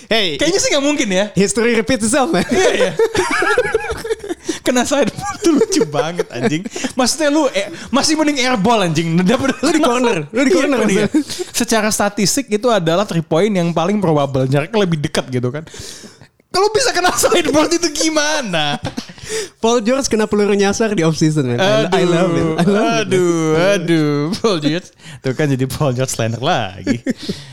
Hey. 0.05 0.37
Kayaknya 0.37 0.59
sih 0.61 0.69
gak 0.69 0.85
mungkin 0.85 1.07
ya. 1.09 1.25
History 1.33 1.73
repeats 1.73 2.05
itself, 2.05 2.29
man. 2.29 2.45
Iya 2.45 2.69
iya. 2.71 2.91
Kena 4.61 4.85
side 4.85 5.09
tuh 5.41 5.57
lucu 5.57 5.81
banget 5.85 6.29
anjing. 6.29 6.61
Maksudnya 6.93 7.29
lu 7.29 7.49
eh, 7.49 7.73
masih 7.89 8.13
mending 8.13 8.37
airball 8.37 8.85
anjing. 8.85 9.17
Daripada 9.19 9.57
Lu 9.59 9.71
di 9.73 9.81
corner, 9.81 10.17
lu 10.35 10.41
di 10.41 10.51
Iya, 10.51 10.57
corner. 10.61 10.79
iya. 10.85 11.05
Secara 11.49 11.89
statistik 11.89 12.49
itu 12.49 12.69
adalah 12.69 13.05
three 13.05 13.25
point 13.25 13.49
yang 13.49 13.73
paling 13.73 13.97
probable. 13.97 14.45
Jaraknya 14.45 14.77
lebih 14.77 15.01
dekat 15.01 15.25
gitu 15.29 15.49
kan. 15.49 15.65
Kalau 16.49 16.67
bisa 16.73 16.89
kena 16.89 17.13
side 17.21 17.49
ball 17.53 17.69
itu 17.69 17.89
gimana? 17.93 18.81
Paul 19.61 19.85
George 19.85 20.09
kena 20.09 20.25
peluru 20.25 20.57
nyasar 20.57 20.97
di 20.97 21.05
off 21.05 21.13
season 21.13 21.53
man. 21.53 21.61
I, 21.61 22.01
I 22.01 22.03
love 22.09 22.33
it. 22.33 22.47
I 22.57 22.65
love 22.65 23.05
it. 23.05 23.13
aduh, 23.13 23.53
aduh, 23.77 24.17
Paul 24.41 24.57
George. 24.57 24.89
Tuh 25.21 25.33
kan 25.37 25.45
jadi 25.45 25.69
Paul 25.69 25.93
George 25.93 26.09
Slander 26.09 26.41
lagi. 26.41 26.97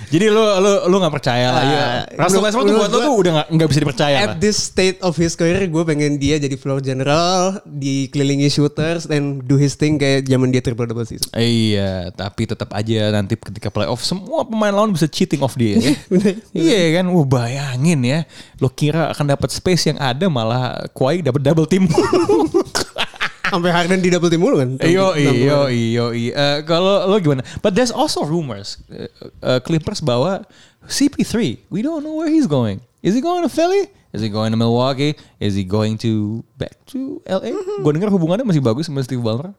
jadi 0.09 0.33
lu 0.33 0.41
lu 0.41 0.73
lu 0.89 0.97
nggak 0.97 1.13
percaya 1.13 1.53
lah. 1.53 1.63
Iya. 1.67 1.87
Russell 2.17 2.41
Westbrook 2.41 2.65
tuh 2.65 2.77
buat 2.81 2.89
lu 2.89 2.99
tuh 3.05 3.15
udah 3.21 3.33
nggak 3.37 3.49
nggak 3.61 3.69
bisa 3.69 3.81
dipercaya 3.85 4.17
lah. 4.17 4.33
At 4.33 4.41
this 4.41 4.57
state 4.57 4.97
of 5.05 5.13
his 5.21 5.37
career 5.37 5.69
gue 5.69 5.83
pengen 5.85 6.17
dia 6.17 6.41
jadi 6.41 6.57
floor 6.57 6.81
general 6.81 7.61
dikelilingi 7.69 8.49
shooters 8.49 9.05
dan 9.05 9.45
do 9.45 9.61
his 9.61 9.77
thing 9.77 10.01
kayak 10.01 10.25
zaman 10.25 10.49
dia 10.49 10.65
triple 10.65 10.89
double 10.89 11.05
season. 11.05 11.29
Iya, 11.37 12.09
tapi 12.17 12.49
tetap 12.49 12.73
aja 12.73 13.13
nanti 13.13 13.37
ketika 13.37 13.69
playoff 13.69 14.01
semua 14.01 14.49
pemain 14.49 14.73
lawan 14.73 14.97
bisa 14.97 15.05
cheating 15.11 15.45
off 15.45 15.59
dia. 15.59 15.77
ya. 15.77 15.93
iya 16.57 17.03
kan, 17.03 17.13
wah 17.13 17.27
bayangin 17.29 18.01
ya, 18.01 18.25
lo 18.57 18.73
kira 18.73 19.13
akan 19.13 19.37
dapat 19.37 19.53
space 19.53 19.93
yang 19.93 19.99
ada 20.01 20.27
malah 20.33 20.89
Kawhi 20.97 21.21
dapat 21.21 21.41
double 21.45 21.69
team. 21.69 21.85
Sampai 23.53 23.71
Harden 23.71 24.03
di 24.03 24.11
double 24.11 24.27
team 24.27 24.43
mulu 24.43 24.59
kan. 24.59 24.71
Iyo 24.83 25.15
iyo 25.15 25.71
iyo 25.71 26.05
iyo. 26.11 26.33
Kalau 26.67 27.07
lo 27.07 27.17
gimana? 27.23 27.47
But 27.63 27.79
there's 27.79 27.95
also 27.95 28.27
rumors 28.27 28.83
uh, 28.91 29.07
uh, 29.45 29.59
Clippers 29.63 30.03
bawa 30.03 30.43
CP3. 30.91 31.67
We 31.71 31.85
don't 31.85 32.03
know 32.03 32.19
where 32.19 32.33
he's 32.33 32.51
going. 32.51 32.83
Is 33.07 33.15
he 33.15 33.23
going 33.23 33.47
to 33.47 33.53
Philly? 33.53 33.87
Is 34.11 34.25
he 34.25 34.33
going 34.33 34.51
to 34.51 34.59
Milwaukee? 34.59 35.15
Is 35.39 35.55
he 35.55 35.63
going 35.63 36.01
to 36.03 36.43
back 36.57 36.75
to 36.91 37.23
LA? 37.29 37.53
Gue 37.85 37.93
dengar 37.95 38.09
hubungannya 38.09 38.49
masih 38.49 38.65
bagus 38.65 38.89
sama 38.89 39.05
Steve 39.05 39.21
Ballmer. 39.21 39.53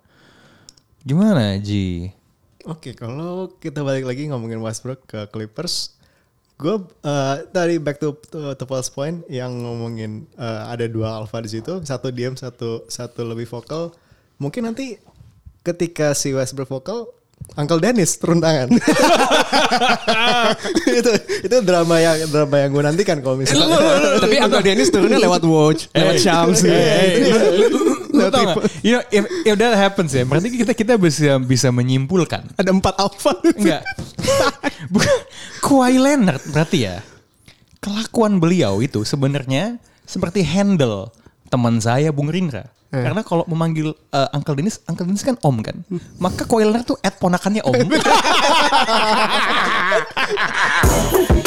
Gimana 1.06 1.56
Ji? 1.62 2.12
Oke, 2.68 2.92
kalau 2.92 3.56
kita 3.64 3.80
balik 3.86 4.04
lagi 4.04 4.28
ngomongin 4.28 4.60
Westbrook 4.60 5.08
ke 5.08 5.30
Clippers, 5.32 5.96
gue 6.58 6.76
eh, 7.06 7.36
tadi 7.54 7.78
back 7.78 8.02
to, 8.02 8.18
to, 8.34 8.58
to 8.58 8.64
Paul's 8.66 8.90
point 8.90 9.22
yang 9.30 9.62
ngomongin 9.62 10.26
eh, 10.34 10.62
ada 10.66 10.90
dua 10.90 11.22
alpha 11.22 11.38
di 11.38 11.54
situ, 11.54 11.86
satu 11.86 12.10
diam, 12.10 12.34
satu 12.34 12.90
satu 12.90 13.22
lebih 13.22 13.46
vokal. 13.46 13.94
Mungkin 14.42 14.66
nanti 14.66 14.98
ketika 15.62 16.18
si 16.18 16.34
Westbrook 16.34 16.70
vokal, 16.70 17.14
Uncle 17.58 17.78
Dennis 17.78 18.18
turun 18.18 18.42
tangan. 18.42 18.74
itu 20.98 21.12
itu 21.46 21.56
drama 21.62 22.02
yang 22.02 22.26
drama 22.34 22.56
yang 22.66 22.70
gue 22.74 22.84
nantikan 22.90 23.18
kalau 23.22 23.38
misalnya. 23.38 23.78
Tapi 24.18 24.42
Uncle 24.42 24.66
Dennis 24.66 24.90
turunnya 24.90 25.22
lewat 25.22 25.46
watch, 25.46 25.94
lewat 25.94 26.18
Shams. 26.18 26.66
gitu. 26.66 27.97
Lu 28.18 28.30
tau 28.34 28.44
gak? 28.44 28.56
You 28.82 28.98
know, 28.98 29.04
if, 29.14 29.24
if 29.46 29.56
that 29.58 29.78
happens 29.78 30.12
ya, 30.14 30.26
berarti 30.26 30.50
kita 30.50 30.74
kita 30.74 30.94
bisa 30.98 31.38
bisa 31.38 31.70
menyimpulkan. 31.70 32.50
Ada 32.58 32.72
empat 32.74 32.96
alpha. 32.98 33.38
Enggak. 33.54 33.86
Bukan. 34.94 35.18
Kawhi 35.62 35.98
Leonard 36.02 36.42
berarti 36.50 36.78
ya. 36.90 37.06
Kelakuan 37.78 38.42
beliau 38.42 38.82
itu 38.82 39.06
sebenarnya 39.06 39.78
seperti 40.04 40.42
handle 40.42 41.14
teman 41.48 41.78
saya 41.78 42.10
Bung 42.10 42.34
Rindra. 42.34 42.66
Eh. 42.88 43.04
Karena 43.04 43.20
kalau 43.20 43.44
memanggil 43.52 43.92
uh, 43.92 44.30
Uncle 44.32 44.56
Dennis, 44.56 44.80
Uncle 44.88 45.06
Dennis 45.06 45.24
kan 45.24 45.36
om 45.44 45.60
kan. 45.60 45.84
Maka 46.18 46.48
Kawhi 46.48 46.64
Leonard 46.66 46.88
tuh 46.88 46.98
at 47.04 47.20
ponakannya 47.20 47.62
om. 47.64 47.76